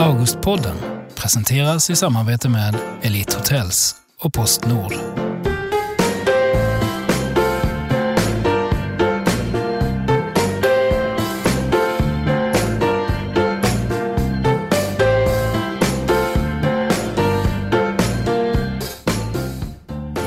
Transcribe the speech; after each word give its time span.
Augustpodden 0.00 0.76
presenteras 1.14 1.90
i 1.90 1.96
samarbete 1.96 2.48
med 2.48 2.76
Elite 3.02 3.36
Hotels 3.36 3.94
och 4.20 4.32
Postnord. 4.32 4.92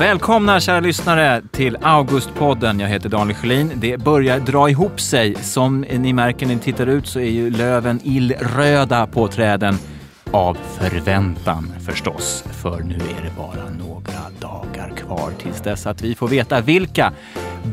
Välkomna 0.02 0.60
kära 0.60 0.80
lyssnare 0.80 1.42
till 1.52 1.76
Augustpodden. 1.82 2.80
Jag 2.80 2.88
heter 2.88 3.08
Daniel 3.08 3.36
Schelin. 3.36 3.72
Det 3.74 3.98
börjar 3.98 4.40
dra 4.40 4.68
ihop 4.68 5.00
sig. 5.00 5.34
Som 5.34 5.80
ni 5.80 6.12
märker 6.12 6.46
när 6.46 6.54
ni 6.54 6.60
tittar 6.60 6.86
ut 6.86 7.06
så 7.06 7.20
är 7.20 7.30
ju 7.30 7.50
löven 7.50 8.00
illröda 8.04 9.06
på 9.06 9.28
träden. 9.28 9.78
Av 10.30 10.56
förväntan 10.78 11.72
förstås, 11.86 12.44
för 12.62 12.80
nu 12.80 12.94
är 12.94 13.24
det 13.24 13.36
bara 13.36 13.70
några 13.70 14.22
dagar 14.40 14.92
kvar 14.96 15.30
tills 15.42 15.60
dess 15.60 15.86
att 15.86 16.02
vi 16.02 16.14
får 16.14 16.28
veta 16.28 16.60
vilka 16.60 17.12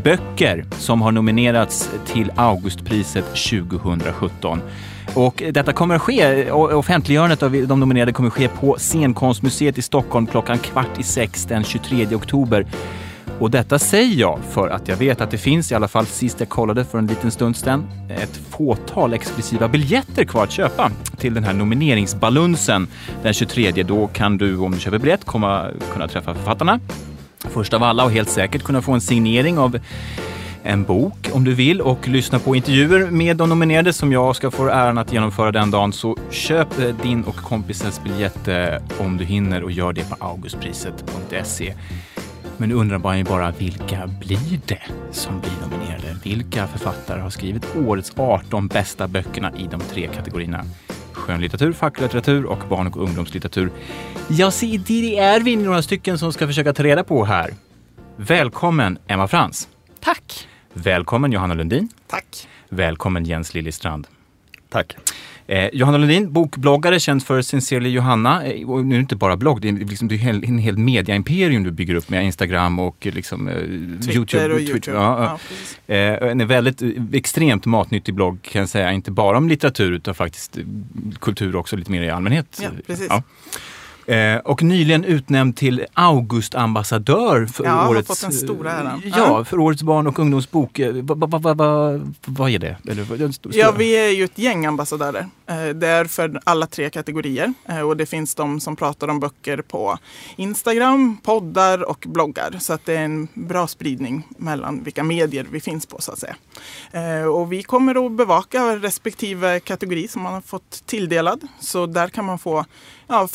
böcker 0.04 0.66
som 0.72 1.02
har 1.02 1.12
nominerats 1.12 1.90
till 2.06 2.32
Augustpriset 2.36 3.26
2017. 3.26 4.62
Och 5.14 5.44
detta 5.52 5.74
kommer 5.74 5.96
att 5.96 6.02
ske, 6.02 6.52
offentliggörandet 6.52 7.44
av 7.44 7.52
de 7.52 7.80
nominerade 7.80 8.12
kommer 8.12 8.28
att 8.30 8.34
ske 8.36 8.48
på 8.48 8.76
Scenkonstmuseet 8.80 9.78
i 9.78 9.82
Stockholm 9.82 10.28
klockan 10.28 10.58
kvart 10.58 11.00
i 11.00 11.04
sex 11.04 11.46
den 11.46 11.64
23 11.64 12.16
oktober. 12.16 12.68
Och 13.40 13.52
detta 13.52 13.80
säger 13.80 14.16
jag 14.16 14.40
för 14.50 14.70
att 14.70 14.88
jag 14.88 14.96
vet 14.98 15.22
att 15.22 15.32
det 15.32 15.38
finns, 15.38 15.72
i 15.72 15.76
alla 15.76 15.88
fall 15.88 16.06
sist 16.06 16.40
jag 16.40 16.50
kollade 16.50 16.86
för 16.86 16.98
en 16.98 17.08
liten 17.08 17.32
stund 17.32 17.56
sedan, 17.56 17.88
ett 18.10 18.40
fåtal 18.50 19.14
exklusiva 19.14 19.68
biljetter 19.68 20.24
kvar 20.24 20.44
att 20.44 20.52
köpa 20.52 20.92
till 21.18 21.34
den 21.34 21.44
här 21.44 21.54
nomineringsbalunsen 21.54 22.88
den 23.24 23.34
23. 23.34 23.72
Då 23.72 24.08
kan 24.08 24.38
du, 24.38 24.58
om 24.58 24.72
du 24.72 24.80
köper 24.80 24.98
biljett, 24.98 25.26
komma, 25.26 25.68
kunna 25.94 26.08
träffa 26.08 26.34
författarna 26.34 26.80
först 27.40 27.74
av 27.74 27.84
alla 27.84 28.04
och 28.04 28.12
helt 28.12 28.30
säkert 28.30 28.64
kunna 28.64 28.82
få 28.82 28.92
en 28.92 29.02
signering 29.02 29.58
av 29.58 29.80
en 30.64 30.84
bok 30.84 31.30
om 31.34 31.44
du 31.44 31.54
vill 31.54 31.82
och 31.82 32.08
lyssna 32.08 32.40
på 32.40 32.56
intervjuer 32.56 33.12
med 33.12 33.38
de 33.38 33.50
nominerade 33.50 33.94
som 33.94 34.12
jag 34.12 34.36
ska 34.36 34.52
få 34.52 34.68
äran 34.68 34.98
att 34.98 35.14
genomföra 35.14 35.52
den 35.52 35.72
dagen. 35.72 35.94
Så 35.94 36.18
köp 36.30 36.80
eh, 36.80 36.96
din 37.04 37.24
och 37.24 37.36
kompisens 37.36 38.04
biljett 38.04 38.48
eh, 38.48 38.76
om 39.00 39.18
du 39.18 39.26
hinner 39.26 39.64
och 39.64 39.72
gör 39.72 39.94
det 39.94 40.10
på 40.10 40.26
augustpriset.se. 40.26 41.74
Men 42.58 42.70
nu 42.70 42.76
undrar 42.76 42.98
man 42.98 43.18
ju 43.18 43.24
bara 43.24 43.52
vilka 43.52 44.08
blir 44.08 44.60
det 44.66 44.82
som 45.12 45.40
blir 45.40 45.52
nominerade? 45.62 46.18
Vilka 46.24 46.68
författare 46.68 47.22
har 47.22 47.30
skrivit 47.30 47.76
årets 47.88 48.14
18 48.18 48.68
bästa 48.68 49.08
böckerna 49.08 49.52
i 49.58 49.68
de 49.72 49.80
tre 49.80 50.08
kategorierna? 50.08 50.66
Skönlitteratur, 51.12 51.74
facklitteratur 51.74 52.46
och 52.46 52.60
barn 52.70 52.88
och 52.88 52.98
ungdomslitteratur. 52.98 53.72
Ja, 54.28 54.52
se, 54.52 54.80
det 54.88 55.20
är 55.20 55.40
vi 55.40 55.56
några 55.56 55.82
stycken 55.82 56.18
som 56.18 56.34
ska 56.34 56.48
försöka 56.48 56.74
ta 56.74 56.84
reda 56.84 57.04
på 57.04 57.26
här. 57.26 57.54
Välkommen 58.16 58.98
Emma 59.08 59.28
Frans. 59.28 59.68
Tack. 60.02 60.48
Välkommen 60.74 61.32
Johanna 61.32 61.54
Lundin. 61.54 61.90
Tack. 62.08 62.48
Välkommen 62.70 63.26
Jens 63.26 63.54
Liljestrand. 63.54 64.08
Tack. 64.70 64.96
Eh, 65.48 65.70
Johanna 65.74 65.98
Lundin, 65.98 66.34
bokbloggare, 66.34 67.00
känd 67.00 67.24
för 67.24 67.42
Sincerely 67.42 67.90
Johanna. 67.90 68.46
Eh, 68.46 68.70
och 68.70 68.86
nu 68.86 68.96
är 68.96 68.98
det 69.00 69.02
inte 69.02 69.16
bara 69.16 69.38
blogg, 69.38 69.62
det 69.62 69.70
är, 69.70 69.74
liksom, 69.74 70.08
det 70.08 70.16
är 70.16 70.30
en, 70.30 70.44
en 70.44 70.58
hel 70.58 70.78
mediaimperium 70.78 71.64
du 71.64 71.72
bygger 71.72 71.96
upp 71.96 72.10
med 72.10 72.26
Instagram 72.26 72.80
och 72.80 73.06
liksom, 73.06 73.48
eh, 73.48 73.54
Twitter 73.56 74.16
YouTube. 74.16 74.54
och 74.54 74.58
Twitter. 74.60 74.72
YouTube. 74.72 74.98
Ja, 74.98 75.24
Ja, 75.24 75.40
ja. 75.88 75.96
Eh, 75.96 76.32
en 76.32 76.48
väldigt 76.48 76.82
eh, 76.82 76.90
extremt 77.14 77.66
matnyttig 77.66 78.14
blogg 78.16 78.42
kan 78.42 78.60
jag 78.60 78.70
säga, 78.70 78.92
inte 78.92 79.12
bara 79.12 79.38
om 79.38 79.50
litteratur 79.50 79.92
utan 79.92 80.16
faktiskt 80.16 80.58
eh, 80.58 80.64
kultur 81.20 81.56
också 81.56 81.76
lite 81.76 81.92
mer 81.92 82.02
i 82.02 82.10
allmänhet. 82.10 82.60
Ja, 82.62 82.70
precis. 82.88 83.10
Eh, 84.10 84.38
och 84.38 84.64
nyligen 84.64 85.04
utnämnd 85.04 85.56
till 85.58 85.86
Augustambassadör 85.94 87.46
för 87.46 87.64
Ja, 87.66 87.90
årets... 87.90 88.08
fått 88.08 88.22
den 88.22 88.32
stora 88.32 88.72
äran. 88.72 89.02
Ja, 89.06 89.12
Ja. 89.18 89.46
för 89.46 89.60
årets 89.60 89.84
barn 89.84 90.08
och 90.08 90.20
ungdomsbok. 90.20 90.80
Eh, 90.80 90.94
Vad 90.94 91.20
va, 91.32 91.38
va, 91.38 91.54
va, 91.54 92.00
vad 92.26 92.50
är 92.50 92.60
det? 92.60 92.78
Eller, 92.90 93.30
Ja, 93.58 93.72
vi 93.78 93.92
är 93.92 94.10
ju 94.10 94.24
ett 94.24 94.38
gäng 94.38 94.66
ambassadörer. 94.66 95.28
Eh, 95.48 95.68
Det 95.76 95.88
är 95.88 96.06
för 96.06 96.40
alla 96.44 96.68
tre 96.68 96.90
kategorier. 96.90 97.54
Eh, 97.70 97.80
Och 97.82 97.98
det 97.98 98.06
finns 98.06 98.36
de 98.36 98.60
som 98.60 98.76
pratar 98.76 99.08
om 99.08 99.20
böcker 99.20 99.62
på 99.62 99.98
Instagram, 100.36 101.18
poddar 101.24 101.90
och 101.90 102.06
bloggar. 102.10 102.56
Så 102.60 102.74
att 102.74 102.86
det 102.86 102.94
är 102.96 103.06
en 103.06 103.28
bra 103.34 103.68
spridning 103.68 104.24
mellan 104.38 104.84
vilka 104.84 105.04
medier 105.04 105.48
vi 105.52 105.60
finns 105.60 105.86
på 105.86 106.02
så 106.02 106.12
att 106.12 106.20
säga. 106.20 106.36
Eh, 106.92 107.24
Och 107.26 107.52
vi 107.54 107.64
kommer 107.64 108.06
att 108.06 108.12
bevaka 108.12 108.76
respektive 108.76 109.60
kategori 109.60 110.08
som 110.08 110.22
man 110.22 110.34
har 110.34 110.42
fått 110.42 110.84
tilldelad. 110.86 111.42
Så 111.60 111.86
där 111.86 112.08
kan 112.08 112.26
man 112.26 112.40
få 112.40 112.66
ja, 113.08 113.28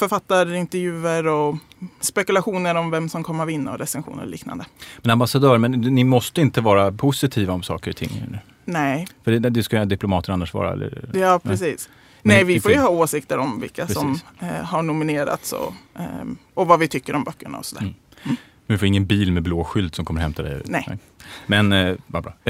författarintervjuer 0.69 1.27
och 1.27 1.57
spekulationer 2.01 2.75
om 2.75 2.91
vem 2.91 3.09
som 3.09 3.23
kommer 3.25 3.43
att 3.43 3.49
vinna 3.49 3.73
och 3.73 3.79
recensioner 3.79 4.23
och 4.23 4.29
liknande. 4.29 4.65
Men 5.03 5.11
ambassadör, 5.11 5.59
men 5.59 5.71
ni 5.73 6.05
måste 6.05 6.41
inte 6.41 6.61
vara 6.61 6.93
positiva 6.93 7.53
om 7.53 7.63
saker 7.63 7.91
och 7.91 7.97
ting? 7.97 8.23
eller? 8.27 8.45
Nej, 8.65 9.07
För 9.25 9.33
det, 9.33 9.51
det 9.51 9.63
ska 9.63 9.85
diplomater 9.85 10.33
annars 10.33 10.55
vara? 10.55 10.73
Eller? 10.73 11.11
Ja, 11.15 11.41
precis. 11.43 11.89
Men 12.23 12.37
Nej, 12.37 12.45
vi 12.45 12.61
får 12.61 12.73
ju 12.73 12.79
ha 12.79 12.89
åsikter 12.89 13.39
om 13.39 13.61
vilka 13.61 13.87
som 13.87 14.21
Precis. 14.41 14.53
eh, 14.59 14.65
har 14.65 14.83
nominerats 14.83 15.53
och, 15.53 15.73
ehm, 15.99 16.37
och 16.55 16.67
vad 16.67 16.81
vi 16.81 16.89
tycker 16.89 17.15
om 17.15 17.25
böckerna 17.25 17.59
och 17.59 17.65
sådär. 17.65 17.83
Mm. 17.83 17.95
Men 18.67 18.75
du 18.75 18.79
får 18.79 18.89
ingen 18.89 19.07
bil 19.07 19.33
med 19.33 19.43
blå 19.43 19.65
skylt 19.65 19.95
som 19.95 20.05
kommer 20.05 20.21
hämta 20.21 20.43
dig? 20.43 20.63
Nej. 20.65 20.99
Men 21.47 21.73
eh, 21.73 21.95
vad 22.07 22.23
bra. 22.23 22.33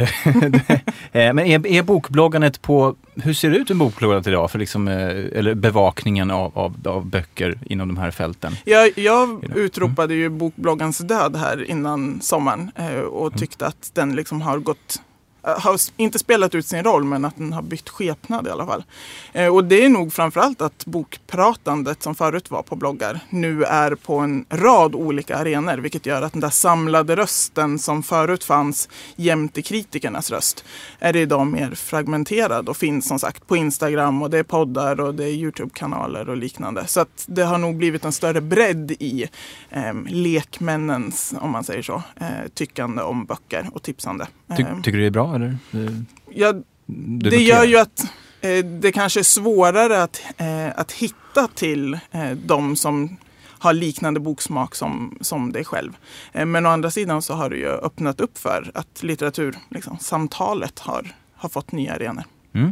Eh, 1.13 1.33
Men 1.33 1.39
är, 1.39 1.67
är 1.67 1.83
bokbloggandet 1.83 2.63
på, 2.63 2.95
hur 3.15 3.35
ser 3.35 3.51
det 3.51 3.57
ut 3.57 3.71
en 3.71 3.79
bokbloggandet 3.79 4.27
idag? 4.27 4.51
För 4.51 4.59
liksom, 4.59 4.89
eh, 4.89 4.95
eller 5.39 5.55
bevakningen 5.55 6.31
av, 6.31 6.59
av, 6.59 6.75
av 6.85 7.07
böcker 7.07 7.59
inom 7.67 7.89
de 7.89 7.97
här 7.97 8.11
fälten? 8.11 8.57
Jag, 8.65 8.91
jag 8.99 9.29
Mm. 9.45 9.53
utropade 9.59 10.15
ju 10.15 10.29
bokbloggens 10.29 10.99
död 10.99 11.37
här 11.37 11.71
innan 11.71 12.21
sommaren 12.23 12.71
eh, 12.77 12.99
och 13.01 13.27
Mm. 13.27 13.39
tyckte 13.39 13.67
att 13.67 13.91
den 13.95 14.17
liksom 14.17 14.43
har 14.43 14.59
gått 14.59 15.03
har 15.45 15.75
s- 15.75 15.93
inte 15.97 16.19
spelat 16.19 16.55
ut 16.55 16.67
sin 16.67 16.83
roll 16.85 17.05
men 17.05 17.25
att 17.25 17.37
den 17.37 17.53
har 17.53 17.63
bytt 17.63 17.89
skepnad 17.89 18.47
i 18.47 18.51
alla 18.51 18.67
fall. 18.67 18.85
Eh, 19.33 19.55
och 19.55 19.65
det 19.65 19.85
är 19.85 19.89
nog 19.89 20.13
framförallt 20.13 20.61
att 20.63 20.85
bokpratandet 20.87 22.03
som 22.03 22.15
förut 22.15 22.51
var 22.51 22.63
på 22.63 22.77
bloggar 22.77 23.21
nu 23.31 23.65
är 23.65 23.95
på 23.95 24.19
en 24.19 24.45
rad 24.51 24.95
olika 24.95 25.37
arenor 25.37 25.77
vilket 25.77 26.07
gör 26.07 26.23
att 26.23 26.33
den 26.33 26.41
där 26.41 26.51
samlade 26.51 27.17
rösten 27.17 27.79
som 27.79 28.03
förut 28.03 28.45
fanns 28.45 28.89
jämte 29.17 29.63
kritikernas 29.63 30.31
röst 30.31 30.65
är 30.99 31.17
idag 31.17 31.47
mer 31.47 31.71
fragmenterad 31.75 32.69
och 32.69 32.77
finns 32.77 33.09
som 33.09 33.19
sagt 33.19 33.47
på 33.47 33.57
Instagram 33.57 34.23
och 34.23 34.31
det 34.31 34.39
är 34.39 34.43
poddar 34.43 35.01
och 35.01 35.15
det 35.15 35.25
är 35.25 35.33
Youtube-kanaler 35.33 36.29
och 36.29 36.37
liknande. 36.37 36.87
Så 36.87 37.01
att 37.01 37.25
det 37.29 37.43
har 37.43 37.59
nog 37.59 37.77
blivit 37.77 38.05
en 38.05 38.13
större 38.13 38.41
bredd 38.41 38.91
i 38.91 39.29
eh, 39.71 39.93
lekmännens, 40.07 41.35
om 41.41 41.51
man 41.51 41.65
säger 41.65 41.83
så, 41.83 42.03
eh, 42.21 42.27
tyckande 42.55 43.03
om 43.03 43.25
böcker 43.25 43.69
och 43.73 43.83
tipsande. 43.83 44.27
Ty, 44.57 44.63
Eh, 44.63 44.77
tycker 44.83 44.93
du 44.93 45.01
det 45.01 45.07
är 45.07 45.11
bra? 45.11 45.34
Eller? 45.35 45.57
Eh, 45.73 45.93
ja, 46.35 46.53
du 46.87 47.31
det 47.31 47.43
gör 47.43 47.65
ju 47.65 47.77
att 47.79 48.01
eh, 48.41 48.65
det 48.65 48.93
kanske 48.93 49.21
är 49.21 49.25
svårare 49.25 50.03
att, 50.03 50.23
eh, 50.37 50.79
att 50.79 50.93
hitta 50.93 51.49
till 51.55 51.99
eh, 52.11 52.31
de 52.31 52.77
som 52.77 53.17
har 53.65 53.73
liknande 53.73 54.21
boksmak 54.21 54.75
som, 54.75 55.19
som 55.21 55.53
dig 55.53 55.65
själv. 55.65 55.97
Eh, 56.33 56.47
men 56.47 56.67
å 56.67 56.69
andra 56.69 56.91
sidan 56.91 57.23
så 57.23 57.35
har 57.35 57.51
det 57.51 57.57
ju 57.57 57.69
öppnat 57.69 58.21
upp 58.21 58.39
för 58.39 58.71
att 58.75 59.03
litteratur, 59.03 59.57
liksom, 59.69 59.99
samtalet 59.99 60.79
har, 60.79 61.15
har 61.35 61.49
fått 61.49 61.73
nya 61.73 61.95
arenor. 61.95 62.25
Eh, 62.55 62.69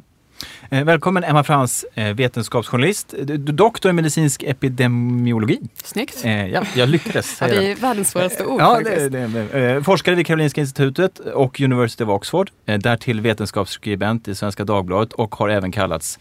välkommen 0.70 1.24
Emma 1.24 1.44
Frans, 1.44 1.84
eh, 1.94 2.14
vetenskapsjournalist, 2.14 3.14
du 3.22 3.36
doktor 3.36 3.90
i 3.90 3.92
medicinsk 3.92 4.42
epidemiologi. 4.42 5.60
Snyggt. 5.84 6.24
Eh, 6.24 6.46
ja, 6.46 6.62
jag 6.74 6.88
lyckades 6.88 7.40
Ja, 7.40 7.46
det 7.46 7.72
är 7.72 7.76
världens 7.76 8.10
svåraste 8.10 8.44
ord 8.44 8.60
Ja, 8.60 8.80
det, 8.84 9.08
det, 9.08 9.60
eh, 9.60 9.82
forskare 9.82 10.14
vid 10.14 10.26
Karolinska 10.26 10.60
institutet 10.60 11.18
och 11.18 11.60
University 11.60 12.04
of 12.04 12.10
Oxford. 12.10 12.50
Eh, 12.66 12.78
därtill 12.78 13.20
vetenskapsskribent 13.20 14.28
i 14.28 14.34
Svenska 14.34 14.64
Dagbladet 14.64 15.12
och 15.12 15.34
har 15.34 15.48
även 15.48 15.72
kallats 15.72 16.18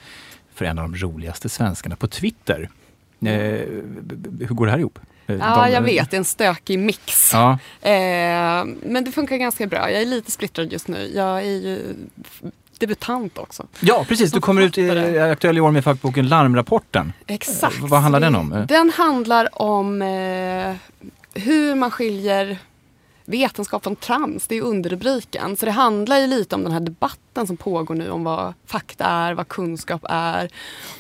för 0.56 0.66
en 0.66 0.80
av 0.80 0.92
de 0.92 0.98
roligaste 0.98 1.50
svenskarna 1.50 1.96
på 1.96 2.08
Twitter. 2.08 2.70
Eh, 3.26 3.30
hur 3.30 4.48
går 4.56 4.66
det 4.66 4.72
här 4.72 4.80
ihop? 4.80 5.00
Eh, 5.28 5.36
Ja, 5.36 5.70
jag 5.70 5.82
vet. 5.82 6.12
Det 6.12 6.16
är 6.16 6.20
en 6.20 6.26
stökig 6.26 6.80
mix. 6.80 7.30
Ja, 7.34 7.60
Eh, 7.82 8.66
men 8.86 9.04
det 9.06 9.12
funkar 9.12 9.38
ganska 9.38 9.68
bra. 9.68 9.92
Jag 9.92 10.02
är 10.02 10.06
lite 10.06 10.32
splittrad 10.32 10.74
just 10.74 10.88
nu. 10.88 11.12
Jag 11.16 11.38
är 11.38 11.42
ju 11.60 11.96
debutant 12.82 13.38
också. 13.38 13.68
ja, 13.80 14.06
precis. 14.08 14.32
Du 14.32 14.42
kommer 14.42 14.62
ut 14.62 14.78
i, 14.78 15.20
aktuell 15.20 15.58
i 15.58 15.62
år 15.62 15.72
med 15.72 15.84
fackboken 15.84 16.28
Larmrapporten. 16.28 17.14
Exakt. 17.28 17.80
Vad 17.80 18.02
handlar 18.02 18.20
den 18.20 18.36
om? 18.36 18.66
Den 18.68 18.90
handlar 18.90 19.62
om 19.62 20.02
eh, 20.02 20.76
hur 21.34 21.76
man 21.76 21.92
skiljer 21.92 22.58
vetenskap 23.26 23.88
om 23.88 23.96
trans, 23.96 24.48
det 24.48 24.56
är 24.56 24.62
underrubriken. 24.62 25.56
Så 25.56 25.66
det 25.66 25.72
handlar 25.72 26.18
ju 26.18 26.28
lite 26.28 26.56
om 26.56 26.64
den 26.64 26.74
här 26.74 26.80
debatten 26.80 27.48
som 27.48 27.58
pågår 27.58 27.96
nu 27.96 28.10
om 28.10 28.24
vad 28.24 28.54
fakta 28.66 29.06
är, 29.06 29.34
vad 29.34 29.48
kunskap 29.48 30.06
är. 30.10 30.50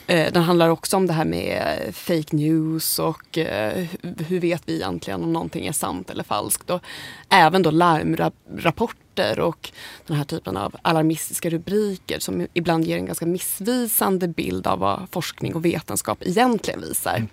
Eh, 0.07 0.33
den 0.33 0.43
handlar 0.43 0.69
också 0.69 0.97
om 0.97 1.07
det 1.07 1.13
här 1.13 1.25
med 1.25 1.79
fake 1.95 2.35
news 2.35 2.99
och 2.99 3.37
eh, 3.37 3.85
hur 4.27 4.39
vet 4.39 4.61
vi 4.65 4.75
egentligen 4.75 5.23
om 5.23 5.33
någonting 5.33 5.67
är 5.67 5.71
sant 5.71 6.09
eller 6.09 6.23
falskt. 6.23 6.69
Och 6.69 6.81
även 7.29 7.61
då 7.61 7.71
larmrapporter 7.71 9.39
och 9.39 9.71
den 10.07 10.17
här 10.17 10.23
typen 10.23 10.57
av 10.57 10.75
alarmistiska 10.81 11.49
rubriker 11.49 12.19
som 12.19 12.47
ibland 12.53 12.85
ger 12.85 12.97
en 12.97 13.05
ganska 13.05 13.25
missvisande 13.25 14.27
bild 14.27 14.67
av 14.67 14.79
vad 14.79 15.07
forskning 15.11 15.55
och 15.55 15.65
vetenskap 15.65 16.17
egentligen 16.21 16.81
visar. 16.81 17.27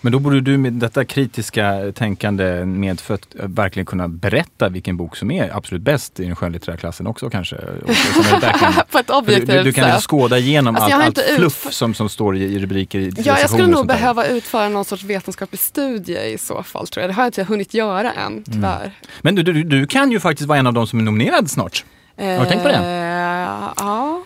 Men 0.00 0.12
då 0.12 0.18
borde 0.18 0.40
du 0.40 0.58
med 0.58 0.72
detta 0.72 1.04
kritiska 1.04 1.92
tänkande 1.94 2.64
medfött 2.64 3.26
verkligen 3.34 3.86
kunna 3.86 4.08
berätta 4.08 4.68
vilken 4.68 4.96
bok 4.96 5.16
som 5.16 5.30
är 5.30 5.56
absolut 5.56 5.82
bäst 5.82 6.20
i 6.20 6.24
den 6.24 6.36
skönlitterära 6.36 6.76
klassen 6.76 7.06
också 7.06 7.30
kanske. 7.30 7.56
På 8.90 8.98
ett 8.98 9.10
objektivt 9.10 9.46
du, 9.50 9.62
du, 9.62 9.72
kan 9.72 9.90
sätt. 9.92 10.02
skåda 10.02 10.38
igenom 10.38 10.76
Alltså, 10.76 10.94
allt, 10.96 11.04
allt 11.06 11.18
inte 11.18 11.34
fluff 11.36 11.66
som, 11.72 11.94
som 11.94 12.08
står 12.08 12.36
i, 12.36 12.42
i 12.44 12.58
rubriker 12.58 12.98
i 12.98 13.12
Ja, 13.24 13.38
jag 13.40 13.50
skulle 13.50 13.66
nog 13.66 13.86
där. 13.86 13.94
behöva 13.94 14.26
utföra 14.26 14.68
någon 14.68 14.84
sorts 14.84 15.04
vetenskaplig 15.04 15.60
studie 15.60 16.18
i 16.34 16.38
så 16.38 16.62
fall 16.62 16.86
tror 16.86 17.02
jag. 17.02 17.10
Det 17.10 17.14
har 17.14 17.22
jag 17.22 17.28
inte 17.28 17.44
hunnit 17.44 17.74
göra 17.74 18.12
Mm. 18.12 18.26
än, 18.36 18.42
tyvärr. 18.44 18.92
Men 19.22 19.34
du, 19.34 19.42
du, 19.42 19.62
du 19.62 19.86
kan 19.86 20.12
ju 20.12 20.20
faktiskt 20.20 20.48
vara 20.48 20.58
en 20.58 20.66
av 20.66 20.72
de 20.72 20.86
som 20.86 20.98
är 20.98 21.02
nominerad 21.02 21.50
snart. 21.50 21.84
Har 22.18 22.40
du 22.40 22.46
tänkt 22.46 22.62
på 22.62 22.68
det? 22.68 22.74
Eh, 22.74 23.84
ja. 23.84 24.22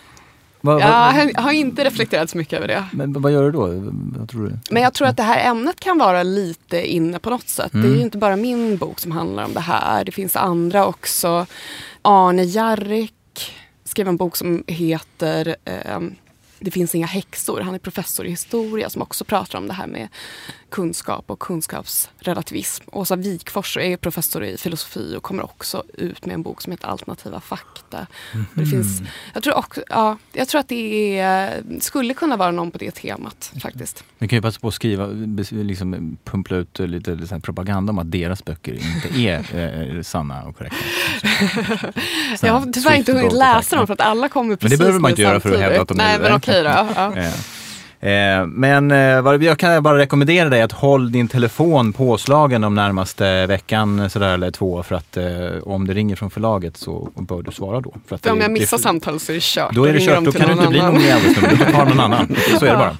Vad, 0.64 0.80
Jag 0.80 0.88
vad, 0.88 1.14
har- 1.14 1.42
har 1.42 1.52
inte 1.52 1.84
reflekterat 1.84 2.30
så 2.30 2.38
mycket 2.38 2.56
över 2.56 2.68
det. 2.68 2.84
men 2.92 3.12
vad 3.12 3.32
gör 3.32 3.42
du 3.42 3.50
då? 3.52 3.66
Vad 4.18 4.28
tror 4.28 4.44
du? 4.46 4.58
Men 4.70 4.82
jag 4.82 4.94
tror 4.94 5.08
att 5.08 5.16
det 5.16 5.22
här 5.22 5.50
ämnet 5.50 5.80
kan 5.80 5.98
vara 5.98 6.22
lite 6.22 6.92
inne 6.92 7.18
på 7.18 7.30
något 7.30 7.48
sätt. 7.48 7.72
Det 7.72 7.78
är 7.78 7.82
Mm. 7.84 7.94
ju 7.96 8.00
inte 8.02 8.18
bara 8.18 8.36
min 8.36 8.76
bok 8.76 9.00
som 9.00 9.12
handlar 9.12 9.44
om 9.44 9.52
det 9.54 9.60
här. 9.60 10.04
Det 10.04 10.12
finns 10.12 10.36
andra 10.36 10.86
också. 10.86 11.46
Arne 12.02 12.44
Jarrik 12.44 13.52
skrev 13.84 14.08
en 14.08 14.16
bok 14.16 14.36
som 14.36 14.64
heter 14.66 15.56
ehm, 15.64 16.14
Det 16.58 16.70
finns 16.70 16.94
inga 16.94 17.06
häxor. 17.06 17.60
Han 17.60 17.74
är 17.74 17.78
professor 17.78 18.26
i 18.26 18.30
historia 18.30 18.90
som 18.90 19.02
också 19.02 19.24
pratar 19.24 19.58
om 19.58 19.68
det 19.68 19.74
här 19.74 19.86
med 19.86 20.08
kunskap 20.74 21.24
och 21.26 21.38
kunskapsrelativism. 21.38 22.84
Åsa 22.92 23.16
Wikfors 23.16 23.76
är 23.76 23.96
professor 23.96 24.44
i 24.44 24.56
filosofi 24.56 25.14
och 25.16 25.22
kommer 25.22 25.44
också 25.44 25.82
ut 25.94 26.26
med 26.26 26.34
en 26.34 26.42
bok 26.42 26.62
som 26.62 26.70
heter 26.72 26.88
Alternativa 26.88 27.40
fakta. 27.40 28.06
Och 28.32 28.58
det 28.60 28.66
finns, 28.66 29.02
jag, 29.34 29.42
tror 29.42 29.54
också, 29.54 29.82
ja, 29.88 30.18
jag 30.32 30.48
tror 30.48 30.60
att 30.60 30.68
det 30.68 31.18
är, 31.18 31.62
skulle 31.80 32.14
kunna 32.14 32.36
vara 32.36 32.50
någon 32.50 32.70
på 32.70 32.78
det 32.78 32.90
temat 32.90 33.52
faktiskt. 33.62 34.04
Vi 34.18 34.28
kan 34.28 34.36
ju 34.36 34.42
passa 34.42 34.60
på 34.60 34.68
att 34.68 34.74
skriva, 34.74 35.06
liksom 35.50 36.16
pumpla 36.24 36.56
ut 36.56 36.78
lite, 36.78 37.14
lite 37.14 37.40
propaganda 37.40 37.90
om 37.90 37.98
att 37.98 38.10
deras 38.10 38.44
böcker 38.44 38.74
inte 38.74 39.20
är 39.20 39.44
eh, 39.96 40.02
sanna 40.02 40.44
och 40.44 40.56
korrekta. 40.58 40.84
Jag 42.46 42.52
har 42.52 42.72
tyvärr 42.72 42.94
inte 42.96 43.12
hunnit 43.12 43.32
läsa 43.32 43.76
dem 43.76 43.86
för 43.86 43.94
att 43.94 44.00
alla 44.00 44.28
kommer 44.28 44.50
det 44.50 44.56
precis 44.56 44.78
behöver 44.78 44.98
man 44.98 45.10
inte 45.10 45.22
göra 45.22 45.40
för 45.40 45.52
att 45.54 45.60
hävda 45.60 45.82
att 45.82 45.88
de 45.88 45.96
Nej 45.96 46.14
är 46.14 46.18
men 46.18 46.30
det. 46.30 46.36
okej 46.36 46.62
då. 46.62 46.70
Ja. 46.70 47.32
Eh, 48.04 48.46
men 48.46 48.90
eh, 48.90 49.22
vad- 49.22 49.42
jag 49.42 49.58
kan 49.58 49.82
bara 49.82 49.98
rekommendera 49.98 50.48
dig 50.48 50.62
att 50.62 50.72
håll 50.72 51.12
din 51.12 51.28
telefon 51.28 51.92
påslagen 51.92 52.60
de 52.60 52.74
närmaste 52.74 53.46
veckan 53.46 54.10
sådär, 54.10 54.34
eller 54.34 54.50
två 54.50 54.82
för 54.82 54.94
att 54.94 55.16
eh, 55.16 55.26
om 55.62 55.86
det 55.86 55.94
ringer 55.94 56.16
från 56.16 56.30
förlaget 56.30 56.76
så 56.76 57.10
bör 57.16 57.42
du 57.42 57.50
svara 57.52 57.80
då. 57.80 57.94
För 58.06 58.16
att 58.16 58.26
om 58.26 58.40
jag 58.40 58.50
missar 58.50 58.76
det, 58.76 58.82
samtalet 58.82 59.22
så 59.22 59.32
är 59.32 59.34
det 59.34 59.42
kört. 59.42 59.74
Då 59.74 59.84
är 59.84 59.92
det 59.92 60.00
kört, 60.00 60.24
då 60.24 60.32
kan 60.32 60.48
du 60.48 60.54
någon 60.54 60.74
inte 60.74 60.90
bli 60.98 61.08
just 61.28 61.42
nu. 61.42 61.48
Du 61.48 61.56
får 61.56 61.72
ta 61.72 61.84
någon 61.84 62.00
annan. 62.00 62.36
Så 62.60 62.66
är 62.66 62.70
det 62.70 62.76
bara. 62.76 62.96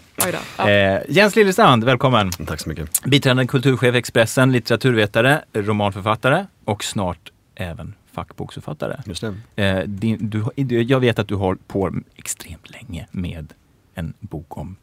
Ja. 0.58 0.70
Eh, 0.70 1.00
Jens 1.08 1.36
Liljestrand, 1.36 1.84
välkommen. 1.84 2.30
Tack 2.30 2.60
så 2.60 2.68
mycket. 2.68 3.02
Biträdande 3.04 3.46
kulturchef 3.46 3.94
Expressen, 3.94 4.52
litteraturvetare, 4.52 5.40
romanförfattare 5.52 6.46
och 6.64 6.84
snart 6.84 7.32
även 7.54 7.94
fackboksförfattare. 8.14 9.00
Just 9.06 9.24
det. 9.54 9.62
Eh, 9.64 9.78
din, 9.86 10.18
du, 10.56 10.82
jag 10.82 11.00
vet 11.00 11.18
att 11.18 11.28
du 11.28 11.34
har 11.34 11.54
på 11.66 11.94
extremt 12.16 12.70
länge 12.70 13.06
med 13.10 13.52
en 13.94 14.12
bok 14.20 14.58
om 14.58 14.76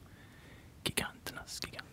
giganternas 0.84 1.60
gigant. 1.66 1.86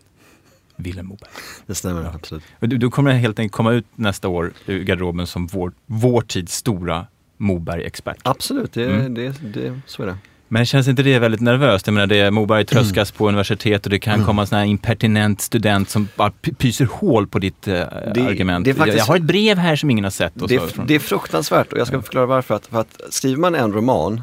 Vilhelm 0.77 1.07
Moberg. 1.07 1.31
Det 1.67 1.75
stämmer, 1.75 2.11
absolut. 2.15 2.45
Och 2.61 2.69
Du, 2.69 2.79
du 2.79 2.91
kommer 2.91 3.13
helt 3.13 3.39
enkelt 3.39 3.53
komma 3.57 3.73
ut 3.73 3.87
nästa 3.95 4.29
år 4.29 4.53
ur 4.67 4.85
garderoben 4.85 5.27
som 5.27 5.47
vår, 5.47 5.73
vår 5.87 6.21
tids 6.21 6.55
stora 6.55 7.07
Moberg-expert. 7.37 8.17
Absolut, 8.23 8.73
det, 8.73 8.85
Mm. 8.87 9.15
det, 9.15 9.35
det, 9.55 9.81
så 9.87 10.03
är 10.03 10.07
det. 10.07 10.17
Men 10.51 10.67
känns 10.67 10.89
inte 10.89 11.03
det 11.03 11.19
väldigt 11.19 11.41
nervöst? 11.41 11.87
Jag 11.87 11.95
menar, 11.95 12.07
det, 12.07 12.31
Moberg 12.31 12.65
tröskas 12.65 13.11
på 13.13 13.29
universitet 13.29 13.87
och 13.87 13.91
det 13.91 13.99
kan 13.99 14.25
komma 14.25 14.43
en 14.43 14.47
sån 14.49 14.59
här 14.59 14.65
impertinent 14.65 15.41
student 15.41 15.91
som 15.91 16.09
bara 16.17 16.31
pyser 16.59 16.85
hål 16.85 17.27
på 17.27 17.39
ditt 17.39 17.69
eh, 17.69 17.83
argument. 17.83 18.65
det 18.65 18.75
faktiskt- 18.75 18.99
jag, 18.99 19.05
har 19.05 19.17
ett 19.17 19.23
brev 19.23 19.59
här 19.59 19.77
som 19.77 19.91
ingen 19.91 20.05
har 20.05 20.11
sett. 20.11 20.33
Det 20.35 20.49
så, 20.75 20.83
det 20.83 20.95
är 20.95 20.99
fruktansvärt 20.99 21.73
och 21.73 21.79
jag 21.79 21.87
ska 21.87 22.03
förklara 22.03 22.27
varför. 22.27 22.55
Att, 22.55 22.67
för 22.67 22.81
att 22.81 23.01
skriver 23.11 23.37
man 23.41 23.55
en 23.55 23.73
roman, 23.73 24.23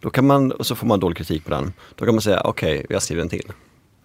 då 0.00 0.10
kan 0.10 0.26
man, 0.26 0.52
och 0.52 0.66
så 0.66 0.74
får 0.74 0.86
man 0.86 1.00
dålig 1.00 1.16
kritik 1.18 1.44
på 1.44 1.50
den, 1.50 1.72
då 1.94 2.04
kan 2.04 2.14
man 2.14 2.22
säga 2.22 2.40
okej, 2.40 2.86
jag 2.88 3.02
skriver 3.02 3.22
en 3.22 3.28
till. 3.28 3.52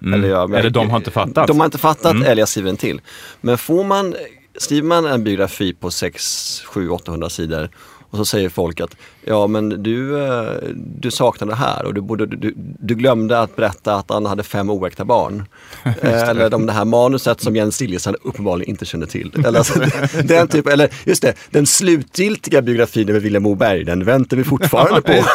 Mm. 0.02 0.14
Eller, 0.14 0.30
jag, 0.30 0.56
Eller 0.56 0.70
de 0.70 0.90
har 0.90 0.98
inte 0.98 1.12
fattat. 1.12 1.48
De 1.48 1.60
har 1.60 1.66
inte 1.66 1.78
fattat 1.78 2.12
Mm. 2.12 2.24
eller 2.24 2.42
jag 2.42 2.50
skriver 2.50 2.70
en 2.70 2.78
till. 2.78 3.02
Men 3.42 3.58
får 3.58 3.84
man, 3.84 4.16
skriver 4.58 4.88
man 4.88 5.06
en 5.06 5.24
biografi 5.24 5.74
på 5.74 5.92
6, 5.92 6.62
7, 6.66 6.90
800 6.90 7.30
sidor 7.30 7.70
och 8.12 8.18
så 8.18 8.26
säger 8.26 8.50
folk 8.50 8.80
att 8.82 8.96
ja 9.26 9.48
men 9.48 9.84
du, 9.84 10.24
eh, 10.24 10.54
du 10.76 11.12
saknar 11.12 11.48
det 11.48 11.56
här 11.56 11.86
och 11.86 11.94
du, 11.94 12.02
borde, 12.02 12.26
du, 12.26 12.54
du 12.80 12.96
glömde 12.96 13.40
att 13.40 13.56
berätta 13.56 13.96
att 13.96 14.10
han 14.10 14.26
hade 14.26 14.44
fem 14.44 14.70
oäkta 14.70 15.06
barn. 15.06 15.46
Eh, 16.02 16.30
eller 16.30 16.54
om 16.54 16.66
det 16.66 16.74
här 16.74 16.86
manuset 16.86 17.42
som 17.42 17.56
Jens 17.56 17.82
Liljestrand 17.82 18.18
uppenbarligen 18.24 18.70
inte 18.70 18.86
känner 18.86 19.06
till. 19.06 19.34
Eller, 19.46 19.58
alltså, 19.60 19.80
den 20.24 20.48
typ, 20.48 20.68
eller 20.68 20.90
just 21.06 21.22
det, 21.22 21.34
den 21.50 21.66
slutgiltiga 21.68 22.62
biografin 22.62 23.10
över 23.10 23.20
Vilhelm 23.20 23.44
Moberg, 23.44 23.84
den 23.84 24.06
väntar 24.06 24.38
vi 24.38 24.44
fortfarande 24.44 25.02
på. 25.02 25.26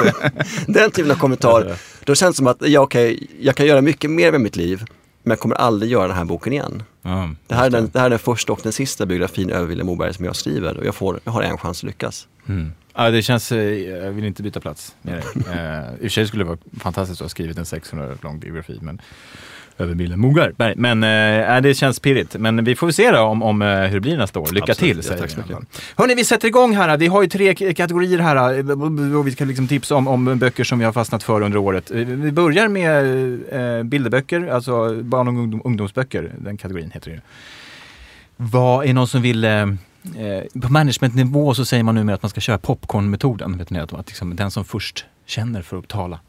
den 0.66 0.90
typen 0.90 1.10
av 1.10 1.16
kommentar. 1.16 1.76
Då 2.06 2.14
känns 2.14 2.36
det 2.36 2.38
som 2.38 2.46
att 2.46 2.68
ja, 2.68 2.80
okej, 2.80 3.26
jag 3.40 3.54
kan 3.56 3.66
göra 3.66 3.80
mycket 3.80 4.10
mer 4.10 4.32
med 4.32 4.40
mitt 4.40 4.56
liv 4.56 4.84
men 5.22 5.30
jag 5.30 5.40
kommer 5.40 5.56
aldrig 5.56 5.92
göra 5.92 6.08
den 6.08 6.16
här 6.16 6.24
boken 6.24 6.52
igen. 6.52 6.82
Ja, 7.02 7.30
Det 7.46 7.54
här, 7.54 7.66
är 7.66 7.70
den, 7.70 7.90
det 7.92 7.98
här 7.98 8.06
är 8.06 8.10
den 8.10 8.18
första 8.18 8.52
och 8.52 8.60
den 8.62 8.72
sista 8.72 9.06
biografin 9.06 9.50
över 9.50 9.66
Vilhelm 9.66 9.86
Moberg 9.86 10.14
som 10.14 10.24
jag 10.24 10.36
skriver 10.36 10.76
och 10.76 10.86
jag, 10.86 10.94
får, 10.94 11.20
jag 11.24 11.32
har 11.32 11.42
en 11.42 11.58
chans 11.58 11.78
att 11.78 11.82
lyckas. 11.82 12.28
Mm. 12.48 12.72
Ja, 12.94 13.10
det 13.10 13.22
känns, 13.22 13.52
eh, 13.52 13.58
jag 13.88 14.10
vill 14.12 14.24
inte 14.24 14.42
byta 14.42 14.60
plats 14.60 14.94
med 15.02 15.14
dig. 15.14 15.24
Eh, 15.54 15.94
I 15.94 15.96
och 15.96 16.00
för 16.00 16.08
sig 16.08 16.26
skulle 16.26 16.44
det 16.44 16.48
vara 16.48 16.58
fantastiskt 16.80 17.20
att 17.20 17.24
ha 17.24 17.28
skrivit 17.28 17.58
en 17.58 17.66
600 17.66 18.16
lång 18.22 18.38
biografi 18.38 18.78
men, 18.82 19.00
över 19.78 19.94
Vilhelm 19.94 20.20
Moberg. 20.20 20.74
Men 20.76 21.04
eh, 21.04 21.60
det 21.60 21.74
känns 21.74 22.00
pirrigt. 22.00 22.36
Men 22.38 22.64
vi 22.64 22.76
får 22.76 22.90
se 22.90 23.10
då 23.10 23.20
om, 23.20 23.42
om 23.42 23.62
eh, 23.62 23.68
hur 23.68 23.94
det 23.94 24.00
blir 24.00 24.16
nästa 24.16 24.40
år. 24.40 24.48
Lycka 24.52 24.72
Absolut. 24.72 24.78
till 24.78 24.96
Ja, 24.96 25.02
säger 25.02 25.20
tack 25.20 25.30
så 25.30 25.40
mycket. 25.40 25.82
Hörni, 25.96 26.14
vi 26.14 26.24
sätter 26.24 26.48
igång 26.48 26.76
här. 26.76 26.96
Vi 26.96 27.06
har 27.06 27.22
ju 27.22 27.28
tre 27.28 27.54
kategorier 27.74 28.18
här 28.18 28.58
eh, 28.58 29.18
och 29.18 29.26
vi 29.26 29.30
ska 29.30 29.44
liksom 29.44 29.68
tipsa 29.68 29.94
om, 29.94 30.08
om 30.08 30.38
böcker 30.38 30.64
som 30.64 30.78
vi 30.78 30.84
har 30.84 30.92
fastnat 30.92 31.22
för 31.22 31.40
under 31.40 31.58
året. 31.58 31.90
Vi 31.90 32.32
börjar 32.32 32.68
med 32.68 33.78
eh, 33.78 33.82
bilderböcker, 33.82 34.46
alltså 34.46 35.02
barn 35.02 35.28
och 35.28 35.34
ungdom, 35.34 35.62
ungdomsböcker. 35.64 36.32
Den 36.38 36.56
kategorin 36.56 36.90
heter 36.90 37.10
det. 37.10 37.20
Vad 38.36 38.86
är 38.86 38.94
någon 38.94 39.08
som 39.08 39.22
vill 39.22 39.44
eh, 39.44 39.66
på 40.62 40.72
managementnivå 40.72 41.54
så 41.54 41.64
säger 41.64 41.82
man 41.82 41.94
numera 41.94 42.14
att 42.14 42.22
man 42.22 42.30
ska 42.30 42.40
köra 42.40 42.58
popcornmetoden. 42.58 43.58
Vet 43.58 43.70
ni, 43.70 43.78
att, 43.78 43.92
liksom, 43.92 44.36
den 44.36 44.50
som 44.50 44.64
först 44.64 45.04
känner 45.26 45.62
för 45.62 45.78
att 45.78 45.88
tala, 45.88 46.20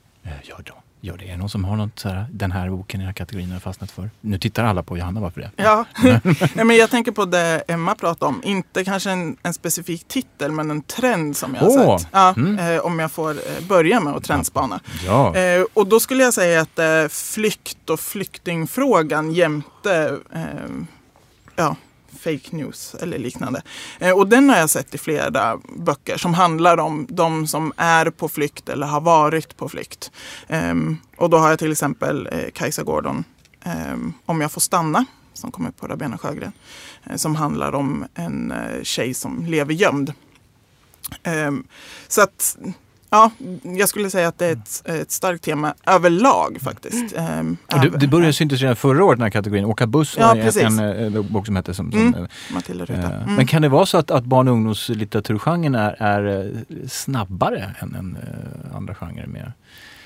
gör, 0.44 0.62
då, 0.64 0.74
gör 1.02 1.18
det. 1.18 1.30
Är 1.30 1.38
någon 1.38 1.50
som 1.50 1.66
har 1.66 1.76
något 1.76 2.00
så 2.00 2.10
här, 2.10 2.26
den 2.32 2.52
här 2.52 2.70
boken 2.70 3.00
i 3.00 3.04
den 3.04 3.08
här 3.08 3.14
kategorin 3.14 3.52
har 3.52 3.60
fastnat 3.60 3.92
för? 3.92 4.10
Nu 4.22 4.38
tittar 4.38 4.64
alla 4.64 4.84
på 4.84 4.98
Johanna, 4.98 5.20
varför 5.20 5.42
det? 5.42 5.52
Ja, 5.56 5.86
Nej, 6.54 6.66
men 6.66 6.76
jag 6.76 6.90
tänker 6.90 7.12
på 7.12 7.26
det 7.26 7.64
Emma 7.68 7.96
pratade 7.96 8.30
om. 8.30 8.42
Inte 8.44 8.84
kanske 8.84 9.12
en, 9.12 9.38
en 9.44 9.54
specifik 9.54 10.08
titel 10.08 10.52
men 10.52 10.72
en 10.72 10.82
trend 10.82 11.38
som 11.38 11.56
jag 11.56 11.62
har 11.62 11.98
sett. 11.98 12.08
Ja, 12.12 12.34
mm. 12.38 12.60
eh, 12.60 12.80
om 12.80 13.00
jag 13.00 13.12
får 13.12 13.32
eh, 13.32 13.68
börja 13.68 14.00
med 14.00 14.14
att 14.14 14.24
trendspana. 14.24 14.80
Ja. 15.06 15.36
Eh, 15.36 15.66
och 15.74 15.88
då 15.88 16.00
skulle 16.00 16.24
jag 16.24 16.34
säga 16.34 16.62
att 16.62 16.80
eh, 16.80 17.08
flykt 17.10 17.90
och 17.90 18.00
flyktingfrågan 18.00 19.32
jämte 19.32 20.20
eh, 20.34 20.42
ja, 21.56 21.76
fake 22.28 22.56
news 22.56 22.96
eller 22.96 23.18
liknande. 23.18 23.62
Eh, 24.00 24.12
och 24.12 24.28
den 24.28 24.50
har 24.50 24.58
jag 24.58 24.70
sett 24.70 24.96
i 24.96 24.98
flera 24.98 25.60
böcker 25.78 26.18
som 26.18 26.34
handlar 26.34 26.78
om 26.78 27.08
de 27.10 27.48
som 27.48 27.74
är 27.78 28.10
på 28.10 28.30
flykt 28.30 28.70
eller 28.70 28.88
har 28.88 29.02
varit 29.02 29.58
på 29.58 29.70
flykt. 29.70 30.12
Ehm, 30.48 30.98
och 31.18 31.30
då 31.30 31.38
har 31.38 31.50
jag 31.50 31.60
till 31.60 31.72
exempel 31.72 32.30
eh, 32.32 32.50
Kajsa 32.54 32.84
Gordon, 32.84 33.24
ehm, 33.64 34.14
Om 34.26 34.42
jag 34.42 34.52
får 34.52 34.62
stanna, 34.62 35.06
som 35.34 35.52
kommer 35.52 35.72
på 35.72 35.88
Rabena 35.88 36.18
Sjögren. 36.18 36.52
Eh, 37.04 37.16
som 37.16 37.36
handlar 37.36 37.76
om 37.76 38.06
en 38.16 38.54
tjej 38.84 39.14
som 39.14 39.46
lever 39.46 39.74
gömd. 39.74 40.14
Ehm, 41.24 41.64
så 42.08 42.22
att 42.22 42.58
Ja, 43.10 43.32
jag 43.64 43.90
skulle 43.90 44.10
säga 44.10 44.28
att 44.28 44.38
det 44.40 44.46
är 44.46 44.52
ett, 44.52 44.82
ett 44.86 45.12
starkt 45.12 45.44
tema 45.44 45.74
överlag 45.86 46.58
faktiskt. 46.62 47.16
Ehm, 47.18 47.58
Och 47.74 47.80
det, 47.82 47.90
det 47.90 48.08
började 48.08 48.34
syntes 48.34 48.62
redan 48.62 48.76
förra 48.76 49.04
året 49.06 49.18
den 49.18 49.24
här 49.24 49.30
kategorin. 49.30 49.66
Åka 49.66 49.88
buss 49.88 50.16
Ja, 50.20 50.28
var 50.28 50.36
en, 50.36 50.42
precis. 50.42 50.64
en, 50.64 50.80
en 50.80 51.28
bok 51.34 51.46
som 51.46 51.56
hette 51.56 51.74
som, 51.74 51.92
som 51.92 52.02
Mm. 52.02 52.14
eh, 52.24 52.28
Matilda 52.54 52.86
Ruta. 52.86 53.02
Eh, 53.02 53.22
Mm. 53.24 53.36
Men 53.36 53.48
kan 53.48 53.62
det 53.62 53.70
vara 53.70 53.86
så 53.86 53.98
att, 53.98 54.12
att 54.12 54.24
barn 54.26 54.48
och 54.48 54.54
ungdomslitteraturgenren 54.54 55.76
är, 55.76 55.96
är 56.00 56.46
eh, 56.46 56.52
snabbare 56.88 57.76
än, 57.80 57.96
än 57.96 58.18
eh, 58.24 58.76
andra 58.78 58.96
genrer 58.96 59.28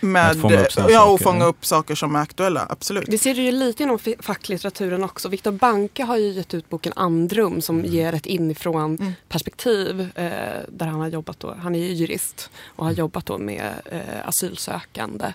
med, 0.02 0.32
Att 0.32 0.38
fånga 0.42 0.62
upp 0.62 0.72
sådana 0.72 0.92
ja, 0.92 1.04
och 1.06 1.20
saker. 1.20 1.24
fånga 1.32 1.46
upp 1.46 1.66
saker 1.66 1.96
som 1.96 2.16
är 2.16 2.20
aktuella, 2.20 2.68
absolut. 2.70 3.10
Vi 3.10 3.18
ser 3.18 3.36
det 3.36 3.42
ju 3.42 3.52
lite 3.52 3.84
inom 3.84 4.00
facklitteraturen 4.20 5.04
också. 5.04 5.30
Viktor 5.30 5.52
Banke 5.52 6.04
har 6.04 6.18
ju 6.18 6.28
gett 6.30 6.54
ut 6.54 6.70
boken 6.70 6.94
Andrum 6.96 7.62
som 7.62 7.80
Mm. 7.80 7.92
ger 7.92 8.14
ett 8.14 8.26
inifrån 8.26 9.14
perspektiv. 9.30 10.02
Eh, 10.16 10.32
där 10.70 10.86
han 10.86 11.00
har 11.00 11.08
jobbat 11.08 11.40
då, 11.40 11.56
han 11.62 11.76
är 11.76 11.80
ju 11.80 11.94
jurist 11.94 12.50
och 12.66 12.86
har 12.86 12.92
jobbat 12.92 13.26
då 13.26 13.38
med 13.38 13.74
eh, 13.92 14.28
asylsökande 14.28 15.34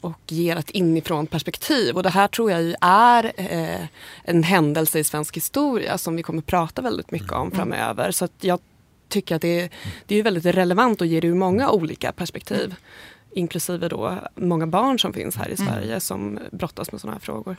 och 0.00 0.20
ger 0.26 0.56
ett 0.56 0.70
inifrån 0.70 1.26
perspektiv. 1.26 1.96
Och 1.96 2.02
det 2.02 2.10
här 2.10 2.28
tror 2.28 2.50
jag 2.50 2.62
ju 2.62 2.74
är 2.80 3.32
eh, 3.36 3.86
en 4.24 4.42
händelse 4.42 4.98
i 4.98 5.04
svensk 5.04 5.36
historia 5.36 5.98
som 5.98 6.16
vi 6.16 6.22
kommer 6.22 6.42
prata 6.42 6.82
väldigt 6.82 7.10
mycket 7.10 7.32
om 7.32 7.50
framöver. 7.50 8.10
Så 8.10 8.24
att 8.24 8.32
jag 8.40 8.60
tycker 9.08 9.36
att 9.36 9.42
det 9.42 9.60
är, 9.60 9.70
det 10.06 10.14
är 10.16 10.22
väldigt 10.22 10.44
relevant 10.44 11.00
och 11.00 11.06
ger 11.06 11.20
det 11.20 11.26
ur 11.28 11.34
många 11.34 11.70
olika 11.70 12.12
perspektiv. 12.12 12.74
Inklusive 13.38 13.88
då 13.88 14.18
många 14.34 14.66
barn 14.66 14.98
som 14.98 15.12
finns 15.12 15.36
här 15.36 15.48
i 15.48 15.56
Sverige 15.56 16.00
som 16.00 16.38
brottas 16.52 16.92
med 16.92 17.00
sådana 17.00 17.14
här 17.14 17.20
frågor. 17.20 17.56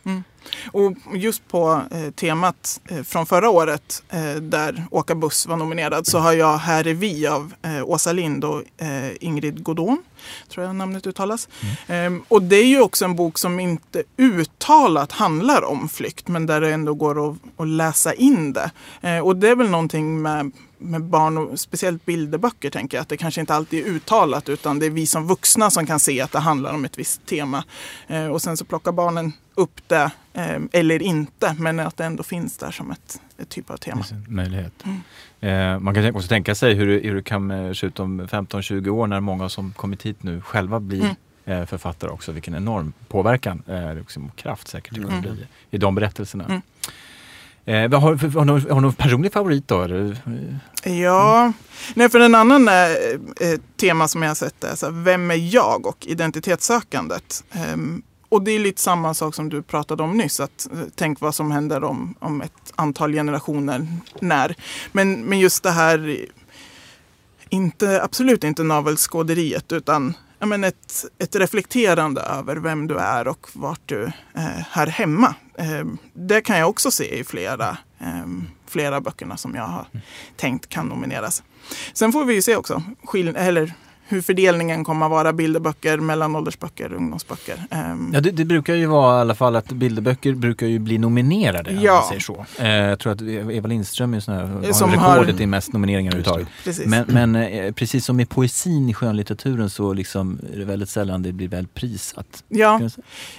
Och 0.72 0.94
just 1.14 1.48
på 1.48 1.82
eh, 1.92 2.12
temat 2.12 2.82
eh, 2.90 3.04
från 3.04 3.26
förra 3.26 3.50
året 3.50 4.04
eh, 4.10 4.34
där 4.42 4.86
Åka 4.92 5.16
buss 5.16 5.48
var 5.48 5.58
nominerad 5.58 6.08
så 6.08 6.18
har 6.18 6.34
jag 6.34 6.58
Här 6.58 6.88
är 6.88 6.94
vi 6.94 7.28
av 7.28 7.54
eh, 7.62 7.90
Åsa 7.90 8.14
Lind 8.14 8.46
och 8.46 8.64
eh, 8.78 9.12
Ingrid 9.20 9.64
Godon, 9.64 10.04
tror 10.50 10.66
jag 10.66 10.76
namnet 10.76 11.08
uttalas. 11.08 11.50
Ehm, 11.88 12.24
och 12.28 12.42
det 12.42 12.56
är 12.56 12.68
ju 12.68 12.82
också 12.82 13.06
en 13.06 13.16
bok 13.16 13.38
som 13.38 13.60
inte 13.60 14.04
uttalat 14.18 15.12
handlar 15.12 15.64
om 15.64 15.90
flykt 15.90 16.28
men 16.28 16.46
där 16.46 16.62
det 16.62 16.74
ändå 16.74 16.94
går 16.94 17.30
att, 17.30 17.38
att 17.58 17.68
läsa 17.68 18.14
in 18.14 18.54
det. 18.54 18.72
Eh, 19.02 19.20
och 19.20 19.36
det 19.36 19.50
är 19.50 19.56
väl 19.56 19.70
någonting 19.70 20.22
med 20.22 20.52
med 20.80 21.04
barn 21.04 21.38
och 21.38 21.60
speciellt 21.60 22.06
bilderböcker 22.06 22.70
tänker 22.70 22.98
jag 22.98 23.02
att 23.02 23.10
det 23.10 23.18
kanske 23.18 23.42
inte 23.42 23.54
alltid 23.56 23.86
är 23.86 23.90
uttalat 23.90 24.50
utan 24.50 24.80
det 24.80 24.86
är 24.86 24.90
vi 24.90 25.06
som 25.08 25.28
vuxna 25.28 25.70
som 25.70 25.86
kan 25.86 26.00
se 26.00 26.22
att 26.22 26.32
det 26.32 26.40
handlar 26.40 26.74
om 26.74 26.86
ett 26.86 26.98
visst 27.00 27.26
tema. 27.26 27.64
Eh, 28.08 28.26
och 28.28 28.42
sen 28.42 28.58
så 28.58 28.66
plockar 28.66 28.92
barnen 28.92 29.34
upp 29.56 29.82
det 29.88 30.12
eh, 30.34 30.60
eller 30.72 31.02
inte 31.02 31.56
men 31.60 31.80
att 31.80 31.98
det 31.98 32.06
ändå 32.06 32.24
finns 32.24 32.58
där 32.58 32.72
som 32.72 32.92
ett, 32.92 33.22
ett 33.38 33.50
typ 33.50 33.70
av 33.70 33.78
tema. 33.78 34.04
möjlighet. 34.28 34.74
Mm. 34.86 35.00
Eh, 35.76 35.80
man 35.80 35.94
kan 35.96 36.16
också 36.16 36.28
tänka 36.28 36.56
sig 36.56 36.74
hur, 36.74 36.88
det- 36.88 37.08
hur 37.08 37.16
det 37.16 37.24
kan 37.24 37.52
eh, 37.52 37.74
se 37.74 37.88
ut 37.88 38.00
om 38.00 38.22
15-20 38.28 38.90
år 38.90 39.08
när 39.08 39.20
många 39.20 39.50
som 39.50 39.72
kommit 39.74 40.04
hit 40.06 40.24
nu 40.24 40.42
själva 40.42 40.80
blir 40.80 41.02
Mm. 41.02 41.16
eh, 41.62 41.66
författare 41.66 42.12
också. 42.12 42.32
Vilken 42.32 42.56
enorm 42.56 42.94
påverkan 43.08 43.64
eh, 43.68 43.96
liksom, 43.96 44.26
och 44.28 44.36
kraft 44.36 44.68
säkert 44.68 44.94
det 44.96 45.02
kommer 45.02 45.18
Mm. 45.18 45.36
bli 45.36 45.46
i 45.72 45.78
de 45.78 45.96
berättelserna. 45.96 46.46
Mm. 46.46 46.62
Eh, 47.70 47.76
har, 47.76 48.00
har, 48.00 48.46
du, 48.46 48.70
har 48.70 48.76
du 48.76 48.82
någon 48.82 48.94
personlig 48.94 49.34
favorit 49.34 49.68
då? 49.68 49.82
Eller? 49.82 50.18
Ja, 50.84 51.54
nej 51.94 52.10
för 52.10 52.20
en 52.20 52.36
annan 52.36 52.68
eh, 52.68 52.92
eh, 53.40 53.60
tema 53.80 54.08
som 54.08 54.22
jag 54.22 54.30
har 54.30 54.36
sett 54.36 54.64
är 54.64 54.76
så 54.76 54.86
här, 54.86 54.94
vem 55.04 55.32
är 55.32 55.54
jag 55.56 55.88
och 55.88 56.06
identitetssökandet. 56.08 57.44
Eh, 57.52 57.78
och 58.30 58.42
det 58.42 58.52
är 58.52 58.60
lite 58.60 58.82
samma 58.82 59.14
sak 59.14 59.36
som 59.36 59.50
du 59.50 59.62
pratade 59.62 60.04
om 60.04 60.18
nyss, 60.18 60.40
att 60.40 60.68
eh, 60.74 60.80
tänk 60.96 61.22
vad 61.22 61.36
som 61.36 61.52
händer 61.52 61.84
om, 61.84 62.16
om 62.20 62.42
ett 62.42 62.74
antal 62.76 63.14
generationer 63.14 63.88
när. 64.20 64.56
Men, 64.92 65.22
men 65.22 65.40
just 65.40 65.64
det 65.64 65.72
här, 65.72 66.26
inte, 67.50 68.04
absolut 68.04 68.44
inte 68.44 68.64
navelskåderiet 68.64 69.72
utan 69.72 70.14
ja, 70.40 70.46
men 70.46 70.64
ett, 70.64 71.06
ett 71.18 71.36
reflekterande 71.36 72.22
över 72.22 72.56
vem 72.56 72.88
du 72.88 72.98
är 72.98 73.28
och 73.28 73.48
vart 73.54 73.82
du 73.86 74.04
eh, 74.36 74.66
hör 74.70 74.88
hemma. 74.88 75.36
Eh, 75.60 75.86
det 76.14 76.42
kan 76.42 76.58
jag 76.58 76.70
också 76.70 76.92
se 76.92 77.20
i 77.20 77.24
flera, 77.24 77.78
eh, 78.00 78.28
flera 78.68 79.02
böckerna 79.02 79.38
som 79.38 79.56
jag 79.56 79.64
har 79.64 79.88
tänkt 80.36 80.70
kan 80.70 80.88
nomineras. 80.88 81.44
Sen 81.94 82.12
får 82.12 82.26
vi 82.26 82.34
ju 82.34 82.42
se 82.42 82.56
också 82.56 82.84
eller 83.36 83.74
hur 84.10 84.22
fördelningen 84.22 84.84
kommer 84.84 85.06
att 85.06 85.12
vara 85.12 85.34
bilderböcker, 85.34 85.98
mellanåldersböcker, 85.98 86.94
ungdomsböcker. 86.94 87.56
Ehm, 87.72 88.12
Ja, 88.14 88.22
det, 88.22 88.32
det 88.32 88.46
brukar 88.46 88.76
ju 88.76 88.86
vara 88.86 89.18
i 89.18 89.22
alla 89.22 89.36
fall 89.36 89.56
att 89.56 89.72
bilderböcker 89.72 90.34
brukar 90.34 90.68
ju 90.68 90.80
bli 90.80 90.98
nominerade. 90.98 91.70
om 91.72 91.78
Ja. 91.84 91.94
man 91.94 92.04
säger 92.08 92.22
så. 92.22 92.46
Eh, 92.60 92.68
jag 92.70 93.00
tror 93.00 93.14
att 93.14 93.22
Eva 93.52 93.68
Lindström 93.68 94.14
är 94.14 94.20
sån 94.20 94.34
här, 94.34 94.44
har 94.46 94.72
Som 94.74 94.92
rekordet 94.92 95.36
har- 95.36 95.42
i 95.42 95.46
mest 95.46 95.74
nomineringar 95.74 96.12
överhuvudtaget. 96.12 96.48
Precis. 96.64 96.86
Men, 96.86 97.06
men 97.08 97.36
eh, 97.36 97.74
precis 97.74 98.06
som 98.06 98.16
med 98.18 98.30
poesin 98.30 98.90
i 98.90 98.94
skönlitteraturen 98.94 99.70
så 99.70 99.94
liksom 99.94 100.40
är 100.54 100.58
det 100.60 100.66
väldigt 100.66 100.90
sällan 100.90 101.24
det 101.24 101.32
blir 101.32 101.48
väl 101.48 101.68
prisat. 101.68 102.44
ja. 102.48 102.82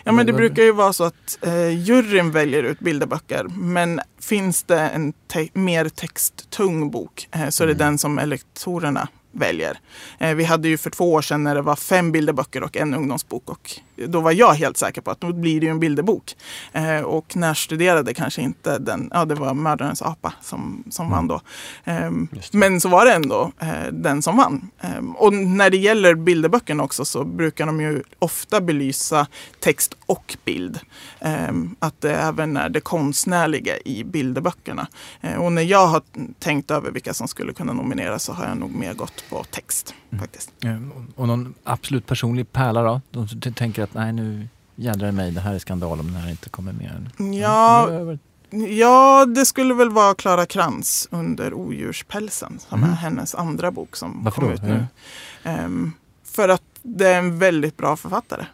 Ja, 0.05 0.13
men 0.13 0.27
det 0.27 0.33
brukar 0.33 0.63
ju 0.63 0.73
vara 0.73 0.93
så 0.93 1.05
att 1.05 1.39
eh, 1.43 1.69
juryn 1.69 2.31
väljer 2.31 2.63
ut 2.63 2.81
bilderböcker. 2.81 3.47
Men 3.57 4.01
finns 4.21 4.63
det 4.63 4.81
en 4.81 5.13
te- 5.13 5.49
mer 5.53 5.89
texttung 5.89 6.91
bok 6.91 7.29
eh, 7.35 7.49
så 7.49 7.63
är 7.63 7.67
det 7.67 7.73
Mm. 7.73 7.87
den 7.87 7.99
som 7.99 8.19
elektorerna 8.19 9.09
väljer. 9.33 9.79
Eh, 10.19 10.35
vi 10.35 10.45
hade 10.45 10.69
ju 10.69 10.79
för 10.79 10.91
två 10.91 11.13
år 11.13 11.23
sedan 11.23 11.45
när 11.45 11.55
det 11.55 11.63
var 11.63 11.77
fem 11.77 12.13
bilderböcker 12.13 12.63
och 12.63 12.77
en 12.77 12.95
ungdomsbok. 12.95 13.49
Och 13.49 13.81
då 13.97 14.21
var 14.21 14.33
jag 14.33 14.55
helt 14.55 14.77
säker 14.77 15.01
på 15.01 15.11
att 15.11 15.21
då 15.21 15.33
blir 15.33 15.61
det 15.61 15.67
ju 15.67 15.71
en 15.71 15.81
bilderbok. 15.81 16.37
Eh, 16.73 17.01
och 17.01 17.37
närstuderade 17.37 18.15
kanske 18.15 18.43
inte 18.43 18.79
den, 18.79 19.11
ja 19.15 19.25
det 19.25 19.35
var 19.35 19.55
Mördarens 19.55 20.03
apa 20.03 20.33
som, 20.43 20.85
som 20.91 21.11
vann 21.11 21.29
då. 21.29 21.41
Ehm, 21.85 22.29
men 22.53 22.81
så 22.81 22.89
var 22.89 23.07
det 23.07 23.13
ändå 23.13 23.53
eh, 23.59 23.93
den 23.93 24.23
som 24.23 24.37
vann. 24.37 24.71
Ehm, 24.81 25.17
och 25.17 25.33
när 25.33 25.71
det 25.71 25.77
gäller 25.77 26.15
bilderböckerna 26.15 26.83
också 26.83 27.05
så 27.05 27.25
brukar 27.25 27.67
de 27.67 27.81
ju 27.81 28.03
ofta 28.19 28.61
belysa 28.61 29.27
text 29.61 29.95
och 30.07 30.37
bild. 30.45 30.81
Ehm, 31.21 31.77
att 31.79 32.01
det 32.01 32.15
även 32.15 32.57
är 32.57 32.69
det 32.69 32.81
konstnärliga 32.81 33.79
i 33.85 34.05
bilderböckerna. 34.05 34.87
Och 35.39 35.53
när 35.53 35.63
jag 35.63 35.87
har 35.87 36.03
tänkt 36.39 36.71
över 36.71 36.91
vilka 36.91 37.15
som 37.15 37.29
skulle 37.29 37.53
kunna 37.53 37.73
nomineras 37.73 38.25
så 38.25 38.33
har 38.33 38.47
jag 38.47 38.57
nog 38.57 38.75
mer 38.75 38.95
gått 38.95 39.20
på 39.29 39.45
text 39.45 39.95
faktiskt. 40.19 40.53
Eh, 40.65 40.77
Och 41.17 41.29
någon 41.29 41.55
absolut 41.65 42.07
personlig 42.07 42.53
pärla 42.53 42.83
då? 42.83 43.01
De 43.11 43.53
tänker 43.53 43.83
att 43.83 43.95
nej 43.95 44.13
nu 44.13 44.49
jädrar 44.77 45.13
mig, 45.13 45.31
det 45.31 45.41
här 45.41 45.55
är 45.55 45.59
skandal 45.59 46.01
om 46.01 46.07
den 46.07 46.17
här 46.23 46.31
inte 46.31 46.49
kommer 46.51 46.73
med. 46.73 47.11
Ja, 47.35 47.89
Ja, 48.69 49.27
det 49.27 49.47
skulle 49.47 49.75
väl 49.75 49.91
vara 49.91 50.15
Klara 50.15 50.47
Krantz 50.47 51.09
under 51.11 51.55
Odjurspälsen 51.55 52.59
som 52.69 52.79
Mm. 52.79 52.91
är 52.91 52.97
hennes 52.97 53.35
andra 53.35 53.71
bok 53.71 53.97
som 53.97 54.25
Varför 54.25 54.41
kom 54.41 54.49
då? 54.49 54.55
ut 54.55 54.63
nu. 54.63 54.87
Ehm, 55.45 55.93
för 56.25 56.49
att 56.49 56.63
det 56.83 57.09
är 57.09 57.19
en 57.19 57.39
väldigt 57.39 57.77
bra 57.77 57.97
författare. 57.97 58.45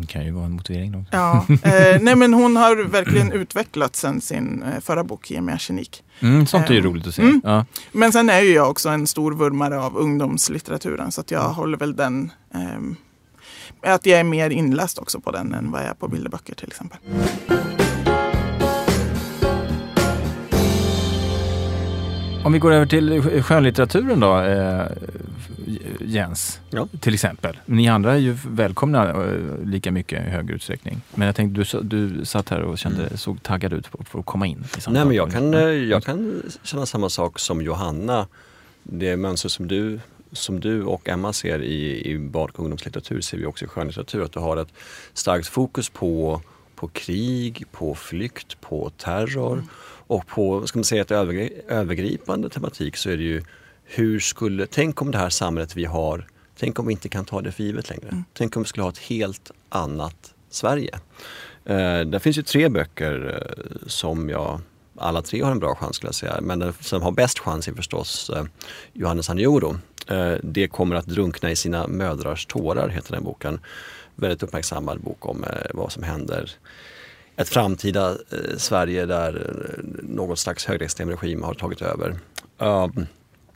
Det 0.00 0.06
kan 0.06 0.24
ju 0.24 0.30
vara 0.30 0.44
en 0.44 0.52
motivering 0.52 0.92
då. 0.92 1.04
Ja. 1.10 1.46
eh, 1.62 2.00
nej, 2.00 2.16
men 2.16 2.34
hon 2.34 2.56
har 2.56 2.84
verkligen 2.88 3.32
utvecklats 3.32 4.00
sen 4.00 4.20
sin 4.20 4.62
eh, 4.62 4.80
förra 4.80 5.04
bok 5.04 5.30
Ge 5.30 5.40
mig 5.40 5.54
arsenik. 5.54 6.02
Mm, 6.20 6.46
sånt 6.46 6.68
är 6.70 6.72
ju 6.74 6.78
Ehm, 6.80 6.84
roligt 6.86 7.06
att 7.06 7.14
se. 7.14 7.22
mm. 7.22 7.40
Ja. 7.44 7.64
Men 7.92 8.12
sen 8.12 8.30
är 8.30 8.40
ju 8.40 8.52
jag 8.54 8.70
också 8.70 8.88
en 8.88 9.06
stor 9.06 9.32
vurmare 9.34 9.80
av 9.80 9.96
ungdomslitteraturen 9.96 11.12
så 11.12 11.20
att 11.20 11.30
jag 11.30 11.48
håller 11.48 11.78
väl 11.78 11.96
den 11.96 12.32
ehm, 12.54 12.96
att 13.82 14.06
jag 14.06 14.20
är 14.20 14.24
mer 14.24 14.50
inläst 14.50 14.98
också 14.98 15.20
på 15.20 15.30
den 15.30 15.54
än 15.54 15.70
vad 15.70 15.80
jag 15.82 15.88
är 15.88 15.94
på 15.94 16.08
bilderböcker 16.08 16.54
till 16.54 16.68
exempel. 16.68 16.98
Om 22.44 22.52
vi 22.52 22.58
går 22.58 22.72
över 22.72 22.86
till 22.86 23.12
sk- 23.12 23.42
skönlitteraturen 23.42 24.20
då, 24.20 24.40
eh, 24.40 24.86
Jens, 26.00 26.60
Ja. 26.70 26.88
till 27.00 27.14
exempel. 27.14 27.56
Ni 27.66 27.88
andra 27.88 28.12
är 28.12 28.18
ju 28.18 28.36
välkomna 28.48 29.10
eh, 29.24 29.32
lika 29.64 29.92
mycket 29.92 30.26
i 30.26 30.30
högre 30.30 30.54
utsträckning. 30.54 31.00
Men 31.14 31.26
jag 31.26 31.36
tänkte, 31.36 31.78
du, 31.80 31.82
du 32.08 32.24
satt 32.24 32.48
här 32.48 32.60
och 32.62 32.78
kände, 32.78 33.16
såg 33.16 33.42
taggad 33.42 33.72
ut 33.72 33.90
på, 33.90 34.04
för 34.04 34.18
att 34.18 34.26
komma 34.26 34.46
in. 34.46 34.64
Nej 34.88 35.04
men 35.04 35.14
jag 35.16 35.32
kan, 35.32 35.54
eh, 35.54 35.60
jag 35.60 36.02
kan 36.04 36.42
känna 36.62 36.86
samma 36.86 37.08
sak 37.08 37.38
som 37.38 37.62
Johanna. 37.62 38.26
Det 38.82 39.16
mönster 39.16 39.48
som 39.48 39.68
du, 39.68 40.00
som 40.32 40.60
du 40.60 40.82
och 40.82 41.08
Emma 41.08 41.32
ser 41.32 41.62
i, 41.62 42.10
i 42.10 42.18
barn 42.18 42.50
och 42.54 42.60
ungdomslitteratur 42.60 43.20
ser 43.20 43.38
vi 43.38 43.46
också 43.46 43.64
i 43.64 43.68
skönlitteratur. 43.68 44.22
Att 44.24 44.32
du 44.32 44.38
har 44.40 44.56
ett 44.56 44.72
starkt 45.14 45.48
fokus 45.48 45.88
på, 45.88 46.40
på 46.74 46.88
krig, 46.88 47.64
på 47.72 47.94
flykt, 47.94 48.60
på 48.60 48.90
terror 48.90 49.64
och 50.06 50.26
på, 50.26 50.66
ska 50.66 50.78
man 50.78 50.84
säga 50.84 51.02
ett 51.02 51.10
övergri- 51.10 51.52
övergripande 51.68 52.48
tematik 52.48 52.96
så 52.96 53.10
är 53.10 53.16
det 53.16 53.22
ju 53.22 53.42
hur 53.88 54.20
skulle, 54.20 54.66
tänk 54.66 55.02
om 55.02 55.10
det 55.10 55.18
här 55.18 55.30
samhället 55.30 55.76
vi 55.76 55.84
har, 55.84 56.26
tänk 56.58 56.78
om 56.78 56.86
vi 56.86 56.92
inte 56.92 57.08
kan 57.08 57.24
ta 57.24 57.40
det 57.40 57.52
för 57.52 57.62
givet 57.62 57.90
längre. 57.90 58.22
Tänk 58.32 58.56
om 58.56 58.62
vi 58.62 58.68
skulle 58.68 58.82
ha 58.84 58.90
ett 58.90 58.98
helt 58.98 59.50
annat 59.68 60.34
Sverige. 60.50 60.98
Eh, 61.64 62.00
det 62.00 62.20
finns 62.20 62.38
ju 62.38 62.42
tre 62.42 62.68
böcker 62.68 63.42
eh, 63.42 63.86
som 63.86 64.28
jag, 64.28 64.60
alla 64.96 65.22
tre 65.22 65.42
har 65.42 65.50
en 65.50 65.58
bra 65.58 65.74
chans 65.74 65.96
skulle 65.96 66.08
jag 66.08 66.14
säga, 66.14 66.40
men 66.42 66.58
den 66.58 66.72
som 66.80 67.02
har 67.02 67.12
bäst 67.12 67.38
chans 67.38 67.68
är 67.68 67.72
förstås 67.72 68.30
eh, 68.30 68.44
Johannes 68.92 69.30
Anioro. 69.30 69.78
Eh, 70.06 70.34
det 70.42 70.68
kommer 70.68 70.96
att 70.96 71.06
drunkna 71.06 71.50
i 71.50 71.56
sina 71.56 71.86
mödrars 71.86 72.46
tårar 72.46 72.88
heter 72.88 73.12
den 73.12 73.24
boken. 73.24 73.60
Väldigt 74.14 74.42
uppmärksammad 74.42 75.00
bok 75.00 75.26
om 75.26 75.44
eh, 75.44 75.70
vad 75.74 75.92
som 75.92 76.02
händer 76.02 76.58
ett 77.38 77.48
framtida 77.48 78.10
eh, 78.10 78.56
Sverige 78.56 79.06
där 79.06 79.34
eh, 79.34 79.84
något 80.02 80.38
slags 80.38 80.66
högerextrem 80.66 81.10
regim 81.10 81.42
har 81.42 81.54
tagit 81.54 81.82
över. 81.82 82.16
Um, 82.58 83.06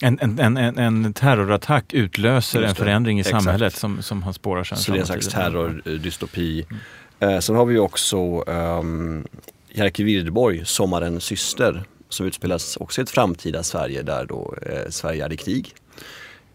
En, 0.03 0.19
en, 0.21 0.39
en, 0.39 0.57
en, 0.57 0.79
en 0.79 1.13
terrorattack 1.13 1.93
utlöser 1.95 2.63
en 2.63 2.75
förändring 2.75 3.19
i 3.19 3.21
Exakt. 3.21 3.45
samhället 3.45 3.75
som, 3.75 4.03
som 4.03 4.23
han 4.23 4.35
spårar 4.35 4.65
sen. 4.65 4.79
Så 4.79 4.93
det 4.93 4.99
är 4.99 5.01
en 5.01 5.07
slags 5.07 5.29
framåt 5.29 5.55
i 5.55 5.57
tiden. 5.57 5.83
terrordystopi. 5.83 6.67
Eh, 7.21 7.39
sen 7.39 7.57
har 7.57 7.65
vi 7.65 7.79
också 7.79 8.41
um, 8.43 9.27
Jerker 9.73 10.05
Wirdborg, 10.05 10.63
Sommaren 10.65 11.21
syster, 11.21 11.85
som 12.09 12.27
utspelas 12.27 12.77
också 12.77 13.01
i 13.01 13.03
ett 13.03 13.11
framtida 13.11 13.63
Sverige 13.63 14.03
där 14.03 14.25
då 14.27 14.55
eh, 14.67 14.91
Sverige 14.91 15.25
är 15.25 15.33
i 15.33 15.37
krig. 15.37 15.75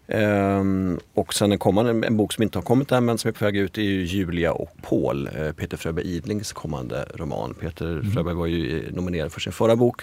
Ehm, 0.08 1.00
och 1.14 1.34
sen 1.34 1.52
en 1.52 1.58
kommande, 1.58 2.06
en 2.06 2.16
bok 2.16 2.32
som 2.32 2.42
inte 2.42 2.58
har 2.58 2.62
kommit 2.62 2.92
än 2.92 3.04
men 3.04 3.18
som 3.18 3.28
är 3.28 3.32
på 3.32 3.44
väg 3.44 3.56
ut 3.56 3.78
är 3.78 3.82
ju 3.82 4.04
Julia 4.04 4.52
och 4.52 4.76
Paul, 4.82 5.26
eh, 5.26 5.52
Peter 5.52 5.76
Fröberg 5.76 6.06
Idlings 6.06 6.52
kommande 6.52 7.06
roman. 7.14 7.54
Peter 7.54 8.02
Fröberg 8.14 8.34
var 8.34 8.46
ju 8.46 8.78
eh, 8.86 8.94
nominerad 8.94 9.32
för 9.32 9.40
sin 9.40 9.52
förra 9.52 9.76
bok. 9.76 10.02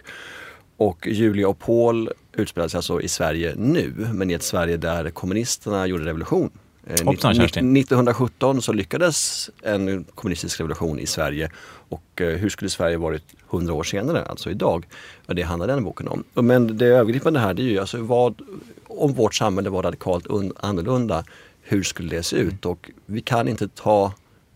Och 0.77 1.08
Julia 1.08 1.48
och 1.48 1.60
Paul 1.60 2.10
utspelar 2.34 2.67
sig 2.67 2.77
alltså 2.77 3.01
i 3.01 3.08
Sverige 3.08 3.53
nu, 3.58 3.94
men 4.13 4.32
i 4.32 4.34
ett 4.34 4.44
Sverige 4.44 4.77
där 4.77 5.10
kommunisterna 5.10 5.88
gjorde 5.88 6.05
revolution. 6.05 6.50
Eh, 6.88 7.05
Hoppsan, 7.05 7.36
Kerstin. 7.36 7.77
1917 7.77 8.62
så 8.62 8.74
lyckades 8.74 9.50
en 9.63 10.03
kommunistisk 10.03 10.60
revolution 10.60 11.00
i 11.00 11.05
Sverige 11.05 11.51
och 11.89 12.22
eh, 12.22 12.27
hur 12.27 12.50
skulle 12.50 12.70
Sverige 12.70 12.98
varit 12.98 13.24
100 13.51 13.74
år 13.74 13.84
senare, 13.84 14.25
alltså 14.25 14.50
idag? 14.50 14.86
Det 15.27 15.41
handlar 15.41 15.67
den 15.67 15.84
boken 15.84 16.08
om. 16.08 16.24
Men 16.34 16.77
det 16.77 16.86
övergripande 16.86 17.39
här 17.39 17.53
det 17.53 17.62
är 17.62 17.63
ju 17.67 17.79
alltså 17.79 18.01
vad, 18.01 18.41
om 18.88 19.13
vårt 19.13 19.36
samhälle 19.36 19.70
var 19.70 19.84
radikalt 19.84 20.27
un- 20.27 20.53
annorlunda, 20.60 21.24
hur 21.62 21.84
skulle 21.84 22.10
det 22.15 22.24
se 22.24 22.36
ut? 22.36 22.65
Och 22.65 22.91
vi 23.05 23.22
kan 23.22 23.48
inte 23.48 23.67
ta, 23.67 24.13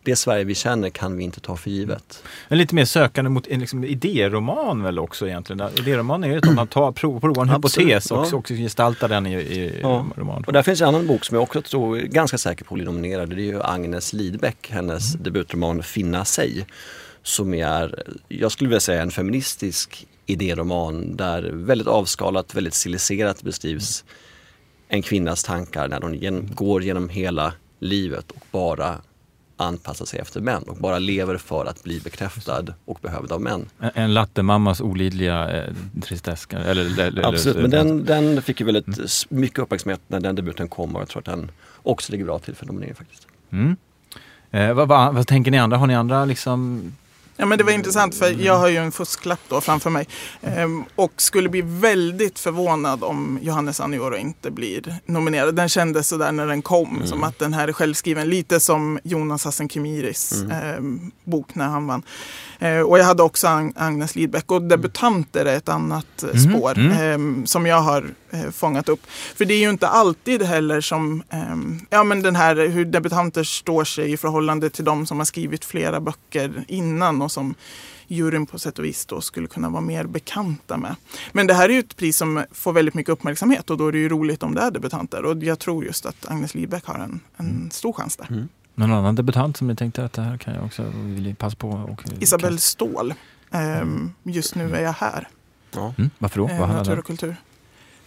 det 0.09 0.15
Sverige 0.15 0.43
vi 0.43 0.55
känner 0.55 0.89
kan 0.89 1.17
vi 1.17 1.23
inte 1.23 1.39
ta 1.39 1.57
för 1.57 1.69
givet. 1.69 2.23
En 2.47 2.57
lite 2.57 2.75
mer 2.75 2.85
sökande 2.85 3.29
mot 3.29 3.47
en 3.47 3.59
liksom, 3.59 3.83
idéroman 3.83 4.83
väl 4.83 4.99
också 4.99 5.27
egentligen. 5.27 5.69
Idéroman 5.79 6.23
är 6.23 6.27
ju 6.27 6.37
att 6.37 6.53
man 6.53 6.67
tar, 6.67 6.91
prov, 6.91 7.19
provar 7.19 7.43
en 7.43 7.49
Absolut, 7.49 7.87
hypotes 7.87 8.11
och 8.11 8.27
ja. 8.31 8.35
också 8.35 8.53
gestaltar 8.53 9.07
den 9.07 9.25
i, 9.25 9.33
i 9.35 9.79
Ja. 9.81 10.05
roman. 10.15 10.43
Och 10.47 10.53
där 10.53 10.61
finns 10.61 10.81
en 10.81 10.87
annan 10.87 11.07
bok 11.07 11.25
som 11.25 11.35
jag 11.35 11.43
också 11.43 11.61
tror, 11.61 11.97
ganska 11.97 12.37
säker 12.37 12.65
på 12.65 12.75
blir 12.75 12.85
nominerad. 12.85 13.29
Det 13.29 13.35
är 13.35 13.45
ju 13.45 13.61
Agnes 13.63 14.13
Lidbeck, 14.13 14.69
hennes 14.69 15.13
debutroman 15.13 15.83
Finna 15.83 16.25
sig. 16.25 16.65
Som 17.23 17.53
är, 17.53 18.03
jag 18.27 18.51
skulle 18.51 18.67
vilja 18.67 18.79
säga 18.79 19.01
en 19.01 19.11
feministisk 19.11 20.07
idéroman 20.25 21.15
där 21.15 21.49
väldigt 21.53 21.87
avskalat, 21.87 22.55
väldigt 22.55 22.73
stiliserat 22.73 23.43
beskrivs 23.43 24.03
en 24.87 25.01
kvinnas 25.01 25.43
tankar 25.43 25.87
när 25.87 26.01
hon 26.01 26.13
gen, 26.13 26.49
går 26.53 26.83
genom 26.83 27.09
hela 27.09 27.53
livet 27.79 28.31
och 28.31 28.45
bara 28.51 28.97
anpassar 29.59 30.05
sig 30.05 30.19
efter 30.19 30.41
män 30.41 30.63
och 30.63 30.75
bara 30.77 30.99
lever 30.99 31.37
för 31.37 31.65
att 31.65 31.83
bli 31.83 31.99
bekräftad 31.99 32.65
och 32.85 32.99
behövd 33.01 33.31
av 33.31 33.41
män. 33.41 33.65
En, 33.79 33.91
en 33.95 34.13
lattemammas 34.13 34.81
olidliga 34.81 35.51
eh, 35.63 35.73
tristess. 36.01 36.47
Eller, 36.51 36.71
eller, 36.71 37.07
eller- 37.07 37.27
Absolut, 37.27 37.55
men 37.57 37.73
eller- 37.73 37.83
den, 37.83 38.05
den 38.33 38.41
fick 38.41 38.59
ju 38.59 38.65
väldigt 38.65 38.99
s- 38.99 39.25
mycket 39.29 39.59
uppmärksamhet 39.59 40.01
när 40.07 40.19
den 40.19 40.35
debuten 40.35 40.67
kom 40.67 40.95
och 40.95 41.01
jag 41.01 41.09
tror 41.09 41.19
att 41.19 41.25
den 41.25 41.51
också 41.83 42.11
ligger 42.11 42.25
bra 42.25 42.39
till 42.39 42.55
för 42.55 42.65
nominering 42.65 42.95
faktiskt. 42.95 43.27
Mm. 43.51 43.75
Eh, 44.51 44.73
vad, 44.73 44.87
vad, 44.87 45.13
vad 45.15 45.27
tänker 45.27 45.51
ni 45.51 45.57
andra? 45.59 45.77
Har 45.77 45.87
ni 45.87 45.95
andra 45.95 46.25
liksom... 46.25 46.91
Ja, 47.41 47.45
men 47.45 47.57
det 47.57 47.63
var 47.63 47.71
intressant 47.71 48.15
för 48.15 48.29
jag 48.45 48.57
har 48.57 48.67
ju 48.67 48.77
en 48.77 48.91
fusklapp 48.91 49.39
då 49.47 49.61
framför 49.61 49.89
mig. 49.89 50.07
Ehm, 50.41 50.83
och 50.95 51.11
skulle 51.17 51.49
bli 51.49 51.61
väldigt 51.65 52.39
förvånad 52.39 53.03
om 53.03 53.39
Johannes 53.41 53.79
Anioro 53.79 54.17
inte 54.17 54.51
blir 54.51 54.95
nominerad. 55.05 55.55
Den 55.55 55.69
kändes 55.69 56.07
sådär 56.07 56.31
när 56.31 56.47
den 56.47 56.61
kom, 56.61 57.01
som 57.05 57.23
att 57.23 57.39
den 57.39 57.53
här 57.53 57.67
är 57.67 57.73
självskriven. 57.73 58.29
Lite 58.29 58.59
som 58.59 58.99
Jonas 59.03 59.45
Hassan 59.45 59.67
Khemiris 59.67 60.43
ehm, 60.51 61.11
bok 61.23 61.55
när 61.55 61.67
han 61.67 61.87
vann. 61.87 62.01
Eh, 62.59 62.79
och 62.79 62.99
jag 62.99 63.05
hade 63.05 63.23
också 63.23 63.47
Ag- 63.47 63.73
Agnes 63.75 64.15
Lidbeck 64.15 64.51
och 64.51 64.61
debutanter 64.61 65.45
är 65.45 65.55
ett 65.57 65.69
annat 65.69 66.23
eh, 66.23 66.29
Mhm, 66.29 66.39
spår 66.39 66.77
mm. 66.77 66.91
ehm, 66.91 67.45
som 67.45 67.65
jag 67.65 67.81
har 67.81 68.05
eh, 68.31 68.49
fångat 68.51 68.89
upp. 68.89 69.01
För 69.35 69.45
det 69.45 69.53
är 69.53 69.59
ju 69.59 69.69
inte 69.69 69.87
alltid 69.87 70.41
heller 70.43 70.81
som, 70.81 71.23
ehm, 71.29 71.79
ja 71.89 72.03
men 72.03 72.21
den 72.21 72.35
här 72.35 72.67
hur 72.67 72.85
debutanter 72.85 73.43
står 73.43 73.83
sig 73.83 74.11
i 74.11 74.17
förhållande 74.17 74.69
till 74.69 74.85
de 74.85 75.05
som 75.05 75.17
har 75.17 75.25
skrivit 75.25 75.65
flera 75.65 75.99
böcker 75.99 76.63
innan 76.67 77.21
och 77.29 77.33
som 77.33 77.55
juryn 78.07 78.45
på 78.45 78.59
sätt 78.59 78.79
och 78.79 78.85
vis 78.85 79.05
då 79.05 79.21
skulle 79.21 79.47
kunna 79.47 79.69
vara 79.69 79.81
mer 79.81 80.03
bekanta 80.03 80.77
med. 80.77 80.95
Men 81.31 81.47
det 81.47 81.53
här 81.53 81.69
är 81.69 81.73
ju 81.73 81.79
ett 81.79 81.95
pris 81.97 82.17
som 82.17 82.43
får 82.51 82.73
väldigt 82.73 82.93
mycket 82.93 83.11
uppmärksamhet 83.13 83.69
och 83.69 83.77
då 83.77 83.87
är 83.87 83.91
det 83.91 83.97
ju 83.97 84.09
roligt 84.09 84.43
om 84.43 84.55
det 84.55 84.61
är 84.61 84.71
debutanter. 84.71 85.25
Och 85.25 85.43
jag 85.43 85.59
tror 85.59 85.85
just 85.85 86.05
att 86.05 86.25
Agnes 86.27 86.55
Lidbeck 86.55 86.85
har 86.85 86.99
en, 86.99 87.19
en 87.37 87.71
stor 87.71 87.93
chans 87.93 88.15
där. 88.17 88.47
Någon 88.75 88.91
annan 88.93 89.15
debutant 89.15 89.57
som 89.57 89.67
ni 89.67 89.75
tänkte 89.75 90.05
att 90.05 90.13
det 90.13 90.21
här 90.21 90.37
kan 90.37 90.53
jag 90.55 90.65
också 90.65 90.91
vill 90.95 91.35
passa 91.35 91.55
på? 91.55 91.69
Och, 91.69 92.03
Isabelle 92.19 92.57
Ståhl. 92.57 93.13
Ehm, 93.51 94.11
just 94.23 94.55
nu 94.55 94.75
är 94.75 94.81
jag 94.81 94.93
här. 94.93 95.27
Ja. 95.71 95.93
Mm, 95.97 96.09
varför 96.17 96.39
då? 96.39 96.47
Eh, 96.49 96.59
Vad 96.59 96.69
natur 96.69 96.99
och 96.99 97.05
kultur. 97.05 97.35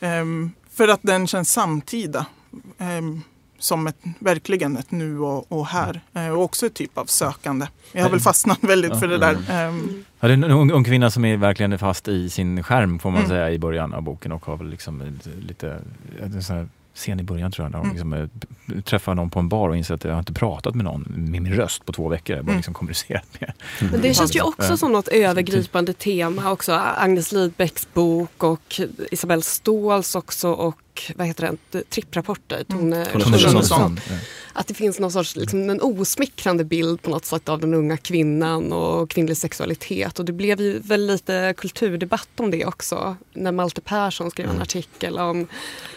Ehm, 0.01 0.51
för 0.71 0.89
att 0.89 1.01
den 1.03 1.27
känns 1.27 1.53
samtida. 1.53 2.27
Som 3.63 3.87
ett, 3.87 3.97
verkligen 4.19 4.77
ett 4.77 4.91
nu 4.91 5.19
och, 5.21 5.53
och 5.53 5.67
här. 5.67 6.01
Eh, 6.15 6.29
och 6.29 6.43
också 6.43 6.67
ett 6.67 6.75
typ 6.75 6.99
av 6.99 7.05
sökande. 7.07 7.67
Jag 7.93 8.03
har 8.03 8.11
väl 8.11 8.21
fastnat 8.21 8.59
väldigt 8.65 8.99
för 9.01 9.09
det 9.09 9.19
där. 9.19 9.37
Ehm, 9.51 10.05
Ja, 10.21 10.29
det 10.29 10.35
är 10.35 10.37
en 10.37 10.45
ung, 10.45 10.71
ung 10.71 10.85
kvinna 10.85 11.11
som 11.11 11.25
är 11.25 11.37
verkligen 11.37 11.79
fast 11.79 12.09
i 12.09 12.31
sin 12.31 12.63
skärm 12.63 12.99
får 12.99 13.11
man 13.11 13.19
Mm. 13.19 13.29
säga 13.29 13.51
i 13.51 13.59
början 13.59 13.95
av 13.95 14.03
boken 14.03 14.33
och 14.33 14.47
har 14.47 14.57
väl 14.57 14.69
liksom 14.71 15.19
lite, 15.47 15.79
scen 16.95 17.21
i 17.21 17.23
början 17.23 17.53
tror 17.53 17.65
jag, 17.65 17.71
när 17.73 17.79
hon 17.79 17.91
Mm. 17.91 17.95
liksom, 17.97 18.13
eh, 18.77 18.83
träffar 18.83 19.15
någon 19.15 19.31
på 19.31 19.39
en 19.39 19.49
bar 19.49 19.69
och 19.69 19.77
inser 19.77 19.95
att 19.95 20.05
jag 20.05 20.13
har 20.13 20.19
inte 20.19 20.33
pratat 20.33 20.75
med 20.75 20.85
någon 20.85 21.03
med 21.17 21.43
min 21.43 21.55
röst 21.55 21.87
på 21.87 21.93
två 21.93 22.09
veckor. 22.09 22.37
Jag 22.37 22.45
bara 22.45 22.51
Mm. 22.51 22.57
liksom 22.59 22.75
kommunicerat 22.75 23.27
med. 23.41 23.53
Men 23.93 24.01
det 24.01 24.15
känns 24.15 24.37
ju 24.37 24.41
också 24.43 24.77
som 24.77 24.93
något 24.93 25.09
övergripande 25.09 25.93
tema 25.93 26.51
också. 26.51 26.73
Agnes 26.97 27.33
Lidbecks 27.33 27.89
bok 27.95 28.43
och 28.43 28.81
Isabelle 29.11 29.43
Ståhls 29.43 30.15
också 30.15 30.53
och 30.53 30.77
vad 31.17 31.27
heter 31.27 31.43
den? 31.71 31.83
Tripprapporter. 31.89 32.65
Tone 32.65 33.05
Tone 33.05 33.39
Schunnesson. 33.39 34.01
Ja. 34.55 34.61
Att 34.61 34.67
det 34.67 34.75
finns 34.75 34.99
någon 34.99 35.13
sorts 35.13 35.37
liksom, 35.37 35.71
en 35.71 35.81
osmickrande 35.83 36.65
bild 36.65 37.03
på 37.03 37.11
något 37.11 37.25
sätt 37.25 37.49
av 37.49 37.61
den 37.61 37.75
unga 37.75 37.97
kvinnan 37.97 38.73
och 38.73 39.11
kvinnlig 39.11 39.37
sexualitet. 39.37 40.19
Och 40.19 40.25
det 40.25 40.33
blev 40.33 40.61
ju 40.61 40.79
väl 40.79 41.07
lite 41.07 41.55
kulturdebatt 41.57 42.29
om 42.37 42.51
det 42.51 42.65
också. 42.65 43.17
När 43.35 43.53
Malte 43.53 43.81
Persson 43.81 44.31
skrev 44.31 44.51
en 44.51 44.63
artikel 44.63 45.19
om 45.19 45.47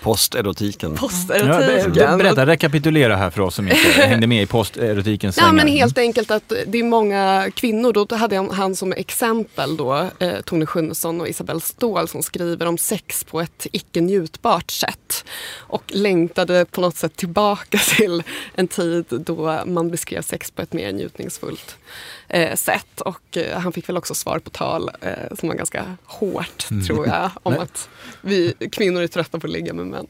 Posterotiken. 0.01 0.91
Ja, 0.91 0.97
posterotiken. 0.97 1.93
be- 1.93 2.17
berätta, 2.17 2.45
rekapitulera 2.45 3.15
här 3.15 3.29
för 3.29 3.41
oss 3.41 3.55
som 3.55 3.67
inte 3.67 3.79
hängde 4.01 4.27
med 4.27 4.43
i 4.43 4.45
posterotikens 4.45 5.37
Ja 5.37 5.43
svängar. 5.43 5.53
men 5.63 5.67
helt 5.73 5.97
enkelt 5.97 6.31
att 6.31 6.53
det 6.67 6.79
är 6.79 6.83
många 6.83 7.51
kvinnor, 7.55 7.93
då 7.93 8.15
hade 8.15 8.37
han 8.53 8.75
som 8.75 8.93
exempel 8.93 9.77
då, 9.77 10.09
eh, 10.19 10.41
Tone 10.45 10.65
Schunnesson 10.65 11.21
och 11.21 11.27
Isabelle 11.27 11.59
Ståhl 11.61 12.07
som 12.07 12.23
skriver 12.23 12.65
om 12.65 12.77
sex 12.77 13.23
på 13.23 13.41
ett 13.41 13.67
icke 13.71 14.01
njutbart 14.01 14.71
sätt. 14.71 15.25
Och 15.57 15.83
längtade 15.87 16.65
på 16.65 16.81
något 16.81 16.95
sätt 16.95 17.15
tillbaka 17.15 17.77
till 17.97 18.23
en 18.53 18.67
tid 18.67 19.05
då 19.10 19.63
man 19.65 19.91
beskrev 19.91 20.21
sex 20.21 20.51
på 20.51 20.62
ett 20.62 20.73
mer 20.73 20.91
njutningsfullt 20.91 21.77
eh, 22.36 22.56
sätt. 22.56 23.02
Och 23.02 23.38
eh, 23.38 23.60
han 23.60 23.71
fick 23.71 23.89
väl 23.89 23.98
också 23.98 24.13
svar 24.13 24.39
på 24.39 24.50
tal 24.50 24.89
eh, 25.02 25.10
som 25.39 25.50
var 25.50 25.56
ganska 25.56 25.84
hårt 26.06 26.67
tror 26.88 27.08
jag, 27.08 27.30
om 27.43 27.54
att 27.54 27.89
vi 28.21 28.54
kvinnor 28.71 29.02
är 29.02 29.08
trötta 29.08 29.39
på 29.39 29.48
att 29.48 29.54
ligga 29.54 29.74
med 29.74 29.88
män. 29.88 30.08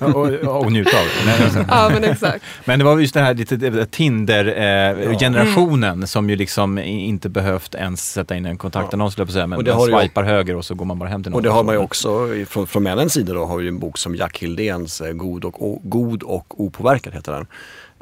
Ja, 0.00 0.06
och, 0.06 0.26
och 0.64 0.72
njuta 0.72 0.98
av 0.98 1.04
det. 1.04 1.10
Nej, 1.26 1.50
ja 1.68 1.90
men 1.94 2.04
exakt. 2.04 2.44
Men 2.64 2.78
det 2.78 2.84
var 2.84 2.98
just 2.98 3.14
det 3.14 3.20
här 3.20 3.34
lite 3.34 3.86
Tinder-generationen 3.86 6.06
som 6.06 6.30
ju 6.30 6.36
liksom 6.36 6.78
inte 6.78 7.28
behövt 7.28 7.74
ens 7.74 8.12
sätta 8.12 8.36
in 8.36 8.46
en 8.46 8.58
kontaktannons, 8.58 9.18
ja. 9.18 9.24
på 9.24 9.28
att 9.28 9.32
säga, 9.32 9.46
men 9.46 9.56
Och 9.56 9.64
det 9.64 9.70
man 9.70 9.80
har 9.80 9.88
ju- 9.88 9.98
swipar 9.98 10.22
höger 10.22 10.56
och 10.56 10.64
så 10.64 10.74
går 10.74 10.84
man 10.84 10.98
bara 10.98 11.08
hem 11.08 11.22
till 11.22 11.32
någon. 11.32 11.36
Och 11.36 11.42
det 11.42 11.50
har 11.50 11.64
man 11.64 11.74
ju 11.74 11.80
också, 11.80 12.28
från, 12.48 12.66
från 12.66 12.82
männens 12.82 13.12
sida 13.12 13.34
då, 13.34 13.44
har 13.44 13.56
vi 13.56 13.62
ju 13.62 13.68
en 13.68 13.78
bok 13.78 13.98
som 13.98 14.16
Jack 14.16 14.38
Hildéns 14.38 15.02
God 15.12 15.44
och, 15.44 15.66
o, 15.66 15.80
God 15.84 16.22
och 16.22 16.60
opåverkad 16.60 17.14
heter 17.14 17.32
den. 17.32 17.46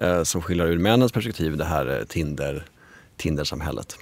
Eh, 0.03 0.23
som 0.23 0.43
skildrar 0.43 0.67
ur 0.67 0.79
männens 0.79 1.13
perspektiv 1.13 1.57
det 1.57 1.65
här 1.65 2.05
Tinder, 2.09 2.65
Tinder-samhället. 3.19 3.99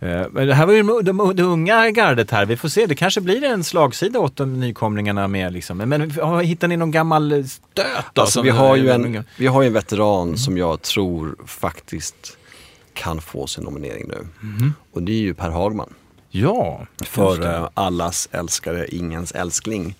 Eh, 0.00 0.26
Men 0.30 0.46
det 0.46 0.54
här 0.54 0.66
var 0.66 0.72
ju 0.72 0.82
de, 0.82 1.04
de, 1.04 1.36
det 1.36 1.42
unga 1.42 1.90
gardet 1.90 2.30
här. 2.30 2.46
Vi 2.46 2.56
får 2.56 2.68
se, 2.68 2.86
det 2.86 2.94
kanske 2.94 3.20
blir 3.20 3.44
en 3.44 3.64
slagsida 3.64 4.18
åt 4.20 4.36
de 4.36 4.60
nykomlingarna 4.60 5.28
med. 5.28 5.52
Liksom. 5.52 5.76
Men 5.78 6.10
hittar 6.44 6.68
ni 6.68 6.76
någon 6.76 6.90
gammal 6.90 7.44
stöt? 7.48 7.86
Då, 8.12 8.20
Alltså, 8.22 8.32
som- 8.38 8.42
vi, 8.44 8.50
har 8.50 8.76
ju 8.76 8.90
en, 8.90 9.24
vi 9.38 9.46
har 9.46 9.62
en 9.64 9.72
veteran 9.72 10.36
som 10.38 10.58
jag 10.58 10.82
tror 10.82 11.36
faktiskt 11.46 12.38
kan 12.94 13.20
få 13.20 13.46
sin 13.46 13.64
nominering 13.64 14.08
nu. 14.08 14.26
Och 14.92 15.02
det 15.02 15.12
är 15.12 15.20
ju 15.20 15.34
Per 15.34 15.50
Hagman. 15.50 15.94
Ja, 16.30 16.86
För 17.04 17.54
eh, 17.54 17.68
allas 17.74 18.28
älskare, 18.32 18.86
ingens 18.88 19.32
älskling. 19.32 19.94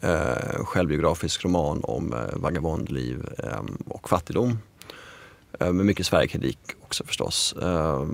Eh, 0.00 0.64
självbiografisk 0.64 1.44
roman 1.44 1.80
om 1.84 2.12
eh, 2.12 2.18
vagabondliv 2.40 3.26
eh, 3.38 3.60
och 3.88 4.08
fattigdom. 4.08 4.58
Eh, 5.60 5.72
med 5.72 5.86
mycket 5.86 6.06
Sverigekritik 6.06 6.58
också 6.82 7.04
förstås. 7.04 7.54
Eh, 7.62 8.06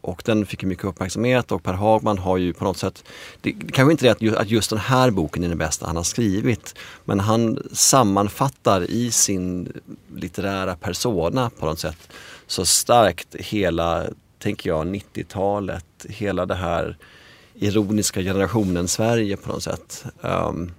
och 0.00 0.22
den 0.24 0.46
fick 0.46 0.64
mycket 0.64 0.84
uppmärksamhet 0.84 1.52
och 1.52 1.62
Per 1.62 1.72
Hagman 1.72 2.18
har 2.18 2.36
ju 2.36 2.52
på 2.52 2.64
något 2.64 2.76
sätt, 2.76 3.04
det, 3.40 3.52
det 3.52 3.72
kanske 3.72 3.92
inte 3.92 4.08
är 4.08 4.12
att 4.12 4.22
just, 4.22 4.36
att 4.36 4.50
just 4.50 4.70
den 4.70 4.78
här 4.78 5.10
boken 5.10 5.44
är 5.44 5.48
den 5.48 5.58
bästa 5.58 5.86
han 5.86 5.96
har 5.96 6.02
skrivit, 6.02 6.74
men 7.04 7.20
han 7.20 7.58
sammanfattar 7.72 8.90
i 8.90 9.10
sin 9.10 9.72
litterära 10.16 10.76
persona 10.76 11.50
på 11.58 11.66
något 11.66 11.78
sätt 11.78 12.08
så 12.46 12.66
starkt 12.66 13.34
hela, 13.34 14.04
tänker 14.38 14.70
jag, 14.70 14.86
90-talet, 14.86 16.06
hela 16.08 16.46
det 16.46 16.54
här 16.54 16.96
ironiska 17.54 18.20
generationen 18.20 18.88
Sverige 18.88 19.36
på 19.36 19.52
något 19.52 19.62
sätt. 19.62 20.04
Um, 20.20 20.72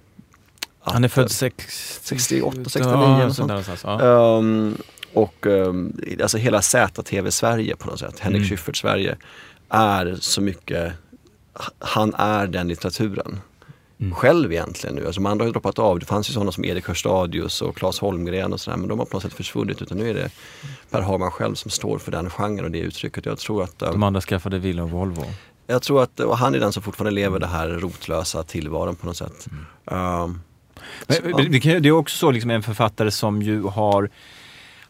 Han 0.80 1.04
är 1.04 1.08
född 1.08 1.30
sex, 1.30 2.00
68, 2.02 2.56
69 2.64 3.18
ja, 3.20 3.32
sånt 3.32 3.66
sånt. 3.66 3.80
ja. 3.84 4.38
Um, 4.38 4.78
och 5.16 5.46
um, 5.46 6.00
alltså 6.22 6.38
hela 6.38 6.62
ZTV-Sverige 6.62 7.76
på 7.76 7.86
något 7.90 7.98
sätt, 7.98 8.18
Henrik 8.20 8.36
Mm. 8.38 8.48
Schyffert-Sverige, 8.48 9.16
är 9.68 10.16
så 10.20 10.40
mycket, 10.40 10.92
han 11.78 12.14
är 12.14 12.46
den 12.46 12.68
litteraturen. 12.68 13.40
själv 14.14 14.52
egentligen 14.52 14.96
nu. 14.96 15.06
Alltså 15.06 15.20
de 15.20 15.26
andra 15.26 15.42
har 15.42 15.46
ju 15.48 15.52
droppat 15.52 15.78
av. 15.78 15.98
Det 15.98 16.06
fanns 16.06 16.28
ju 16.30 16.32
sådana 16.32 16.52
som 16.52 16.64
Erik 16.64 16.86
Hörstadius 16.88 17.62
och 17.62 17.76
Claes 17.76 17.98
Holmgren 17.98 18.52
och 18.52 18.60
sådär 18.60 18.76
men 18.76 18.88
de 18.88 18.98
har 18.98 19.06
på 19.06 19.16
något 19.16 19.22
sätt 19.22 19.32
försvunnit 19.32 19.82
utan 19.82 19.98
nu 19.98 20.10
är 20.10 20.14
det 20.14 20.30
Per 20.90 21.00
Hagman 21.00 21.30
själv 21.30 21.54
som 21.54 21.70
står 21.70 21.98
för 21.98 22.12
den 22.12 22.30
genren 22.30 22.64
och 22.64 22.70
det 22.70 22.78
uttrycket. 22.78 23.26
Jag 23.26 23.38
tror 23.38 23.62
att, 23.62 23.82
eh, 23.82 23.90
De 23.92 24.02
andra 24.02 24.20
skaffade 24.20 24.58
villa 24.58 24.82
och 24.82 24.90
Volvo. 24.90 25.24
jag 25.66 25.82
tror 25.82 26.02
att 26.02 26.20
och 26.20 26.38
han 26.38 26.54
är 26.54 26.60
den 26.60 26.72
som 26.72 26.82
fortfarande 26.82 27.10
lever 27.10 27.38
det 27.38 27.46
här 27.46 27.68
rotlösa 27.68 28.42
tillvaron 28.42 28.96
på 28.96 29.06
något 29.06 29.16
sätt. 29.16 29.46
Um, 29.84 30.40
Men, 31.06 31.16
Så, 31.16 31.22
ja. 31.30 31.36
det, 31.50 31.60
kan- 31.60 31.82
det 31.82 31.88
är 31.88 31.92
också 31.92 32.16
så 32.18 32.30
liksom 32.30 32.50
en 32.50 32.62
författare 32.62 33.10
som 33.10 33.42
ju 33.42 33.62
har 33.62 34.10